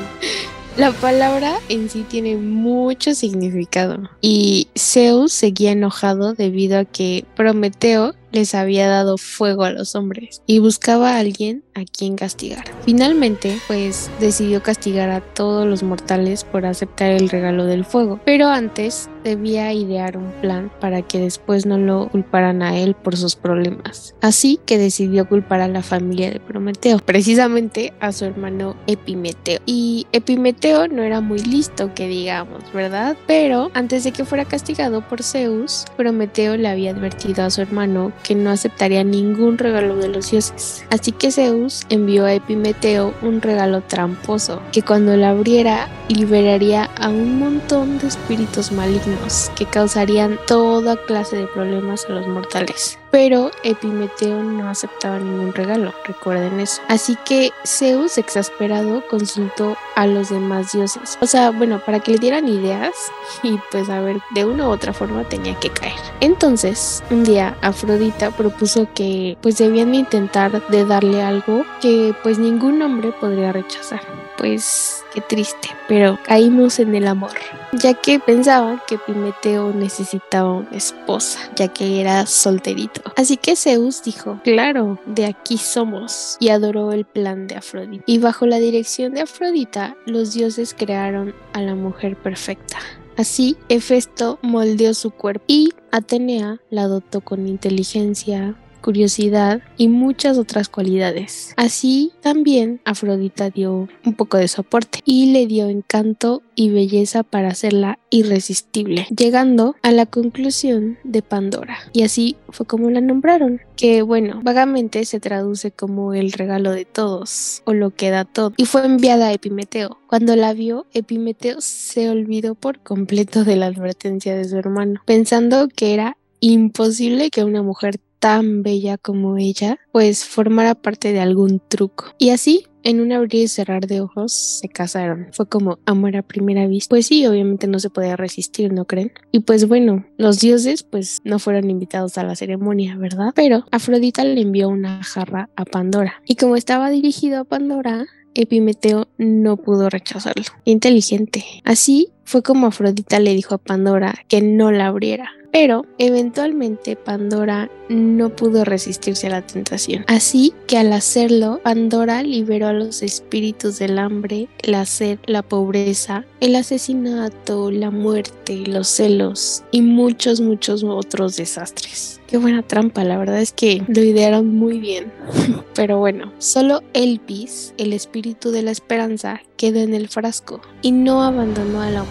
la 0.77 0.91
palabra 0.91 1.57
en 1.69 1.89
sí 1.89 2.05
tiene 2.07 2.35
mucho 2.35 3.15
significado 3.15 4.09
y 4.21 4.67
Zeus 4.77 5.33
seguía 5.33 5.71
enojado 5.71 6.33
debido 6.33 6.77
a 6.79 6.85
que 6.85 7.25
Prometeo 7.35 8.13
les 8.31 8.55
había 8.55 8.87
dado 8.87 9.17
fuego 9.17 9.63
a 9.63 9.71
los 9.71 9.95
hombres 9.95 10.41
y 10.45 10.59
buscaba 10.59 11.11
a 11.11 11.19
alguien 11.19 11.63
a 11.75 11.83
quien 11.85 12.15
castigar. 12.15 12.65
Finalmente, 12.83 13.57
pues 13.67 14.09
decidió 14.19 14.63
castigar 14.63 15.09
a 15.09 15.21
todos 15.21 15.67
los 15.67 15.83
mortales 15.83 16.43
por 16.43 16.65
aceptar 16.65 17.11
el 17.11 17.29
regalo 17.29 17.65
del 17.65 17.85
fuego, 17.85 18.19
pero 18.25 18.47
antes 18.47 19.09
debía 19.23 19.73
idear 19.73 20.17
un 20.17 20.31
plan 20.41 20.71
para 20.79 21.01
que 21.01 21.19
después 21.19 21.65
no 21.65 21.77
lo 21.77 22.09
culparan 22.09 22.63
a 22.63 22.77
él 22.77 22.95
por 22.95 23.17
sus 23.17 23.35
problemas. 23.35 24.15
Así 24.21 24.59
que 24.65 24.77
decidió 24.77 25.27
culpar 25.27 25.61
a 25.61 25.67
la 25.67 25.83
familia 25.83 26.31
de 26.31 26.39
Prometeo, 26.39 26.99
precisamente 26.99 27.93
a 27.99 28.11
su 28.11 28.25
hermano 28.25 28.75
Epimeteo. 28.87 29.59
Y 29.65 30.07
Epimeteo 30.13 30.87
no 30.87 31.03
era 31.03 31.21
muy 31.21 31.39
listo, 31.39 31.93
que 31.93 32.07
digamos, 32.07 32.63
¿verdad? 32.73 33.17
Pero 33.27 33.69
antes 33.73 34.03
de 34.03 34.11
que 34.11 34.25
fuera 34.25 34.45
castigado 34.45 35.07
por 35.07 35.23
Zeus, 35.23 35.85
Prometeo 35.97 36.57
le 36.57 36.69
había 36.69 36.91
advertido 36.91 37.43
a 37.43 37.49
su 37.49 37.61
hermano 37.61 38.11
que 38.23 38.35
no 38.35 38.49
aceptaría 38.49 39.03
ningún 39.03 39.57
regalo 39.57 39.95
de 39.95 40.09
los 40.09 40.31
dioses. 40.31 40.85
Así 40.89 41.11
que 41.11 41.31
Zeus 41.31 41.85
envió 41.89 42.25
a 42.25 42.33
Epimeteo 42.33 43.13
un 43.21 43.41
regalo 43.41 43.81
tramposo, 43.81 44.61
que 44.71 44.81
cuando 44.81 45.15
lo 45.15 45.25
abriera 45.25 45.87
liberaría 46.09 46.85
a 46.99 47.09
un 47.09 47.39
montón 47.39 47.99
de 47.99 48.07
espíritus 48.07 48.71
malignos 48.71 49.51
que 49.55 49.65
causarían 49.65 50.39
toda 50.47 50.97
clase 51.05 51.37
de 51.37 51.47
problemas 51.47 52.05
a 52.05 52.13
los 52.13 52.27
mortales. 52.27 52.97
Pero 53.11 53.51
Epimeteo 53.63 54.43
no 54.43 54.69
aceptaba 54.69 55.19
ningún 55.19 55.53
regalo, 55.53 55.93
recuerden 56.05 56.59
eso. 56.59 56.81
Así 56.87 57.17
que 57.25 57.51
Zeus, 57.65 58.17
exasperado, 58.17 59.05
consultó 59.07 59.77
a 59.95 60.05
los 60.07 60.29
demás 60.29 60.71
dioses. 60.73 61.17
O 61.21 61.25
sea, 61.25 61.51
bueno, 61.51 61.81
para 61.85 61.99
que 61.99 62.11
le 62.11 62.17
dieran 62.17 62.47
ideas 62.47 62.93
y 63.43 63.57
pues 63.71 63.89
a 63.89 64.01
ver, 64.01 64.19
de 64.35 64.45
una 64.45 64.67
u 64.67 64.71
otra 64.71 64.93
forma 64.93 65.23
tenía 65.23 65.57
que 65.59 65.69
caer. 65.69 65.93
Entonces, 66.19 67.03
un 67.09 67.23
día 67.23 67.57
Afrodita 67.61 68.31
propuso 68.31 68.87
que 68.93 69.37
pues 69.41 69.57
debían 69.57 69.95
intentar 69.95 70.67
de 70.67 70.85
darle 70.85 71.21
algo 71.21 71.65
que 71.81 72.13
pues 72.23 72.39
ningún 72.39 72.81
hombre 72.81 73.11
podría 73.11 73.51
rechazar. 73.51 74.01
Pues 74.37 75.03
qué 75.13 75.21
triste, 75.21 75.69
pero 75.87 76.19
caímos 76.23 76.77
en 76.77 76.93
el 76.93 77.07
amor, 77.07 77.31
ya 77.73 77.95
que 77.95 78.19
pensaban 78.19 78.79
que 78.87 78.95
Epimeteo 78.95 79.73
necesitaba 79.73 80.53
una 80.53 80.77
esposa, 80.77 81.39
ya 81.55 81.69
que 81.69 81.99
era 81.99 82.25
solterito. 82.27 82.96
Así 83.15 83.37
que 83.37 83.55
Zeus 83.55 84.03
dijo, 84.03 84.39
claro, 84.43 84.99
de 85.05 85.25
aquí 85.25 85.57
somos, 85.57 86.37
y 86.39 86.49
adoró 86.49 86.91
el 86.91 87.05
plan 87.05 87.47
de 87.47 87.55
Afrodita. 87.55 88.03
Y 88.05 88.19
bajo 88.19 88.45
la 88.45 88.59
dirección 88.59 89.13
de 89.13 89.21
Afrodita, 89.21 89.95
los 90.05 90.33
dioses 90.33 90.75
crearon 90.77 91.33
a 91.53 91.61
la 91.61 91.75
mujer 91.75 92.15
perfecta. 92.15 92.77
Así, 93.17 93.57
Hefesto 93.67 94.37
moldeó 94.43 94.93
su 94.93 95.09
cuerpo 95.09 95.43
y 95.47 95.71
Atenea 95.91 96.59
la 96.69 96.87
dotó 96.87 97.21
con 97.21 97.47
inteligencia, 97.47 98.55
curiosidad 98.77 99.61
y 99.77 99.87
muchas 99.87 100.37
otras 100.37 100.69
cualidades. 100.69 101.53
Así 101.57 102.11
también 102.21 102.81
Afrodita 102.85 103.49
dio 103.49 103.87
un 104.05 104.13
poco 104.13 104.37
de 104.37 104.47
soporte 104.47 104.99
y 105.05 105.31
le 105.31 105.47
dio 105.47 105.67
encanto 105.67 106.41
y 106.55 106.69
belleza 106.69 107.23
para 107.23 107.49
hacerla 107.49 107.99
irresistible, 108.09 109.07
llegando 109.15 109.75
a 109.83 109.91
la 109.91 110.05
conclusión 110.05 110.97
de 111.03 111.21
Pandora. 111.21 111.77
Y 111.93 112.03
así 112.03 112.35
fue 112.49 112.65
como 112.65 112.89
la 112.89 113.01
nombraron, 113.01 113.61
que 113.75 114.01
bueno, 114.01 114.41
vagamente 114.43 115.05
se 115.05 115.19
traduce 115.19 115.71
como 115.71 116.13
el 116.13 116.31
regalo 116.31 116.71
de 116.71 116.85
todos 116.85 117.61
o 117.65 117.73
lo 117.73 117.91
que 117.91 118.09
da 118.09 118.25
todo. 118.25 118.53
Y 118.57 118.65
fue 118.65 118.85
enviada 118.85 119.27
a 119.27 119.33
Epimeteo. 119.33 119.99
Cuando 120.07 120.35
la 120.35 120.53
vio, 120.53 120.85
Epimeteo 120.93 121.61
se 121.61 122.09
olvidó 122.09 122.55
por 122.55 122.79
completo 122.79 123.43
de 123.43 123.55
la 123.55 123.67
advertencia 123.67 124.35
de 124.35 124.45
su 124.45 124.57
hermano, 124.57 125.01
pensando 125.05 125.67
que 125.67 125.93
era 125.93 126.17
imposible 126.39 127.29
que 127.29 127.43
una 127.43 127.63
mujer 127.63 127.99
tan 128.19 128.63
bella 128.63 128.97
como 128.97 129.37
ella, 129.37 129.79
pues 129.91 130.25
formara 130.25 130.75
parte 130.75 131.13
de 131.13 131.19
algún 131.19 131.61
truco. 131.67 132.13
Y 132.17 132.29
así, 132.29 132.65
en 132.83 133.01
un 133.01 133.11
abrir 133.11 133.43
y 133.43 133.47
cerrar 133.47 133.87
de 133.87 134.01
ojos, 134.01 134.59
se 134.61 134.69
casaron. 134.69 135.27
Fue 135.33 135.47
como 135.47 135.79
amor 135.85 136.15
a 136.15 136.21
primera 136.21 136.67
vista. 136.67 136.89
Pues 136.89 137.07
sí, 137.07 137.25
obviamente 137.25 137.67
no 137.67 137.79
se 137.79 137.89
podía 137.89 138.15
resistir, 138.15 138.71
¿no 138.71 138.85
creen? 138.85 139.11
Y 139.31 139.41
pues 139.41 139.67
bueno, 139.67 140.05
los 140.17 140.39
dioses 140.39 140.83
pues 140.83 141.19
no 141.23 141.39
fueron 141.39 141.69
invitados 141.69 142.17
a 142.17 142.23
la 142.23 142.35
ceremonia, 142.35 142.95
¿verdad? 142.97 143.33
Pero 143.35 143.65
Afrodita 143.71 144.23
le 144.23 144.41
envió 144.41 144.69
una 144.69 145.03
jarra 145.03 145.49
a 145.55 145.65
Pandora. 145.65 146.21
Y 146.25 146.35
como 146.35 146.55
estaba 146.55 146.89
dirigido 146.89 147.41
a 147.41 147.43
Pandora, 147.43 148.05
Epimeteo 148.33 149.07
no 149.17 149.57
pudo 149.57 149.89
rechazarlo. 149.89 150.45
Inteligente. 150.63 151.43
Así 151.63 152.09
fue 152.27 152.43
como 152.43 152.67
Afrodita 152.67 153.21
le 153.21 153.33
dijo 153.33 153.55
a 153.55 153.57
Pandora 153.57 154.13
que 154.27 154.41
no 154.41 154.69
la 154.69 154.87
abriera. 154.87 155.31
Pero 155.53 155.85
eventualmente 155.97 156.97
Pandora 156.97 157.71
no 157.87 158.35
pudo 158.35 158.65
resistirse 158.65 159.27
a 159.27 159.29
la 159.29 159.47
tentación. 159.47 160.03
Así 160.07 160.53
que 160.67 160.77
al 160.77 160.91
hacerlo, 160.91 161.61
Pandora 161.63 162.21
liberó 162.23 162.67
a 162.67 162.73
los 162.73 163.01
espíritus 163.01 163.79
del 163.79 163.97
hambre, 163.97 164.49
la 164.61 164.85
sed, 164.85 165.19
la 165.25 165.41
pobreza, 165.41 166.25
el 166.41 166.55
asesinato, 166.55 167.71
la 167.71 167.91
muerte, 167.91 168.63
los 168.67 168.89
celos 168.89 169.63
y 169.71 169.81
muchos, 169.81 170.41
muchos 170.41 170.83
otros 170.83 171.37
desastres. 171.37 172.19
Qué 172.27 172.37
buena 172.37 172.61
trampa, 172.61 173.05
la 173.05 173.17
verdad 173.17 173.39
es 173.39 173.53
que 173.53 173.81
lo 173.87 174.03
idearon 174.03 174.53
muy 174.53 174.79
bien. 174.79 175.13
Pero 175.75 175.97
bueno, 175.97 176.33
solo 176.39 176.83
Elpis, 176.93 177.73
el 177.77 177.93
espíritu 177.93 178.51
de 178.51 178.63
la 178.63 178.71
esperanza, 178.71 179.41
quedó 179.55 179.79
en 179.79 179.93
el 179.93 180.09
frasco 180.09 180.61
y 180.81 180.91
no 180.91 181.23
abandonó 181.23 181.81
a 181.81 181.89
la. 181.89 182.03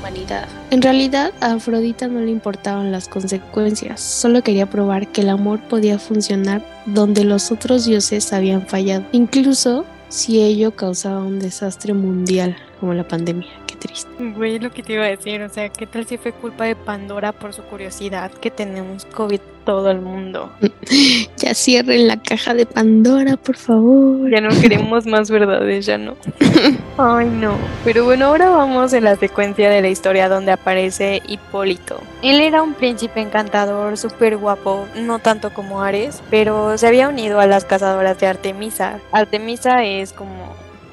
En 0.71 0.83
realidad, 0.83 1.33
a 1.41 1.53
Afrodita 1.53 2.07
no 2.09 2.21
le 2.21 2.31
importaban 2.31 2.93
las 2.93 3.09
consecuencias, 3.09 4.01
solo 4.01 4.43
quería 4.43 4.67
probar 4.67 5.09
que 5.09 5.23
el 5.23 5.31
amor 5.31 5.61
podía 5.61 5.99
funcionar 5.99 6.63
donde 6.87 7.25
los 7.25 7.51
otros 7.51 7.87
dioses 7.87 8.33
habían 8.33 8.67
fallado, 8.67 9.05
incluso 9.13 9.85
si 10.09 10.41
ello 10.41 10.77
causaba 10.77 11.23
un 11.23 11.39
desastre 11.39 11.93
mundial 11.93 12.57
como 12.79 12.95
la 12.95 13.07
pandemia. 13.07 13.49
Triste. 13.87 14.11
Güey, 14.19 14.59
lo 14.59 14.71
que 14.71 14.83
te 14.83 14.95
iba 14.95 15.05
a 15.05 15.09
decir, 15.09 15.43
o 15.43 15.49
sea, 15.49 15.69
¿qué 15.69 15.87
tal 15.87 16.07
si 16.07 16.17
fue 16.17 16.33
culpa 16.33 16.65
de 16.65 16.75
Pandora 16.75 17.33
por 17.33 17.53
su 17.53 17.63
curiosidad 17.63 18.31
que 18.33 18.51
tenemos 18.51 19.05
COVID 19.05 19.41
todo 19.65 19.91
el 19.91 20.01
mundo? 20.01 20.51
Ya 21.39 21.53
cierren 21.55 22.09
la 22.09 22.17
caja 22.17 22.55
de 22.55 22.65
Pandora, 22.65 23.37
por 23.37 23.57
favor. 23.57 24.31
Ya 24.31 24.41
no 24.41 24.49
queremos 24.61 25.05
más 25.07 25.31
verdades, 25.31 25.85
ya 25.85 25.99
no. 25.99 26.17
Ay, 26.99 27.29
no. 27.29 27.55
Pero 27.85 28.05
bueno, 28.05 28.27
ahora 28.27 28.49
vamos 28.49 28.95
en 28.95 29.05
la 29.05 29.17
secuencia 29.17 29.69
de 29.69 29.83
la 29.83 29.89
historia 29.89 30.31
donde 30.31 30.53
aparece 30.53 31.21
Hipólito. 31.29 32.01
Él 32.23 32.41
era 32.41 32.63
un 32.63 32.73
príncipe 32.73 33.21
encantador, 33.21 33.99
súper 33.99 34.39
guapo, 34.39 34.87
no 34.97 35.19
tanto 35.19 35.53
como 35.53 35.83
Ares, 35.83 36.23
pero 36.31 36.79
se 36.79 36.87
había 36.87 37.09
unido 37.09 37.39
a 37.39 37.47
las 37.47 37.67
cazadoras 37.67 38.19
de 38.19 38.29
Artemisa. 38.29 38.99
Artemisa 39.13 39.85
es 39.85 40.15
como 40.15 40.36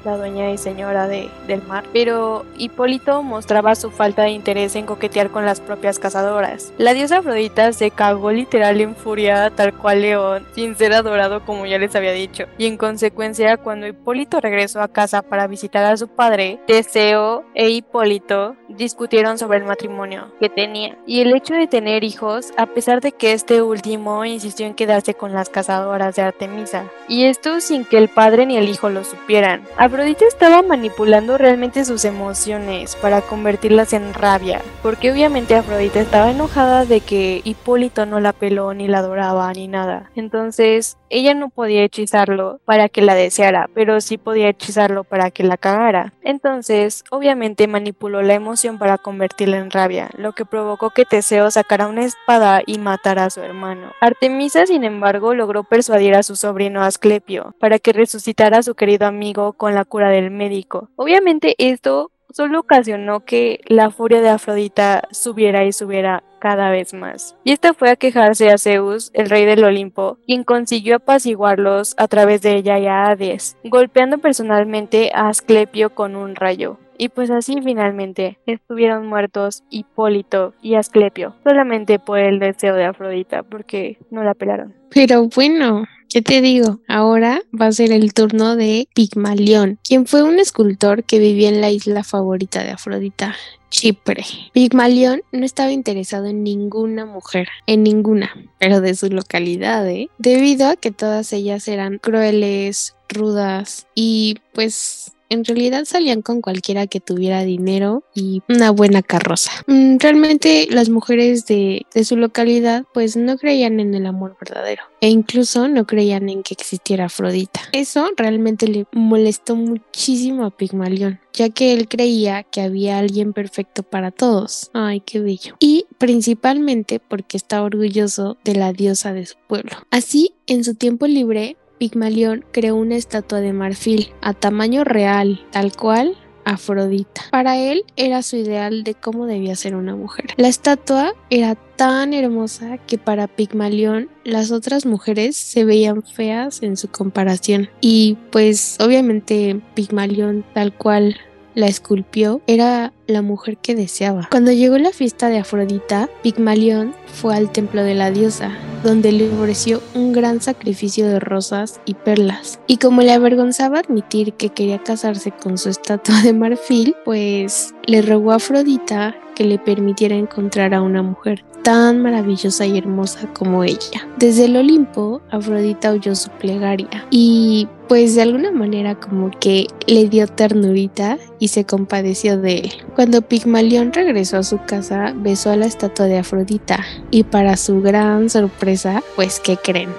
la 0.04 0.16
dueña 0.16 0.50
y 0.50 0.58
señora 0.58 1.08
de, 1.08 1.30
del 1.46 1.62
mar, 1.62 1.84
pero 1.92 2.44
Hipólito 2.56 3.22
mostraba 3.22 3.74
su 3.74 3.90
falta 3.90 4.22
de 4.22 4.30
interés 4.30 4.76
en 4.76 4.86
coquetear 4.86 5.30
con 5.30 5.44
las 5.46 5.60
propias 5.60 5.98
cazadoras. 5.98 6.72
La 6.78 6.94
diosa 6.94 7.18
Afrodita 7.18 7.72
se 7.72 7.90
cagó 7.90 8.30
literal 8.30 8.80
en 8.80 8.94
furia, 8.96 9.50
tal 9.50 9.74
cual 9.74 10.02
león, 10.02 10.46
sin 10.54 10.76
ser 10.76 10.92
adorado 10.92 11.44
como 11.44 11.66
ya 11.66 11.78
les 11.78 11.94
había 11.96 12.12
dicho, 12.12 12.44
y 12.58 12.66
en 12.66 12.76
consecuencia 12.76 13.56
cuando 13.56 13.86
Hipólito 13.86 14.40
regresó 14.40 14.80
a 14.80 14.88
casa 14.88 15.22
para 15.22 15.46
visitar 15.46 15.84
a 15.84 15.96
su 15.96 16.08
padre, 16.08 16.58
Teseo 16.66 17.44
e 17.54 17.70
Hipólito 17.70 18.56
discutieron 18.68 19.38
sobre 19.38 19.58
el 19.58 19.64
matrimonio 19.64 20.32
que 20.40 20.48
tenía 20.48 20.98
y 21.06 21.20
el 21.20 21.34
hecho 21.34 21.54
de 21.54 21.66
tener 21.66 22.04
hijos, 22.04 22.52
a 22.56 22.66
pesar 22.66 23.00
de 23.00 23.12
que 23.12 23.32
este 23.32 23.62
último 23.62 24.24
insistió 24.24 24.66
en 24.66 24.74
quedarse 24.74 25.14
con 25.14 25.32
las 25.32 25.48
cazadoras 25.48 26.16
de 26.16 26.22
Artemisa, 26.22 26.90
y 27.08 27.24
esto 27.24 27.60
sin 27.60 27.84
que 27.84 27.98
el 27.98 28.08
padre 28.08 28.46
ni 28.46 28.56
el 28.56 28.68
hijo 28.68 28.90
lo 28.90 29.04
supieran. 29.04 29.62
Afrodita 29.94 30.26
estaba 30.26 30.60
manipulando 30.62 31.38
realmente 31.38 31.84
sus 31.84 32.04
emociones 32.04 32.96
para 32.96 33.20
convertirlas 33.20 33.92
en 33.92 34.12
rabia, 34.12 34.60
porque 34.82 35.12
obviamente 35.12 35.54
Afrodita 35.54 36.00
estaba 36.00 36.32
enojada 36.32 36.84
de 36.84 36.98
que 36.98 37.42
Hipólito 37.44 38.04
no 38.04 38.18
la 38.18 38.32
peló 38.32 38.74
ni 38.74 38.88
la 38.88 38.98
adoraba 38.98 39.52
ni 39.52 39.68
nada. 39.68 40.10
Entonces, 40.16 40.98
ella 41.10 41.32
no 41.34 41.48
podía 41.48 41.84
hechizarlo 41.84 42.58
para 42.64 42.88
que 42.88 43.02
la 43.02 43.14
deseara, 43.14 43.70
pero 43.72 44.00
sí 44.00 44.18
podía 44.18 44.48
hechizarlo 44.48 45.04
para 45.04 45.30
que 45.30 45.44
la 45.44 45.56
cagara. 45.56 46.12
Entonces, 46.22 47.04
obviamente 47.12 47.68
manipuló 47.68 48.20
la 48.22 48.34
emoción 48.34 48.78
para 48.78 48.98
convertirla 48.98 49.58
en 49.58 49.70
rabia, 49.70 50.10
lo 50.18 50.32
que 50.32 50.44
provocó 50.44 50.90
que 50.90 51.04
Teseo 51.04 51.52
sacara 51.52 51.86
una 51.86 52.04
espada 52.04 52.62
y 52.66 52.78
matara 52.78 53.26
a 53.26 53.30
su 53.30 53.42
hermano. 53.42 53.92
Artemisa, 54.00 54.66
sin 54.66 54.82
embargo, 54.82 55.34
logró 55.34 55.62
persuadir 55.62 56.16
a 56.16 56.24
su 56.24 56.34
sobrino 56.34 56.82
Asclepio 56.82 57.54
para 57.60 57.78
que 57.78 57.92
resucitara 57.92 58.58
a 58.58 58.62
su 58.64 58.74
querido 58.74 59.06
amigo 59.06 59.52
con 59.52 59.72
la 59.72 59.83
cura 59.84 60.10
del 60.10 60.30
médico. 60.30 60.90
Obviamente 60.96 61.54
esto 61.58 62.10
solo 62.34 62.60
ocasionó 62.60 63.20
que 63.20 63.60
la 63.66 63.90
furia 63.90 64.20
de 64.20 64.28
Afrodita 64.28 65.02
subiera 65.12 65.64
y 65.64 65.72
subiera 65.72 66.24
cada 66.40 66.70
vez 66.70 66.92
más. 66.92 67.36
Y 67.44 67.52
esta 67.52 67.74
fue 67.74 67.90
a 67.90 67.96
quejarse 67.96 68.50
a 68.50 68.58
Zeus, 68.58 69.10
el 69.14 69.30
rey 69.30 69.44
del 69.44 69.64
Olimpo, 69.64 70.18
quien 70.26 70.42
consiguió 70.42 70.96
apaciguarlos 70.96 71.94
a 71.96 72.08
través 72.08 72.42
de 72.42 72.56
ella 72.56 72.78
y 72.78 72.86
a 72.86 73.06
Hades, 73.06 73.56
golpeando 73.64 74.18
personalmente 74.18 75.10
a 75.14 75.28
Asclepio 75.28 75.94
con 75.94 76.16
un 76.16 76.34
rayo. 76.34 76.78
Y 76.98 77.08
pues 77.08 77.30
así 77.30 77.56
finalmente 77.62 78.38
estuvieron 78.46 79.06
muertos 79.06 79.64
Hipólito 79.70 80.54
y 80.60 80.74
Asclepio, 80.74 81.34
solamente 81.44 81.98
por 81.98 82.18
el 82.18 82.38
deseo 82.38 82.74
de 82.74 82.84
Afrodita, 82.84 83.42
porque 83.42 83.98
no 84.10 84.22
la 84.22 84.34
pelaron. 84.34 84.74
Pero 84.90 85.28
bueno, 85.34 85.84
¿qué 86.14 86.22
te 86.22 86.40
digo? 86.40 86.78
Ahora 86.86 87.42
va 87.60 87.66
a 87.66 87.72
ser 87.72 87.90
el 87.90 88.14
turno 88.14 88.54
de 88.54 88.86
Pigmalión, 88.94 89.80
quien 89.82 90.06
fue 90.06 90.22
un 90.22 90.38
escultor 90.38 91.02
que 91.02 91.18
vivía 91.18 91.48
en 91.48 91.60
la 91.60 91.72
isla 91.72 92.04
favorita 92.04 92.62
de 92.62 92.70
Afrodita, 92.70 93.34
Chipre. 93.68 94.24
Pigmalión 94.52 95.22
no 95.32 95.44
estaba 95.44 95.72
interesado 95.72 96.26
en 96.26 96.44
ninguna 96.44 97.04
mujer, 97.04 97.48
en 97.66 97.82
ninguna, 97.82 98.30
pero 98.60 98.80
de 98.80 98.94
su 98.94 99.08
localidad, 99.08 99.90
¿eh? 99.90 100.08
Debido 100.18 100.68
a 100.68 100.76
que 100.76 100.92
todas 100.92 101.32
ellas 101.32 101.66
eran 101.66 101.98
crueles, 101.98 102.94
rudas 103.08 103.88
y 103.96 104.36
pues 104.52 105.13
en 105.28 105.44
realidad 105.44 105.84
salían 105.84 106.22
con 106.22 106.40
cualquiera 106.40 106.86
que 106.86 107.00
tuviera 107.00 107.42
dinero 107.42 108.04
y 108.14 108.42
una 108.48 108.70
buena 108.70 109.02
carroza. 109.02 109.50
Mm, 109.66 109.96
realmente 109.98 110.66
las 110.70 110.88
mujeres 110.88 111.46
de, 111.46 111.86
su 112.04 112.16
localidad 112.16 112.84
pues 112.92 113.16
no 113.16 113.36
creían 113.38 113.80
en 113.80 113.94
el 113.94 114.06
amor 114.06 114.36
verdadero 114.38 114.82
e 115.00 115.08
incluso 115.08 115.68
no 115.68 115.86
creían 115.86 116.28
en 116.28 116.42
que 116.42 116.54
existiera 116.54 117.06
Afrodita. 117.06 117.60
Eso 117.72 118.10
realmente 118.16 118.68
le 118.68 118.86
molestó 118.92 119.56
muchísimo 119.56 120.44
a 120.44 120.50
Pigmalión 120.50 121.20
ya 121.34 121.50
que 121.50 121.72
él 121.74 121.88
creía 121.88 122.44
que 122.44 122.60
había 122.60 122.98
alguien 122.98 123.32
perfecto 123.32 123.82
para 123.82 124.10
todos. 124.10 124.70
Ay, 124.72 125.00
qué 125.00 125.20
bello. 125.20 125.56
Y 125.58 125.86
principalmente 125.98 127.00
porque 127.00 127.36
estaba 127.36 127.66
orgulloso 127.66 128.38
de 128.44 128.54
la 128.54 128.72
diosa 128.72 129.12
de 129.12 129.26
su 129.26 129.36
pueblo. 129.48 129.72
Así, 129.90 130.32
en 130.46 130.64
su 130.64 130.74
tiempo 130.74 131.06
libre, 131.06 131.56
Pigmalión 131.78 132.44
creó 132.52 132.76
una 132.76 132.96
estatua 132.96 133.40
de 133.40 133.52
marfil 133.52 134.12
a 134.20 134.32
tamaño 134.34 134.84
real, 134.84 135.44
tal 135.50 135.74
cual 135.76 136.16
Afrodita. 136.44 137.22
Para 137.30 137.56
él 137.56 137.84
era 137.96 138.22
su 138.22 138.36
ideal 138.36 138.84
de 138.84 138.94
cómo 138.94 139.26
debía 139.26 139.56
ser 139.56 139.74
una 139.74 139.96
mujer. 139.96 140.26
La 140.36 140.48
estatua 140.48 141.14
era 141.30 141.54
tan 141.54 142.12
hermosa 142.12 142.78
que 142.78 142.98
para 142.98 143.26
Pigmalión 143.26 144.08
las 144.24 144.50
otras 144.50 144.86
mujeres 144.86 145.36
se 145.36 145.64
veían 145.64 146.02
feas 146.02 146.62
en 146.62 146.76
su 146.76 146.88
comparación. 146.88 147.70
Y 147.80 148.18
pues 148.30 148.76
obviamente 148.80 149.60
Pigmalión 149.74 150.44
tal 150.54 150.74
cual 150.74 151.16
la 151.54 151.66
esculpió 151.66 152.40
era 152.46 152.92
la 153.06 153.22
mujer 153.22 153.56
que 153.58 153.74
deseaba. 153.74 154.28
Cuando 154.30 154.52
llegó 154.52 154.78
la 154.78 154.90
fiesta 154.90 155.28
de 155.28 155.38
Afrodita, 155.38 156.08
Pigmalión 156.22 156.94
fue 157.06 157.36
al 157.36 157.50
templo 157.50 157.82
de 157.82 157.94
la 157.94 158.10
diosa, 158.10 158.56
donde 158.82 159.12
le 159.12 159.30
ofreció 159.30 159.82
un 159.94 160.12
gran 160.12 160.40
sacrificio 160.40 161.06
de 161.06 161.20
rosas 161.20 161.80
y 161.84 161.94
perlas. 161.94 162.58
Y 162.66 162.78
como 162.78 163.02
le 163.02 163.12
avergonzaba 163.12 163.80
admitir 163.80 164.34
que 164.34 164.50
quería 164.50 164.82
casarse 164.82 165.30
con 165.30 165.58
su 165.58 165.68
estatua 165.68 166.22
de 166.22 166.32
marfil, 166.32 166.94
pues 167.04 167.74
le 167.86 168.02
rogó 168.02 168.32
a 168.32 168.36
Afrodita 168.36 169.16
que 169.34 169.44
le 169.44 169.58
permitiera 169.58 170.16
encontrar 170.16 170.74
a 170.74 170.82
una 170.82 171.02
mujer 171.02 171.44
tan 171.64 172.02
maravillosa 172.02 172.66
y 172.66 172.76
hermosa 172.76 173.26
como 173.32 173.64
ella. 173.64 174.06
Desde 174.18 174.44
el 174.44 174.56
Olimpo, 174.56 175.22
Afrodita 175.30 175.92
oyó 175.92 176.14
su 176.14 176.30
plegaria 176.30 177.06
y 177.10 177.66
pues 177.88 178.14
de 178.14 178.22
alguna 178.22 178.50
manera 178.50 178.94
como 178.94 179.30
que 179.30 179.66
le 179.86 180.08
dio 180.08 180.26
ternurita 180.26 181.18
y 181.38 181.48
se 181.48 181.64
compadeció 181.64 182.38
de 182.38 182.58
él. 182.58 182.72
Cuando 182.94 183.22
Pigmalión 183.22 183.92
regresó 183.92 184.38
a 184.38 184.42
su 184.42 184.58
casa, 184.64 185.12
besó 185.16 185.50
a 185.50 185.56
la 185.56 185.66
estatua 185.66 186.06
de 186.06 186.18
Afrodita 186.18 186.84
y 187.10 187.24
para 187.24 187.56
su 187.56 187.80
gran 187.80 188.30
sorpresa, 188.30 189.02
pues 189.16 189.40
¿qué 189.40 189.56
creen? 189.56 189.90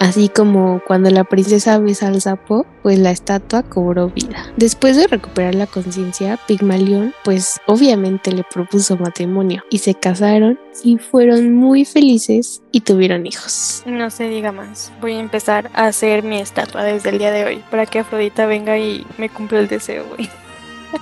Así 0.00 0.28
como 0.28 0.80
cuando 0.86 1.10
la 1.10 1.22
princesa 1.22 1.78
besa 1.78 2.08
al 2.08 2.20
sapo, 2.20 2.66
pues 2.82 2.98
la 2.98 3.12
estatua 3.12 3.62
cobró 3.62 4.08
vida. 4.08 4.52
Después 4.56 4.96
de 4.96 5.06
recuperar 5.06 5.54
la 5.54 5.68
conciencia, 5.68 6.38
Pigmalión 6.48 7.14
pues 7.24 7.60
obviamente 7.66 8.32
le 8.32 8.44
propuso 8.44 8.81
matrimonio 8.90 9.62
y 9.70 9.78
se 9.78 9.94
casaron 9.94 10.58
y 10.82 10.98
fueron 10.98 11.54
muy 11.54 11.84
felices 11.84 12.62
y 12.72 12.80
tuvieron 12.80 13.26
hijos. 13.26 13.82
No 13.86 14.10
se 14.10 14.28
diga 14.28 14.52
más. 14.52 14.92
Voy 15.00 15.14
a 15.14 15.20
empezar 15.20 15.70
a 15.74 15.86
hacer 15.86 16.22
mi 16.22 16.38
estatua 16.38 16.82
desde 16.82 17.10
el 17.10 17.18
día 17.18 17.30
de 17.30 17.44
hoy 17.44 17.62
para 17.70 17.86
que 17.86 18.00
Afrodita 18.00 18.46
venga 18.46 18.78
y 18.78 19.06
me 19.18 19.28
cumpla 19.28 19.60
el 19.60 19.68
deseo, 19.68 20.04
güey. 20.06 20.28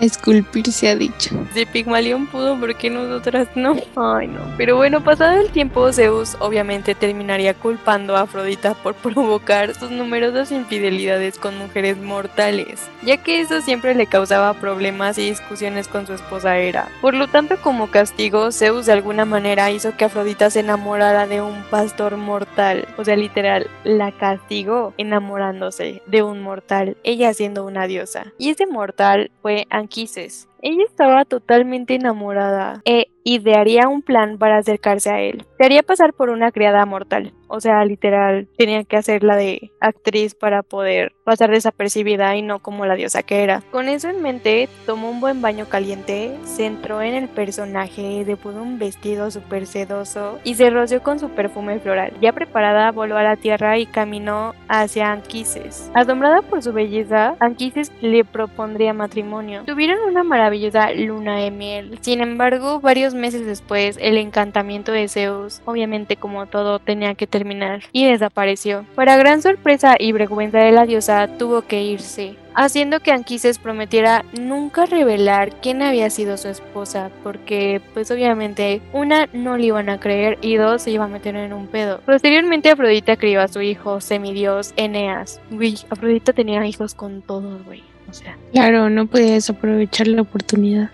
Esculpir 0.00 0.70
se 0.72 0.88
ha 0.88 0.96
dicho. 0.96 1.30
Si 1.54 1.66
Pigmalión 1.66 2.26
pudo, 2.26 2.58
¿por 2.58 2.74
qué 2.76 2.88
nosotras 2.88 3.48
no? 3.54 3.76
Ay, 3.96 4.28
no. 4.28 4.40
Pero 4.56 4.76
bueno, 4.76 5.02
pasado 5.02 5.40
el 5.40 5.50
tiempo, 5.50 5.92
Zeus 5.92 6.36
obviamente 6.40 6.94
terminaría 6.94 7.54
culpando 7.54 8.16
a 8.16 8.22
Afrodita 8.22 8.74
por 8.74 8.94
provocar 9.08 9.74
sus 9.74 9.90
numerosas 9.90 10.52
infidelidades 10.52 11.38
con 11.38 11.58
mujeres 11.58 11.96
mortales, 11.98 12.88
ya 13.02 13.16
que 13.16 13.40
eso 13.40 13.60
siempre 13.60 13.94
le 13.94 14.06
causaba 14.06 14.54
problemas 14.54 15.18
y 15.18 15.30
discusiones 15.30 15.88
con 15.88 16.06
su 16.06 16.14
esposa 16.14 16.58
Hera. 16.58 16.88
Por 17.00 17.14
lo 17.14 17.26
tanto, 17.26 17.56
como 17.60 17.90
castigo, 17.90 18.52
Zeus 18.52 18.86
de 18.86 18.92
alguna 18.92 19.24
manera 19.24 19.70
hizo 19.70 19.96
que 19.96 20.04
Afrodita 20.04 20.50
se 20.50 20.60
enamorara 20.60 21.26
de 21.26 21.42
un 21.42 21.62
pastor 21.70 22.16
mortal. 22.16 22.86
O 22.96 23.04
sea, 23.04 23.16
literal, 23.16 23.68
la 23.84 24.12
castigó 24.12 24.94
enamorándose 24.96 26.02
de 26.06 26.22
un 26.22 26.42
mortal, 26.42 26.96
ella 27.02 27.34
siendo 27.34 27.64
una 27.64 27.86
diosa. 27.86 28.32
Y 28.38 28.50
ese 28.50 28.66
mortal 28.66 29.30
fue 29.42 29.66
Anquises, 29.88 30.46
ella 30.62 30.84
estaba 30.84 31.24
totalmente 31.24 31.94
enamorada 31.94 32.80
e 32.84 33.08
idearía 33.24 33.88
un 33.88 34.02
plan 34.02 34.38
para 34.38 34.58
acercarse 34.58 35.10
a 35.10 35.20
él. 35.20 35.44
Se 35.58 35.64
haría 35.64 35.82
pasar 35.82 36.14
por 36.14 36.30
una 36.30 36.50
criada 36.50 36.84
mortal, 36.86 37.34
o 37.48 37.60
sea, 37.60 37.84
literal, 37.84 38.48
tenía 38.56 38.84
que 38.84 38.96
hacerla 38.96 39.36
de 39.36 39.70
actriz 39.80 40.34
para 40.34 40.62
poder 40.62 41.12
pasar 41.24 41.50
desapercibida 41.50 42.36
y 42.36 42.42
no 42.42 42.60
como 42.60 42.86
la 42.86 42.94
diosa 42.94 43.22
que 43.22 43.42
era. 43.42 43.62
Con 43.70 43.88
eso 43.88 44.08
en 44.08 44.22
mente, 44.22 44.68
tomó 44.86 45.10
un 45.10 45.20
buen 45.20 45.42
baño 45.42 45.66
caliente, 45.68 46.36
se 46.44 46.64
entró 46.64 47.02
en 47.02 47.14
el 47.14 47.28
personaje, 47.28 48.24
depuso 48.24 48.62
un 48.62 48.78
vestido 48.78 49.30
súper 49.30 49.66
sedoso 49.66 50.38
y 50.44 50.54
se 50.54 50.70
roció 50.70 51.02
con 51.02 51.18
su 51.18 51.28
perfume 51.30 51.80
floral. 51.80 52.14
Ya 52.20 52.32
preparada, 52.32 52.92
voló 52.92 53.18
a 53.18 53.22
la 53.22 53.36
tierra 53.36 53.76
y 53.78 53.86
caminó 53.86 54.54
hacia 54.68 55.12
Anquises. 55.12 55.90
Asombrada 55.92 56.40
por 56.42 56.62
su 56.62 56.72
belleza, 56.72 57.34
Anquises 57.40 57.92
le 58.00 58.24
propondría 58.24 58.94
matrimonio. 58.94 59.64
Tuvieron 59.66 59.98
una 60.08 60.22
maravillosa 60.22 60.47
luna 60.50 61.36
de 61.36 61.50
miel. 61.50 61.98
Sin 62.00 62.20
embargo, 62.20 62.80
varios 62.80 63.14
meses 63.14 63.46
después, 63.46 63.98
el 64.00 64.16
encantamiento 64.16 64.92
de 64.92 65.08
Zeus, 65.08 65.62
obviamente 65.64 66.16
como 66.16 66.46
todo, 66.46 66.78
tenía 66.78 67.14
que 67.14 67.26
terminar 67.26 67.82
y 67.92 68.06
desapareció. 68.06 68.84
Para 68.94 69.16
gran 69.16 69.42
sorpresa 69.42 69.96
y 69.98 70.12
vergüenza 70.12 70.58
de 70.58 70.72
la 70.72 70.86
diosa, 70.86 71.28
tuvo 71.38 71.62
que 71.62 71.82
irse 71.82 72.36
haciendo 72.58 72.98
que 72.98 73.12
Anquises 73.12 73.60
prometiera 73.60 74.24
nunca 74.32 74.84
revelar 74.84 75.60
quién 75.60 75.80
había 75.80 76.10
sido 76.10 76.36
su 76.36 76.48
esposa, 76.48 77.12
porque 77.22 77.80
pues 77.94 78.10
obviamente 78.10 78.82
una 78.92 79.28
no 79.32 79.56
le 79.56 79.66
iban 79.66 79.88
a 79.88 80.00
creer 80.00 80.38
y 80.42 80.56
dos 80.56 80.82
se 80.82 80.90
iba 80.90 81.04
a 81.04 81.08
meter 81.08 81.36
en 81.36 81.52
un 81.52 81.68
pedo. 81.68 82.00
Posteriormente 82.04 82.70
Afrodita 82.70 83.16
crió 83.16 83.40
a 83.40 83.48
su 83.48 83.60
hijo 83.60 84.00
semidios 84.00 84.74
Eneas. 84.76 85.40
Güey, 85.52 85.76
Afrodita 85.88 86.32
tenía 86.32 86.66
hijos 86.66 86.94
con 86.94 87.22
todos, 87.22 87.64
güey. 87.64 87.84
O 88.08 88.12
sea, 88.12 88.36
Claro, 88.52 88.88
no 88.88 89.06
podía 89.06 89.32
desaprovechar 89.34 90.08
la 90.08 90.22
oportunidad. 90.22 90.90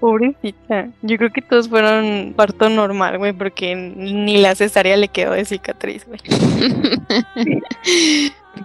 pobrecita. 0.00 0.88
Yo 1.02 1.16
creo 1.18 1.30
que 1.30 1.42
todos 1.42 1.68
fueron 1.68 2.32
parto 2.36 2.68
normal, 2.70 3.18
güey, 3.18 3.32
porque 3.32 3.74
ni 3.76 4.38
la 4.38 4.54
cesárea 4.54 4.96
le 4.96 5.08
quedó 5.08 5.32
de 5.32 5.44
cicatriz, 5.44 6.06
güey. 6.06 6.20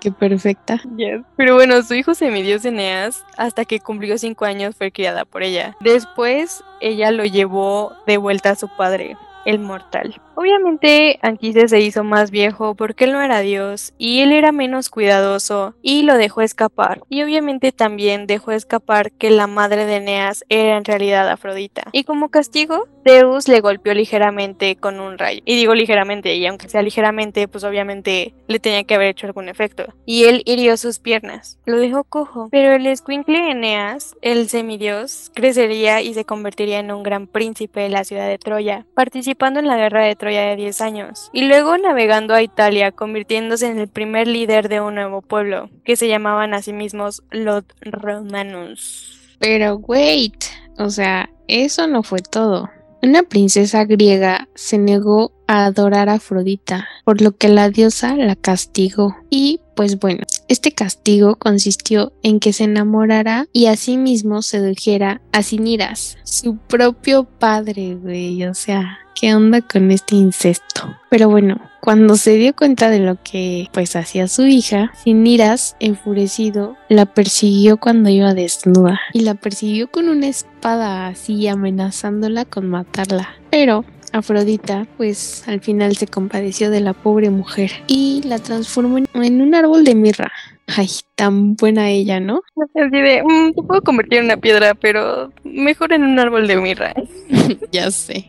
Qué 0.02 0.12
perfecta. 0.12 0.82
Yes. 0.98 1.22
Pero 1.36 1.56
bueno, 1.56 1.82
su 1.84 1.94
hijo 1.94 2.16
semidios 2.16 2.66
Eneas, 2.66 3.24
hasta 3.38 3.64
que 3.66 3.80
cumplió 3.80 4.18
cinco 4.18 4.46
años, 4.46 4.76
fue 4.76 4.92
criada 4.92 5.24
por 5.26 5.44
ella. 5.44 5.76
Después, 5.82 6.64
ella 6.82 7.12
lo 7.12 7.26
llevó 7.26 7.94
de 8.08 8.18
vuelta 8.18 8.52
a 8.52 8.56
su 8.56 8.68
padre, 8.76 9.16
el 9.46 9.60
mortal. 9.60 10.20
Obviamente, 10.36 11.20
Anquises 11.22 11.70
se 11.70 11.80
hizo 11.80 12.04
más 12.04 12.32
viejo 12.32 12.76
porque 12.76 13.06
él 13.06 13.14
no 13.14 13.22
era 13.22 13.40
dios 13.40 13.94
y 13.98 14.22
él 14.22 14.32
era 14.32 14.52
menos 14.52 14.90
cuidadoso 14.90 15.76
y 15.82 16.04
lo 16.04 16.18
dejó 16.18 16.42
escapar. 16.42 17.02
Y 17.10 17.24
obviamente 17.24 17.72
también 17.72 18.28
dejó 18.28 18.52
escapar 18.52 19.12
que 19.12 19.30
la 19.30 19.48
madre 19.48 19.86
de 19.86 19.98
Eneas 19.98 20.44
era 20.50 20.78
en 20.78 20.86
realidad 20.86 21.30
Afrodita. 21.30 21.84
Y 21.92 22.04
como 22.04 22.30
castigo, 22.30 22.88
Zeus 23.04 23.48
le 23.48 23.62
golpeó 23.62 23.94
ligeramente 23.94 24.76
con 24.76 25.00
un 25.00 25.18
rayo. 25.18 25.42
Y 25.46 25.56
digo 25.56 25.76
ligeramente, 25.76 26.36
y 26.36 26.46
aunque 26.46 26.70
sea 26.70 26.82
ligeramente, 26.82 27.48
pues 27.48 27.64
obviamente 27.64 28.34
le 28.48 28.60
tenía 28.60 28.84
que 28.84 28.96
haber 28.96 29.10
hecho 29.10 29.28
algún 29.28 29.50
efecto. 29.50 29.94
Y 30.06 30.26
él 30.26 30.42
hirió 30.46 30.78
sus 30.78 31.00
piernas. 31.00 31.60
Lo 31.66 31.78
dejó 31.78 32.04
cojo. 32.04 32.50
Pero 32.52 32.74
el 32.74 32.86
escuincle 32.88 33.52
Eneas, 33.52 34.16
el 34.22 34.50
semidios, 34.50 35.32
crecería 35.34 36.02
y 36.02 36.14
se 36.14 36.26
convertiría 36.26 36.80
en 36.80 36.92
un 36.92 37.04
gran 37.04 37.28
príncipe 37.28 37.82
de 37.82 37.90
la 37.90 38.04
ciudad 38.04 38.28
de 38.28 38.38
Troya, 38.38 38.86
participando 38.94 39.60
en 39.60 39.68
la 39.68 39.78
guerra 39.78 40.04
de 40.04 40.16
Troya 40.24 40.44
de 40.44 40.56
10 40.56 40.80
años. 40.80 41.30
Y 41.34 41.42
luego 41.50 41.78
navegando 41.78 42.34
a 42.34 42.42
Italia, 42.42 42.94
convirtiéndose 42.94 43.68
en 43.68 43.78
el 43.78 43.90
primer 43.90 44.26
líder 44.26 44.70
de 44.70 44.80
un 44.80 44.96
nuevo 44.96 45.22
pueblo, 45.22 45.70
que 45.84 45.98
se 45.98 46.08
llamaban 46.08 46.54
a 46.54 46.62
sí 46.62 46.72
mismos 46.72 47.24
los 47.30 47.66
Romanus. 47.82 49.20
Pero 49.40 49.76
wait, 49.76 50.46
o 50.78 50.90
sea, 50.90 51.30
eso 51.50 51.88
no 51.88 52.04
fue 52.04 52.20
todo. 52.22 52.70
Una 53.02 53.24
princesa 53.24 53.84
griega 53.84 54.48
se 54.56 54.78
negó 54.78 55.34
a 55.46 55.66
adorar 55.66 56.08
a 56.08 56.14
Afrodita, 56.14 56.88
por 57.04 57.22
lo 57.22 57.36
que 57.36 57.50
la 57.50 57.70
diosa 57.70 58.16
la 58.16 58.38
castigó. 58.38 59.18
Y 59.30 59.60
pues 59.76 60.00
bueno, 60.00 60.24
este 60.48 60.72
castigo 60.72 61.36
consistió 61.36 62.14
en 62.24 62.40
que 62.40 62.54
se 62.54 62.66
enamorara 62.66 63.48
y 63.54 63.68
asimismo 63.68 64.42
sedujera 64.42 65.22
a 65.32 65.44
Siniras, 65.44 66.18
su 66.24 66.58
propio 66.58 67.24
padre, 67.24 67.96
güey, 67.96 68.44
o 68.46 68.54
sea, 68.54 69.00
¿qué 69.20 69.36
onda 69.36 69.62
con 69.62 69.92
este 69.92 70.16
incesto? 70.16 70.96
Pero 71.10 71.30
bueno, 71.30 71.62
cuando 71.82 72.16
se 72.16 72.36
dio 72.36 72.56
cuenta 72.56 72.90
de 72.90 73.00
lo 73.00 73.18
que 73.24 73.68
pues 73.74 73.96
hacía 73.96 74.28
su 74.28 74.46
hija, 74.46 74.92
Siniras, 75.04 75.76
enfurecido, 75.80 76.78
la 76.90 77.06
persiguió 77.06 77.78
cuando 77.78 78.10
iba 78.10 78.34
desnuda 78.34 79.02
y 79.14 79.22
la 79.22 79.36
persiguió 79.36 79.90
con 79.92 80.10
una 80.10 80.28
espada 80.28 81.08
así 81.08 81.48
amenazándola 81.48 82.46
con 82.46 82.70
matarla. 82.70 83.30
Pero 83.50 83.86
Afrodita, 84.14 84.88
pues 84.98 85.44
al 85.48 85.60
final 85.60 85.96
se 85.98 86.08
compadeció 86.08 86.70
de 86.70 86.80
la 86.82 86.94
pobre 86.94 87.30
mujer 87.32 87.72
y 87.88 88.22
la 88.26 88.38
transformó 88.40 89.00
en- 89.00 89.42
un 89.42 89.56
árbol 89.56 89.84
de 89.84 89.96
mirra. 89.96 90.32
Ay, 90.68 90.88
tan 91.16 91.56
buena 91.56 91.90
ella, 91.90 92.20
¿no? 92.22 92.42
Así 92.76 92.90
de, 93.02 93.22
"Mm, 93.24 93.54
te 93.54 93.64
puedo 93.64 93.82
convertir 93.82 94.20
en 94.20 94.26
una 94.26 94.38
piedra, 94.38 94.76
pero 94.76 95.34
mejor 95.44 95.92
en 95.94 96.04
un 96.04 96.18
árbol 96.20 96.48
de 96.48 96.56
mirra. 96.58 96.94
ya 97.72 97.92
sé. 97.92 98.28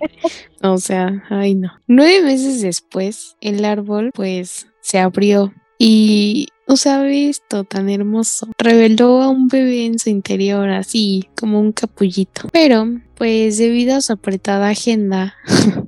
O 0.62 0.78
sea, 0.78 1.22
ay 1.30 1.54
no. 1.54 1.70
Nueve 1.86 2.22
meses 2.24 2.60
después, 2.62 3.36
el 3.40 3.64
árbol 3.64 4.10
pues 4.14 4.66
se 4.80 4.98
abrió 4.98 5.52
y, 5.78 6.48
o 6.66 6.76
sea, 6.76 7.00
ve 7.02 7.28
esto 7.28 7.64
tan 7.64 7.88
hermoso. 7.90 8.48
Reveló 8.58 9.22
a 9.22 9.28
un 9.28 9.48
bebé 9.48 9.86
en 9.86 9.98
su 9.98 10.10
interior, 10.10 10.70
así 10.70 11.28
como 11.38 11.60
un 11.60 11.72
capullito. 11.72 12.48
Pero, 12.52 12.86
pues 13.16 13.58
debido 13.58 13.96
a 13.96 14.00
su 14.00 14.12
apretada 14.12 14.68
agenda, 14.68 15.34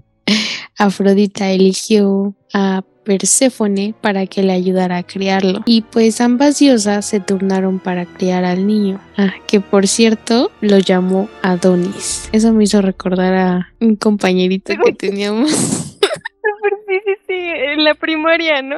Afrodita 0.79 1.51
eligió 1.51 2.35
a 2.53 2.83
Perséfone 3.05 3.95
para 4.01 4.27
que 4.27 4.43
le 4.43 4.53
ayudara 4.53 4.99
a 4.99 5.03
criarlo. 5.05 5.63
Y 5.65 5.83
pues 5.83 6.21
ambas 6.21 6.59
diosas 6.59 7.07
se 7.07 7.21
turnaron 7.21 7.79
para 7.79 8.05
criar 8.05 8.45
al 8.45 8.67
niño. 8.67 9.01
Ah, 9.17 9.33
que 9.47 9.61
por 9.61 9.87
cierto 9.87 10.51
lo 10.61 10.79
llamó 10.79 11.29
Adonis. 11.43 12.29
Eso 12.33 12.53
me 12.53 12.65
hizo 12.65 12.83
recordar 12.83 13.35
a 13.35 13.73
un 13.81 13.95
compañerito 13.95 14.75
que 14.85 14.93
teníamos. 14.93 15.53
Sí, 16.89 16.95
sí, 17.05 17.13
sí, 17.27 17.35
en 17.35 17.83
la 17.85 17.95
primaria, 17.95 18.63
¿no? 18.63 18.77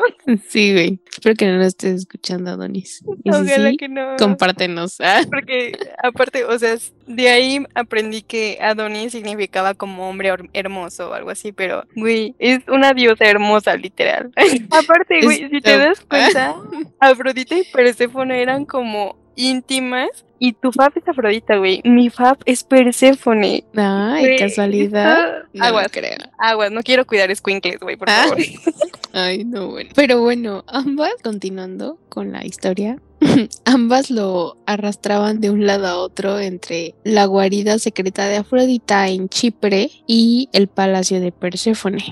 sí, 0.49 0.73
güey. 0.73 1.01
Espero 1.19 1.35
que 1.35 1.47
no 1.47 1.59
lo 1.59 1.65
estés 1.65 2.03
escuchando, 2.03 2.53
Adonis. 2.53 3.03
Y 3.25 3.33
si 3.33 3.37
Ojalá 3.37 3.71
sí, 3.71 3.77
que 3.77 3.89
no. 3.89 4.15
compártenos. 4.17 5.01
Ah, 5.01 5.23
Porque 5.29 5.77
aparte, 6.01 6.45
o 6.45 6.57
sea, 6.61 6.77
de 7.09 7.29
ahí 7.29 7.67
aprendí 7.75 8.23
que 8.23 8.57
Adonis 8.61 9.11
significaba 9.11 9.75
como 9.75 10.09
hombre 10.09 10.33
hermoso 10.53 11.11
o 11.11 11.15
algo 11.15 11.31
así, 11.31 11.51
pero, 11.51 11.83
güey, 11.97 12.37
es 12.39 12.61
una 12.69 12.95
diosa 12.95 13.25
hermosa, 13.25 13.77
literal. 13.77 14.31
aparte, 14.71 15.21
güey, 15.23 15.49
si 15.51 15.61
te 15.61 15.77
das 15.77 16.03
cuenta, 16.03 16.55
Afrodita 17.01 17.57
y 17.59 17.65
Perséfone 17.65 18.41
eran 18.41 18.65
como 18.65 19.17
íntimas 19.39 20.09
y 20.41 20.53
tu 20.53 20.71
fab 20.73 20.93
es 20.97 21.07
Afrodita, 21.09 21.57
güey. 21.57 21.81
Mi 21.85 22.11
fab 22.11 22.39
es 22.45 22.63
Perséfone. 22.65 23.65
Ay, 23.77 24.37
casualidad. 24.39 25.37
esto- 25.39 25.49
No 25.55 25.65
aguas, 25.65 25.89
creo. 25.91 26.17
aguas, 26.39 26.71
no 26.71 26.83
quiero 26.83 27.07
cuidar 27.07 27.35
squinkles, 27.35 27.79
güey, 27.81 27.97
por 27.97 28.11
Ah. 28.11 28.25
favor. 28.29 28.39
Ay, 29.13 29.45
no, 29.45 29.69
bueno. 29.71 29.91
Pero 29.95 30.21
bueno, 30.21 30.65
ambas, 30.67 31.13
continuando 31.25 31.99
con 32.09 32.31
la 32.33 32.45
historia, 32.45 32.99
ambas 33.65 34.11
lo 34.11 34.59
arrastraban 34.67 35.41
de 35.41 35.51
un 35.51 35.67
lado 35.67 35.87
a 35.87 35.99
otro 35.99 36.39
entre 36.39 36.95
la 37.05 37.25
guarida 37.25 37.79
secreta 37.79 38.27
de 38.29 38.37
Afrodita 38.37 39.09
en 39.09 39.29
Chipre 39.29 39.91
y 40.07 40.49
el 40.53 40.69
palacio 40.69 41.21
de 41.21 41.33
Perséfone. 41.33 42.05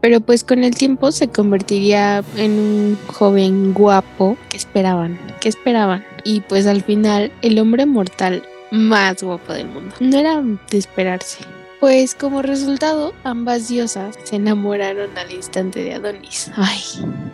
Pero 0.00 0.20
pues 0.20 0.44
con 0.44 0.62
el 0.62 0.74
tiempo 0.74 1.10
se 1.12 1.28
convertiría 1.28 2.22
en 2.36 2.52
un 2.52 2.98
joven 3.08 3.72
guapo 3.72 4.36
que 4.48 4.56
esperaban, 4.56 5.18
que 5.40 5.48
esperaban. 5.48 6.04
Y 6.24 6.40
pues 6.40 6.66
al 6.66 6.82
final 6.82 7.32
el 7.42 7.58
hombre 7.58 7.86
mortal 7.86 8.42
más 8.70 9.22
guapo 9.22 9.52
del 9.52 9.68
mundo. 9.68 9.94
No 10.00 10.18
era 10.18 10.42
de 10.42 10.78
esperarse. 10.78 11.38
Pues 11.80 12.14
como 12.14 12.40
resultado, 12.40 13.12
ambas 13.22 13.68
diosas 13.68 14.16
se 14.24 14.36
enamoraron 14.36 15.16
al 15.16 15.30
instante 15.30 15.84
de 15.84 15.94
Adonis. 15.94 16.50
Ay, 16.56 16.80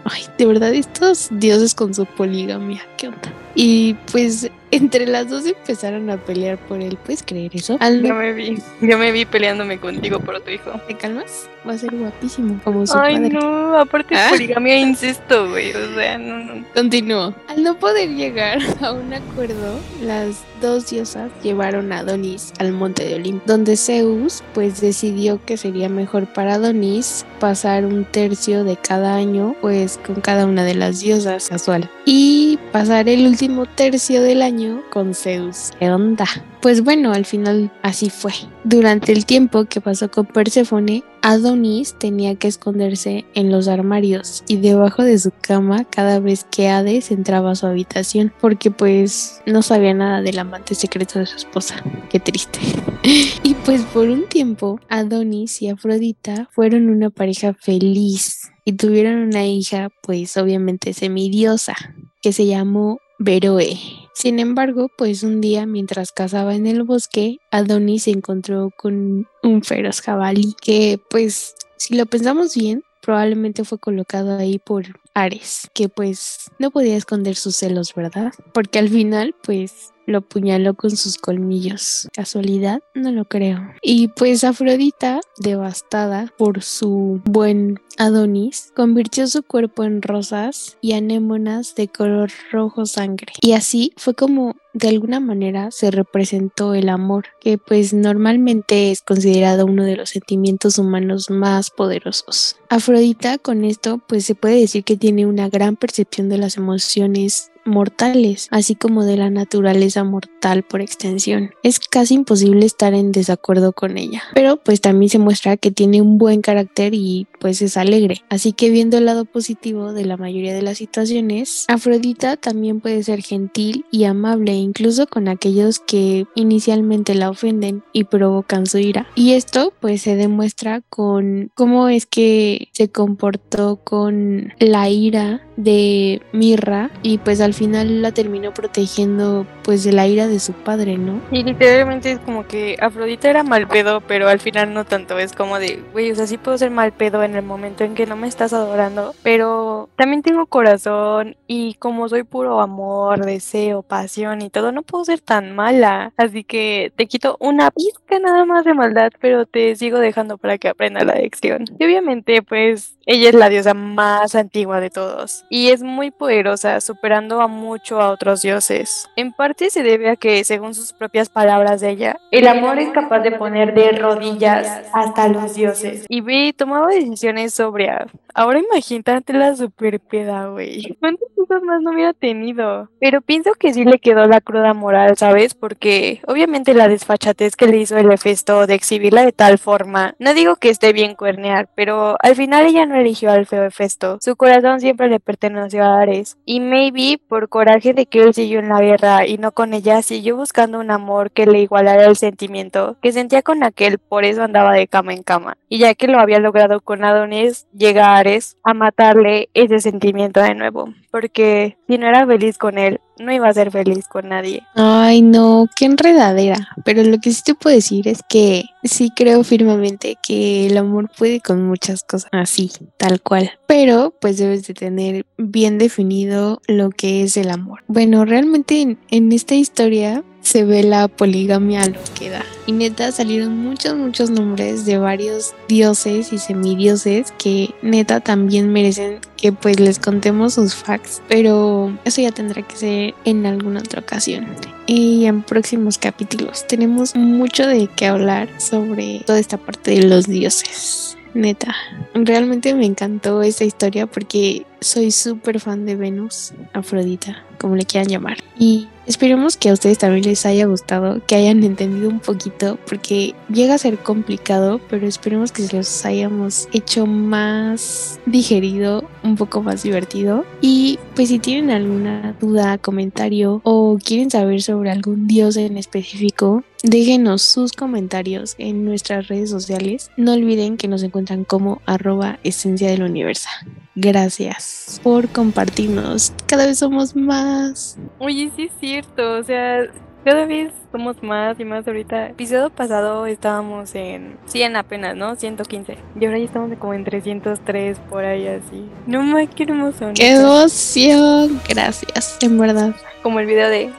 ay, 0.04 0.22
de 0.36 0.46
verdad, 0.46 0.74
estos 0.74 1.28
dioses 1.30 1.74
con 1.74 1.94
su 1.94 2.06
poligamia, 2.06 2.82
¿qué 2.96 3.08
onda? 3.08 3.32
Y 3.54 3.94
pues 4.10 4.50
entre 4.72 5.06
las 5.06 5.28
dos 5.28 5.46
empezaron 5.46 6.10
a 6.10 6.16
pelear 6.16 6.58
por 6.58 6.80
él, 6.80 6.98
¿puedes 7.04 7.22
creer 7.22 7.52
eso? 7.54 7.76
Al 7.80 8.02
Yo 8.02 8.14
me 8.14 8.32
vi, 8.32 8.58
yo 8.80 8.98
me 8.98 9.12
vi 9.12 9.24
peleándome 9.24 9.78
contigo 9.78 10.18
por 10.18 10.40
tu 10.40 10.50
hijo. 10.50 10.72
¿Te 10.88 10.96
calmas? 10.96 11.48
Va 11.68 11.74
a 11.74 11.78
ser 11.78 11.94
guapísimo 11.94 12.60
como 12.64 12.84
su 12.86 12.98
Ay, 12.98 13.14
padre. 13.16 13.28
no, 13.30 13.78
aparte 13.78 14.16
Ah. 14.16 14.24
es 14.26 14.30
poligamia 14.32 14.74
e 14.74 14.80
incesto, 14.80 15.48
güey. 15.50 15.70
O 15.72 15.94
sea, 15.94 16.18
no, 16.18 16.38
no. 16.38 16.64
Continúo. 16.74 17.34
Al 17.48 17.62
no 17.62 17.78
poder 17.78 18.10
llegar 18.10 18.58
a 18.80 18.92
un 18.92 19.12
acuerdo, 19.14 19.78
las 20.02 20.42
dos 20.60 20.90
diosas 20.90 21.30
llevaron 21.42 21.92
a 21.92 21.98
Adonis 22.00 22.52
al 22.58 22.72
monte 22.72 23.04
de 23.04 23.14
Olimpo, 23.14 23.42
donde 23.46 23.76
Zeus 23.76 24.42
pues 24.54 24.80
decidió 24.80 25.40
que 25.44 25.56
sería 25.56 25.88
mejor 25.88 26.26
para 26.32 26.54
Adonis 26.54 27.24
pasar 27.42 27.84
un 27.84 28.04
tercio 28.04 28.62
de 28.62 28.76
cada 28.76 29.16
año 29.16 29.56
pues 29.60 29.98
con 29.98 30.20
cada 30.20 30.46
una 30.46 30.62
de 30.62 30.76
las 30.76 31.00
diosas 31.00 31.48
casual 31.48 31.90
y 32.04 32.56
pasar 32.70 33.08
el 33.08 33.26
último 33.26 33.66
tercio 33.66 34.22
del 34.22 34.42
año 34.42 34.84
con 34.92 35.12
Zeus. 35.12 35.72
¿Qué 35.80 35.90
onda? 35.90 36.24
Pues 36.60 36.84
bueno, 36.84 37.12
al 37.12 37.24
final 37.24 37.72
así 37.82 38.10
fue. 38.10 38.30
Durante 38.62 39.10
el 39.10 39.26
tiempo 39.26 39.64
que 39.64 39.80
pasó 39.80 40.08
con 40.08 40.26
Perséfone, 40.26 41.02
Adonis 41.22 41.94
tenía 41.94 42.34
que 42.34 42.48
esconderse 42.48 43.24
en 43.34 43.52
los 43.52 43.68
armarios 43.68 44.42
y 44.48 44.56
debajo 44.56 45.04
de 45.04 45.18
su 45.18 45.30
cama 45.40 45.84
cada 45.84 46.18
vez 46.18 46.44
que 46.44 46.68
Hades 46.68 47.12
entraba 47.12 47.52
a 47.52 47.54
su 47.54 47.66
habitación, 47.66 48.32
porque 48.40 48.72
pues 48.72 49.40
no 49.46 49.62
sabía 49.62 49.94
nada 49.94 50.20
del 50.20 50.40
amante 50.40 50.74
secreto 50.74 51.20
de 51.20 51.26
su 51.26 51.36
esposa. 51.36 51.82
Qué 52.10 52.18
triste. 52.18 52.58
y 53.44 53.54
pues 53.64 53.82
por 53.82 54.08
un 54.08 54.28
tiempo, 54.28 54.80
Adonis 54.88 55.62
y 55.62 55.68
Afrodita 55.68 56.48
fueron 56.52 56.90
una 56.90 57.10
pareja 57.10 57.54
feliz 57.54 58.50
y 58.64 58.72
tuvieron 58.72 59.14
una 59.18 59.46
hija, 59.46 59.90
pues 60.02 60.36
obviamente 60.36 60.92
semidiosa, 60.92 61.76
que 62.20 62.32
se 62.32 62.46
llamó 62.46 62.98
Beroe. 63.22 63.78
Sin 64.14 64.40
embargo, 64.40 64.90
pues 64.96 65.22
un 65.22 65.40
día 65.40 65.64
mientras 65.64 66.12
cazaba 66.12 66.54
en 66.54 66.66
el 66.66 66.82
bosque, 66.82 67.38
Adonis 67.50 68.04
se 68.04 68.10
encontró 68.10 68.70
con 68.76 69.28
un 69.42 69.62
feroz 69.62 70.00
jabalí 70.00 70.54
que 70.60 71.00
pues 71.08 71.54
si 71.76 71.94
lo 71.96 72.04
pensamos 72.06 72.54
bien, 72.54 72.84
probablemente 73.00 73.64
fue 73.64 73.78
colocado 73.78 74.36
ahí 74.36 74.58
por 74.58 75.00
Ares, 75.14 75.70
que 75.72 75.88
pues 75.88 76.50
no 76.58 76.70
podía 76.70 76.96
esconder 76.96 77.36
sus 77.36 77.56
celos, 77.56 77.94
¿verdad? 77.94 78.32
Porque 78.52 78.78
al 78.78 78.88
final 78.88 79.34
pues 79.42 79.92
lo 80.06 80.18
apuñaló 80.18 80.74
con 80.74 80.90
sus 80.90 81.16
colmillos. 81.18 82.08
¿Casualidad? 82.12 82.82
No 82.94 83.12
lo 83.12 83.24
creo. 83.24 83.60
Y 83.82 84.08
pues 84.08 84.44
Afrodita, 84.44 85.20
devastada 85.38 86.32
por 86.36 86.62
su 86.62 87.20
buen 87.24 87.80
Adonis, 87.98 88.72
convirtió 88.74 89.26
su 89.26 89.42
cuerpo 89.42 89.84
en 89.84 90.02
rosas 90.02 90.76
y 90.80 90.92
anémonas 90.92 91.74
de 91.74 91.88
color 91.88 92.30
rojo 92.50 92.86
sangre. 92.86 93.32
Y 93.40 93.52
así 93.52 93.92
fue 93.96 94.14
como 94.14 94.56
de 94.74 94.88
alguna 94.88 95.20
manera 95.20 95.70
se 95.70 95.90
representó 95.90 96.74
el 96.74 96.88
amor, 96.88 97.26
que 97.40 97.58
pues 97.58 97.92
normalmente 97.92 98.90
es 98.90 99.02
considerado 99.02 99.66
uno 99.66 99.84
de 99.84 99.96
los 99.96 100.10
sentimientos 100.10 100.78
humanos 100.78 101.30
más 101.30 101.70
poderosos. 101.70 102.56
Afrodita 102.70 103.38
con 103.38 103.64
esto 103.64 104.00
pues 104.06 104.24
se 104.24 104.34
puede 104.34 104.60
decir 104.60 104.84
que 104.84 104.96
tiene 104.96 105.26
una 105.26 105.48
gran 105.48 105.76
percepción 105.76 106.28
de 106.30 106.38
las 106.38 106.56
emociones 106.56 107.51
mortales, 107.64 108.48
así 108.50 108.74
como 108.74 109.04
de 109.04 109.16
la 109.16 109.30
naturaleza 109.30 110.04
mortal 110.04 110.62
por 110.62 110.80
extensión. 110.80 111.50
Es 111.62 111.78
casi 111.78 112.14
imposible 112.14 112.66
estar 112.66 112.94
en 112.94 113.12
desacuerdo 113.12 113.72
con 113.72 113.98
ella, 113.98 114.22
pero 114.34 114.56
pues 114.56 114.80
también 114.80 115.10
se 115.10 115.18
muestra 115.18 115.56
que 115.56 115.70
tiene 115.70 116.00
un 116.00 116.18
buen 116.18 116.42
carácter 116.42 116.94
y 116.94 117.26
pues 117.42 117.60
es 117.60 117.76
alegre. 117.76 118.22
Así 118.28 118.52
que 118.52 118.70
viendo 118.70 118.98
el 118.98 119.04
lado 119.04 119.24
positivo 119.24 119.92
de 119.92 120.04
la 120.04 120.16
mayoría 120.16 120.54
de 120.54 120.62
las 120.62 120.78
situaciones, 120.78 121.64
Afrodita 121.66 122.36
también 122.36 122.80
puede 122.80 123.02
ser 123.02 123.20
gentil 123.20 123.84
y 123.90 124.04
amable 124.04 124.52
incluso 124.52 125.08
con 125.08 125.26
aquellos 125.26 125.80
que 125.80 126.26
inicialmente 126.36 127.16
la 127.16 127.30
ofenden 127.30 127.82
y 127.92 128.04
provocan 128.04 128.66
su 128.66 128.78
ira. 128.78 129.08
Y 129.16 129.32
esto 129.32 129.72
pues 129.80 130.02
se 130.02 130.14
demuestra 130.14 130.82
con 130.82 131.50
cómo 131.56 131.88
es 131.88 132.06
que 132.06 132.68
se 132.70 132.90
comportó 132.90 133.80
con 133.82 134.54
la 134.60 134.88
ira 134.88 135.44
de 135.56 136.22
Mirra 136.32 136.90
y 137.02 137.18
pues 137.18 137.40
al 137.40 137.54
final 137.54 138.02
la 138.02 138.12
terminó 138.12 138.54
protegiendo 138.54 139.46
pues 139.64 139.84
de 139.84 139.92
la 139.92 140.06
ira 140.06 140.28
de 140.28 140.40
su 140.40 140.52
padre, 140.52 140.96
¿no? 140.96 141.20
Y 141.30 141.42
literalmente 141.42 142.12
es 142.12 142.18
como 142.20 142.46
que 142.46 142.76
Afrodita 142.80 143.28
era 143.28 143.42
mal 143.42 143.68
pedo, 143.68 144.00
pero 144.00 144.28
al 144.28 144.40
final 144.40 144.72
no 144.72 144.84
tanto, 144.84 145.18
es 145.18 145.32
como 145.32 145.58
de, 145.58 145.82
güey, 145.92 146.10
o 146.10 146.14
sea, 146.14 146.26
sí 146.26 146.38
puedo 146.38 146.56
ser 146.56 146.70
mal 146.70 146.92
pedo 146.92 147.22
en 147.22 147.31
el 147.34 147.44
momento 147.44 147.84
en 147.84 147.94
que 147.94 148.06
no 148.06 148.16
me 148.16 148.28
estás 148.28 148.52
adorando, 148.52 149.14
pero 149.22 149.88
también 149.96 150.22
tengo 150.22 150.46
corazón 150.46 151.36
y 151.46 151.74
como 151.74 152.08
soy 152.08 152.22
puro 152.24 152.60
amor, 152.60 153.24
deseo, 153.24 153.82
pasión 153.82 154.42
y 154.42 154.50
todo, 154.50 154.72
no 154.72 154.82
puedo 154.82 155.04
ser 155.04 155.20
tan 155.20 155.54
mala, 155.54 156.12
así 156.16 156.44
que 156.44 156.92
te 156.96 157.06
quito 157.06 157.36
una 157.40 157.70
pizca 157.70 158.18
nada 158.18 158.44
más 158.44 158.64
de 158.64 158.74
maldad, 158.74 159.10
pero 159.20 159.46
te 159.46 159.74
sigo 159.76 159.98
dejando 159.98 160.38
para 160.38 160.58
que 160.58 160.68
aprenda 160.68 161.04
la 161.04 161.14
lección. 161.14 161.64
Y 161.78 161.84
obviamente 161.84 162.42
pues 162.42 162.96
ella 163.06 163.30
es 163.30 163.34
la 163.34 163.48
diosa 163.48 163.74
más 163.74 164.34
antigua 164.34 164.80
de 164.80 164.90
todos 164.90 165.44
y 165.50 165.70
es 165.70 165.82
muy 165.82 166.10
poderosa, 166.10 166.80
superando 166.80 167.40
a 167.40 167.48
mucho 167.48 168.00
a 168.00 168.10
otros 168.10 168.42
dioses. 168.42 169.08
En 169.16 169.32
parte 169.32 169.70
se 169.70 169.82
debe 169.82 170.10
a 170.10 170.16
que, 170.16 170.44
según 170.44 170.74
sus 170.74 170.92
propias 170.92 171.28
palabras 171.28 171.80
de 171.80 171.90
ella, 171.90 172.16
el 172.30 172.46
amor 172.46 172.78
es 172.78 172.90
capaz 172.90 173.20
de 173.20 173.32
poner 173.32 173.74
de 173.74 173.92
rodillas 173.92 174.82
hasta 174.92 175.28
los 175.28 175.54
dioses. 175.54 176.04
Y 176.08 176.20
ve, 176.20 176.54
tomaba 176.56 176.88
decisiones 176.88 177.21
sobrias. 177.54 178.10
Ahora 178.34 178.58
imagínate 178.58 179.32
la 179.32 179.54
super 179.56 180.00
peda, 180.00 180.48
güey. 180.48 180.96
¿Cuántas 181.00 181.28
cosas 181.36 181.62
más 181.62 181.82
no 181.82 181.92
hubiera 181.92 182.12
tenido? 182.12 182.88
Pero 183.00 183.20
pienso 183.20 183.52
que 183.54 183.74
sí 183.74 183.84
le 183.84 183.98
quedó 183.98 184.26
la 184.26 184.40
cruda 184.40 184.74
moral, 184.74 185.16
¿sabes? 185.16 185.54
Porque 185.54 186.22
obviamente 186.26 186.74
la 186.74 186.88
desfachatez 186.88 187.56
que 187.56 187.66
le 187.66 187.78
hizo 187.78 187.96
el 187.96 188.10
Hefesto 188.10 188.66
de 188.66 188.74
exhibirla 188.74 189.24
de 189.24 189.32
tal 189.32 189.58
forma, 189.58 190.14
no 190.18 190.34
digo 190.34 190.56
que 190.56 190.70
esté 190.70 190.92
bien 190.92 191.14
cuernear, 191.14 191.68
pero 191.74 192.16
al 192.20 192.36
final 192.36 192.66
ella 192.66 192.86
no 192.86 192.96
eligió 192.96 193.30
al 193.30 193.46
feo 193.46 193.64
Hefesto. 193.64 194.18
Su 194.20 194.36
corazón 194.36 194.80
siempre 194.80 195.08
le 195.08 195.20
perteneció 195.20 195.84
a 195.84 196.00
Ares. 196.00 196.38
Y 196.44 196.60
maybe 196.60 197.20
por 197.28 197.48
coraje 197.48 197.92
de 197.94 198.06
que 198.06 198.20
él 198.20 198.34
siguió 198.34 198.60
en 198.60 198.68
la 198.68 198.80
guerra 198.80 199.26
y 199.26 199.38
no 199.38 199.52
con 199.52 199.74
ella, 199.74 200.02
siguió 200.02 200.36
buscando 200.36 200.78
un 200.78 200.90
amor 200.90 201.30
que 201.30 201.46
le 201.46 201.60
igualara 201.60 202.06
el 202.06 202.16
sentimiento 202.16 202.96
que 203.00 203.12
sentía 203.12 203.42
con 203.42 203.62
aquel, 203.62 203.98
por 203.98 204.24
eso 204.24 204.42
andaba 204.42 204.72
de 204.72 204.86
cama 204.86 205.12
en 205.12 205.22
cama. 205.22 205.56
Y 205.68 205.78
ya 205.78 205.94
que 205.94 206.08
lo 206.08 206.18
había 206.18 206.38
logrado 206.38 206.80
con 206.80 207.04
Adonis, 207.04 207.66
llega 207.72 208.21
A 208.62 208.74
matarle 208.74 209.48
ese 209.54 209.80
sentimiento 209.80 210.40
de 210.40 210.54
nuevo. 210.54 210.92
Porque 211.10 211.76
si 211.88 211.98
no 211.98 212.06
era 212.06 212.26
feliz 212.26 212.58
con 212.58 212.78
él, 212.78 213.00
no 213.18 213.32
iba 213.32 213.48
a 213.48 213.54
ser 213.54 213.70
feliz 213.70 214.06
con 214.08 214.28
nadie. 214.28 214.62
Ay, 214.74 215.22
no, 215.22 215.66
qué 215.76 215.84
enredadera. 215.84 216.68
Pero 216.84 217.02
lo 217.02 217.18
que 217.18 217.32
sí 217.32 217.42
te 217.44 217.54
puedo 217.54 217.74
decir 217.74 218.08
es 218.08 218.20
que 218.28 218.64
sí 218.84 219.10
creo 219.14 219.44
firmemente 219.44 220.16
que 220.22 220.66
el 220.66 220.76
amor 220.76 221.10
puede 221.16 221.40
con 221.40 221.66
muchas 221.66 222.02
cosas 222.02 222.30
así, 222.32 222.70
tal 222.96 223.20
cual. 223.20 223.52
Pero 223.66 224.14
pues 224.20 224.38
debes 224.38 224.66
de 224.66 224.74
tener 224.74 225.26
bien 225.36 225.78
definido 225.78 226.60
lo 226.66 226.90
que 226.90 227.22
es 227.22 227.36
el 227.36 227.50
amor. 227.50 227.82
Bueno, 227.86 228.24
realmente 228.24 228.80
en, 228.80 228.98
en 229.10 229.32
esta 229.32 229.54
historia 229.54 230.24
se 230.42 230.64
ve 230.64 230.82
la 230.82 231.08
poligamia 231.08 231.82
a 231.82 231.88
lo 231.88 232.00
que 232.18 232.30
da. 232.30 232.44
Y 232.66 232.72
neta 232.72 233.10
salieron 233.12 233.56
muchos, 233.58 233.96
muchos 233.96 234.30
nombres 234.30 234.84
de 234.84 234.98
varios 234.98 235.54
dioses 235.68 236.32
y 236.32 236.38
semidioses 236.38 237.32
que 237.38 237.70
neta 237.82 238.20
también 238.20 238.72
merecen 238.72 239.18
que 239.36 239.52
pues 239.52 239.80
les 239.80 239.98
contemos 239.98 240.54
sus 240.54 240.74
facts. 240.74 241.22
Pero 241.28 241.96
eso 242.04 242.20
ya 242.20 242.30
tendrá 242.32 242.62
que 242.62 242.76
ser 242.76 243.14
en 243.24 243.46
alguna 243.46 243.80
otra 243.80 244.00
ocasión. 244.00 244.46
Y 244.86 245.24
en 245.24 245.42
próximos 245.42 245.98
capítulos 245.98 246.66
tenemos 246.66 247.14
mucho 247.16 247.66
de 247.66 247.88
qué 247.88 248.06
hablar 248.06 248.48
sobre 248.60 249.20
toda 249.26 249.38
esta 249.38 249.56
parte 249.56 249.92
de 249.92 250.02
los 250.02 250.26
dioses. 250.26 251.16
Neta, 251.34 251.74
realmente 252.14 252.74
me 252.74 252.84
encantó 252.84 253.42
esta 253.42 253.64
historia 253.64 254.06
porque 254.06 254.66
soy 254.80 255.10
súper 255.10 255.60
fan 255.60 255.86
de 255.86 255.96
Venus, 255.96 256.52
Afrodita, 256.72 257.42
como 257.58 257.76
le 257.76 257.86
quieran 257.86 258.08
llamar. 258.08 258.38
Y 258.58 258.88
esperemos 259.06 259.56
que 259.56 259.70
a 259.70 259.72
ustedes 259.72 259.98
también 259.98 260.24
les 260.24 260.44
haya 260.44 260.66
gustado, 260.66 261.24
que 261.26 261.36
hayan 261.36 261.62
entendido 261.64 262.08
un 262.08 262.20
poquito, 262.20 262.78
porque 262.86 263.34
llega 263.48 263.74
a 263.74 263.78
ser 263.78 263.98
complicado, 263.98 264.80
pero 264.90 265.06
esperemos 265.06 265.52
que 265.52 265.66
los 265.72 266.04
hayamos 266.04 266.68
hecho 266.72 267.06
más 267.06 268.20
digerido, 268.26 269.08
un 269.22 269.36
poco 269.36 269.62
más 269.62 269.82
divertido. 269.84 270.44
Y 270.60 270.98
pues 271.14 271.28
si 271.28 271.38
tienen 271.38 271.70
alguna 271.70 272.36
duda, 272.40 272.76
comentario 272.78 273.60
o 273.64 273.98
quieren 274.04 274.30
saber 274.30 274.60
sobre 274.62 274.90
algún 274.90 275.26
dios 275.26 275.56
en 275.56 275.78
específico, 275.78 276.64
déjenos 276.82 277.42
sus 277.42 277.72
comentarios 277.72 278.54
en 278.58 278.84
nuestras 278.84 279.28
redes 279.28 279.50
sociales. 279.50 280.10
No 280.16 280.34
olviden 280.34 280.76
que 280.76 280.88
nos 280.88 281.02
encuentran 281.02 281.44
como 281.44 281.80
arroba 281.86 282.38
esencia 282.44 282.90
del 282.90 283.02
universo. 283.02 283.48
Gracias 283.94 285.00
por 285.02 285.28
compartirnos. 285.28 286.32
Cada 286.46 286.66
vez 286.66 286.78
somos 286.78 287.14
más. 287.14 287.98
Oye, 288.18 288.50
sí 288.56 288.64
es 288.64 288.72
cierto, 288.80 289.34
o 289.38 289.42
sea, 289.44 289.86
cada 290.24 290.46
vez 290.46 290.72
somos 290.92 291.22
más 291.22 291.58
y 291.58 291.64
más 291.64 291.86
ahorita. 291.86 292.28
Episodio 292.28 292.70
pasado 292.70 293.26
estábamos 293.26 293.94
en 293.94 294.38
100 294.46 294.76
apenas, 294.76 295.16
¿no? 295.16 295.34
115. 295.34 295.98
Y 296.20 296.24
ahora 296.24 296.38
ya 296.38 296.44
estamos 296.44 296.78
como 296.78 296.94
en 296.94 297.04
303 297.04 297.98
por 298.08 298.24
ahí 298.24 298.46
así. 298.46 298.88
No 299.06 299.22
me 299.22 299.48
qué 299.48 299.64
hermoso. 299.64 300.12
¡Qué 300.14 300.36
emoción! 300.36 301.60
Gracias, 301.68 302.38
en 302.40 302.58
verdad. 302.58 302.94
Como 303.22 303.40
el 303.40 303.46
video 303.46 303.68
de... 303.68 303.90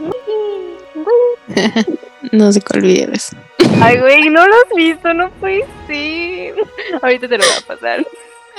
no 2.31 2.51
sé 2.51 2.61
cuál 2.61 2.81
video 2.81 3.11
es. 3.11 3.35
Ay, 3.81 3.99
güey, 3.99 4.29
no 4.29 4.47
lo 4.47 4.53
has 4.53 4.75
visto, 4.75 5.13
no 5.13 5.29
puede 5.31 5.65
ser. 5.87 6.55
Ahorita 7.01 7.27
te 7.27 7.37
lo 7.37 7.43
voy 7.43 7.53
a 7.57 7.67
pasar. 7.67 8.07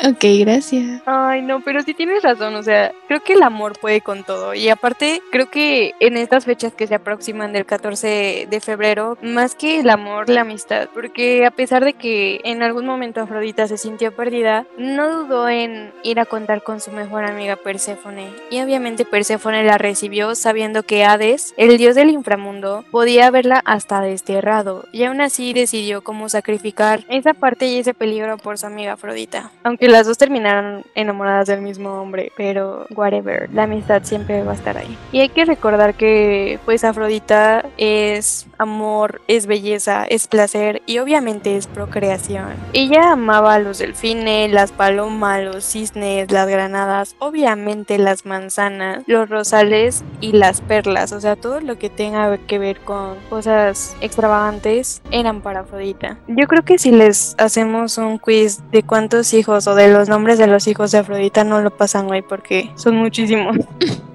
Ok, 0.03 0.25
gracias. 0.41 1.03
Ay, 1.07 1.43
no, 1.43 1.61
pero 1.61 1.81
sí 1.83 1.95
tienes 1.95 2.23
razón, 2.23 2.55
o 2.57 2.63
sea, 2.63 2.93
creo 3.07 3.21
que 3.23 3.35
el 3.35 3.43
amor 3.43 3.79
puede 3.79 4.01
con 4.01 4.25
todo. 4.25 4.53
Y 4.53 4.69
aparte, 4.69 5.23
creo 5.31 5.51
que 5.51 5.95
en 6.01 6.17
estas 6.17 6.45
fechas 6.45 6.75
que 6.75 6.89
se 6.89 6.97
aproximan 6.97 7.53
del 7.53 7.65
14 7.65 8.49
de 8.51 8.61
febrero, 8.61 9.17
más 9.23 9.55
que 9.55 9.79
el 9.81 9.91
amor, 9.91 10.29
la 10.29 10.41
amistad, 10.41 10.89
porque 10.93 11.47
a 11.47 11.53
pesar 11.53 11.85
de 11.85 11.93
que 11.93 12.41
en 12.45 12.63
algún 12.63 12.87
momento 12.87 13.21
Afrodita 13.21 13.69
se 13.69 13.79
sintió 13.79 14.13
perdida, 14.13 14.67
no 14.77 15.11
dudó 15.11 15.49
en 15.49 15.93
ir 16.03 16.19
a 16.19 16.27
contar 16.27 16.63
con 16.63 16.81
su 16.81 16.91
mejor 16.91 17.25
amiga 17.25 17.57
Perséfone. 17.57 18.31
Y 18.51 18.61
obviamente 18.61 19.05
Perséfone 19.05 19.63
la 19.63 19.79
recibió 19.79 20.35
sabiendo 20.35 20.83
que 20.83 21.05
Hades, 21.05 21.55
el 21.57 21.79
dios 21.79 21.95
del 21.95 22.11
inframundo, 22.11 22.85
podía 22.91 23.31
verla 23.31 23.63
hasta 23.65 24.01
desterrado. 24.01 24.87
Y 24.91 25.05
aún 25.05 25.21
así 25.21 25.53
decidió 25.53 26.03
cómo 26.03 26.29
sacrificar 26.29 27.05
esa 27.09 27.33
parte 27.33 27.67
y 27.67 27.79
ese 27.79 27.95
peligro 27.95 28.39
por 28.39 28.59
su 28.59 28.67
amiga 28.67 28.95
Afrodita. 28.95 29.51
Aunque 29.63 29.84
las 29.89 30.07
dos 30.07 30.19
terminaron 30.19 30.85
enamoradas 30.95 31.49
del 31.49 31.61
mismo 31.61 32.01
hombre, 32.01 32.33
pero 32.37 32.87
whatever, 32.95 33.49
la 33.53 33.65
amistad 33.65 34.03
siempre 34.05 34.43
va 34.43 34.53
a 34.53 34.55
estar 34.55 34.77
ahí. 34.77 34.97
Y 35.13 35.21
hay 35.21 35.29
que 35.29 35.45
recordar 35.45 35.95
que 35.95 36.59
pues 36.65 36.85
Afrodita 36.85 37.65
es 37.77 38.47
amor, 38.59 39.21
es 39.29 39.47
belleza, 39.47 40.05
es 40.05 40.29
placer 40.29 40.83
y 40.87 40.99
obviamente 40.99 41.57
es 41.57 41.67
procreación. 41.67 42.55
Ella 42.73 43.13
amaba 43.13 43.55
a 43.55 43.59
los 43.59 43.79
delfines, 43.79 44.53
las 44.53 44.73
palomas, 44.73 45.43
los 45.43 45.65
cisnes, 45.65 46.31
las 46.31 46.49
granadas, 46.49 47.17
obviamente 47.19 47.99
las 47.99 48.27
manzanas, 48.27 49.03
los 49.07 49.29
rosales 49.29 50.05
y 50.21 50.33
las 50.33 50.61
perlas, 50.61 51.13
o 51.13 51.21
sea, 51.21 51.37
todo 51.37 51.61
lo 51.61 51.79
que 51.79 51.91
tenga 51.91 52.37
que 52.39 52.59
ver 52.59 52.81
con 52.81 53.17
cosas 53.29 53.97
extravagantes 54.01 55.03
eran 55.11 55.41
para 55.41 55.61
Afrodita. 55.61 56.19
Yo 56.29 56.47
creo 56.47 56.65
que 56.65 56.79
si 56.79 56.91
les 56.91 57.35
hacemos 57.39 57.99
un 57.99 58.19
quiz 58.19 58.61
de 58.71 58.83
cuántos 58.83 59.35
hijos 59.35 59.67
o 59.67 59.74
de 59.75 59.93
los 59.93 60.09
nombres 60.09 60.39
de 60.39 60.47
los 60.47 60.67
hijos 60.67 60.91
de 60.93 60.99
Afrodita 60.99 61.45
no 61.45 61.61
lo 61.61 61.71
pasan 61.71 62.11
hoy 62.11 62.23
porque 62.23 62.71
son 62.77 62.97
muchísimos. 62.97 63.57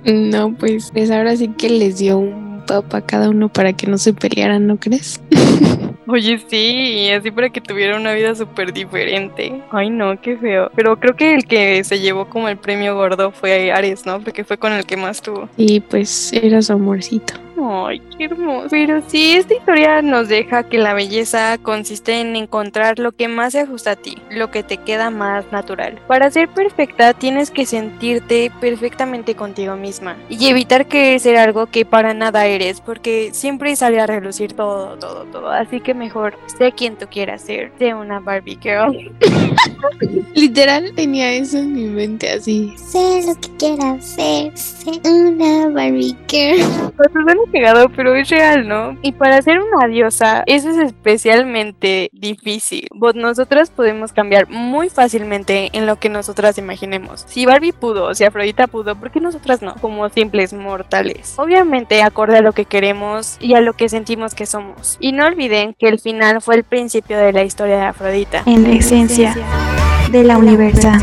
No, 0.05 0.53
pues, 0.53 0.91
pues 0.93 1.11
ahora 1.11 1.35
sí 1.35 1.49
que 1.49 1.69
les 1.69 1.97
dio 1.97 2.17
un 2.17 2.63
papa 2.65 2.97
a 2.97 3.01
cada 3.01 3.29
uno 3.29 3.49
para 3.49 3.73
que 3.73 3.85
no 3.85 3.97
se 3.97 4.13
pelearan, 4.13 4.65
¿no 4.65 4.77
crees? 4.77 5.21
Oye, 6.07 6.39
sí, 6.47 7.11
así 7.11 7.29
para 7.29 7.49
que 7.49 7.61
tuviera 7.61 7.95
una 7.95 8.13
vida 8.13 8.33
súper 8.33 8.73
diferente. 8.73 9.61
Ay, 9.71 9.91
no, 9.91 10.19
qué 10.19 10.37
feo. 10.37 10.71
Pero 10.75 10.99
creo 10.99 11.15
que 11.15 11.35
el 11.35 11.45
que 11.45 11.83
se 11.83 11.99
llevó 11.99 12.29
como 12.29 12.49
el 12.49 12.57
premio 12.57 12.95
gordo 12.95 13.31
fue 13.31 13.71
Ares, 13.71 14.07
¿no? 14.07 14.19
Porque 14.19 14.43
fue 14.43 14.57
con 14.57 14.73
el 14.73 14.85
que 14.85 14.97
más 14.97 15.21
tuvo. 15.21 15.47
Y 15.55 15.81
pues 15.81 16.33
era 16.33 16.63
su 16.63 16.73
amorcito. 16.73 17.35
Ay, 17.61 18.01
qué 18.17 18.25
hermoso. 18.25 18.67
Pero 18.69 19.01
sí, 19.07 19.33
esta 19.33 19.53
historia 19.53 20.01
nos 20.01 20.29
deja 20.29 20.63
que 20.63 20.77
la 20.77 20.93
belleza 20.93 21.57
consiste 21.57 22.21
en 22.21 22.35
encontrar 22.35 22.99
lo 22.99 23.11
que 23.11 23.27
más 23.27 23.53
se 23.53 23.61
ajusta 23.61 23.91
a 23.91 23.95
ti, 23.95 24.17
lo 24.29 24.51
que 24.51 24.63
te 24.63 24.77
queda 24.77 25.09
más 25.09 25.51
natural. 25.51 25.99
Para 26.07 26.31
ser 26.31 26.49
perfecta 26.49 27.13
tienes 27.13 27.51
que 27.51 27.65
sentirte 27.65 28.51
perfectamente 28.61 29.35
contigo 29.35 29.75
misma 29.75 30.17
y 30.29 30.47
evitar 30.47 30.87
querer 30.87 31.19
ser 31.19 31.37
algo 31.37 31.67
que 31.67 31.85
para 31.85 32.13
nada 32.13 32.45
eres, 32.45 32.81
porque 32.81 33.29
siempre 33.33 33.75
sale 33.75 33.99
a 33.99 34.07
relucir 34.07 34.53
todo, 34.53 34.97
todo, 34.97 35.25
todo. 35.25 35.49
Así 35.49 35.81
que 35.81 35.93
mejor 35.93 36.37
sé 36.57 36.71
quien 36.71 36.95
tú 36.97 37.07
quieras 37.09 37.41
ser, 37.41 37.71
sé 37.77 37.93
una 37.93 38.19
Barbie 38.19 38.59
girl. 38.61 39.11
Literal 40.35 40.93
tenía 40.95 41.33
eso 41.33 41.57
en 41.57 41.73
mi 41.73 41.85
mente 41.85 42.29
así. 42.29 42.73
Sé 42.77 43.23
lo 43.25 43.35
que 43.35 43.49
quieras 43.57 44.05
ser, 44.05 44.57
sé 44.57 45.01
una 45.05 45.69
Barbie 45.69 46.15
girl. 46.27 46.59
Pegado, 47.51 47.89
pero 47.89 48.15
es 48.15 48.29
real, 48.29 48.67
¿no? 48.67 48.97
Y 49.01 49.11
para 49.11 49.41
ser 49.41 49.59
una 49.59 49.87
diosa, 49.87 50.43
eso 50.45 50.69
es 50.69 50.77
especialmente 50.77 52.09
difícil. 52.13 52.87
Vos 52.93 53.15
nosotras 53.15 53.71
podemos 53.71 54.13
cambiar 54.13 54.47
muy 54.49 54.89
fácilmente 54.89 55.69
en 55.73 55.85
lo 55.85 55.97
que 55.97 56.09
nosotras 56.09 56.57
imaginemos. 56.57 57.25
Si 57.27 57.45
Barbie 57.45 57.73
pudo, 57.73 58.13
si 58.13 58.23
Afrodita 58.23 58.67
pudo, 58.67 58.95
¿por 58.95 59.11
qué 59.11 59.19
nosotras 59.19 59.61
no? 59.61 59.75
Como 59.75 60.07
simples 60.09 60.53
mortales. 60.53 61.33
Obviamente 61.37 62.03
acorde 62.03 62.37
a 62.37 62.41
lo 62.41 62.53
que 62.53 62.65
queremos 62.65 63.37
y 63.39 63.55
a 63.55 63.61
lo 63.61 63.73
que 63.73 63.89
sentimos 63.89 64.35
que 64.35 64.45
somos. 64.45 64.97
Y 64.99 65.11
no 65.11 65.25
olviden 65.25 65.73
que 65.73 65.87
el 65.87 65.99
final 65.99 66.41
fue 66.41 66.55
el 66.55 66.63
principio 66.63 67.17
de 67.17 67.33
la 67.33 67.43
historia 67.43 67.77
de 67.77 67.83
Afrodita. 67.83 68.43
En 68.45 68.63
la 68.63 68.69
esencia 68.69 69.35
de 70.11 70.23
la 70.23 70.37
universa. 70.37 70.99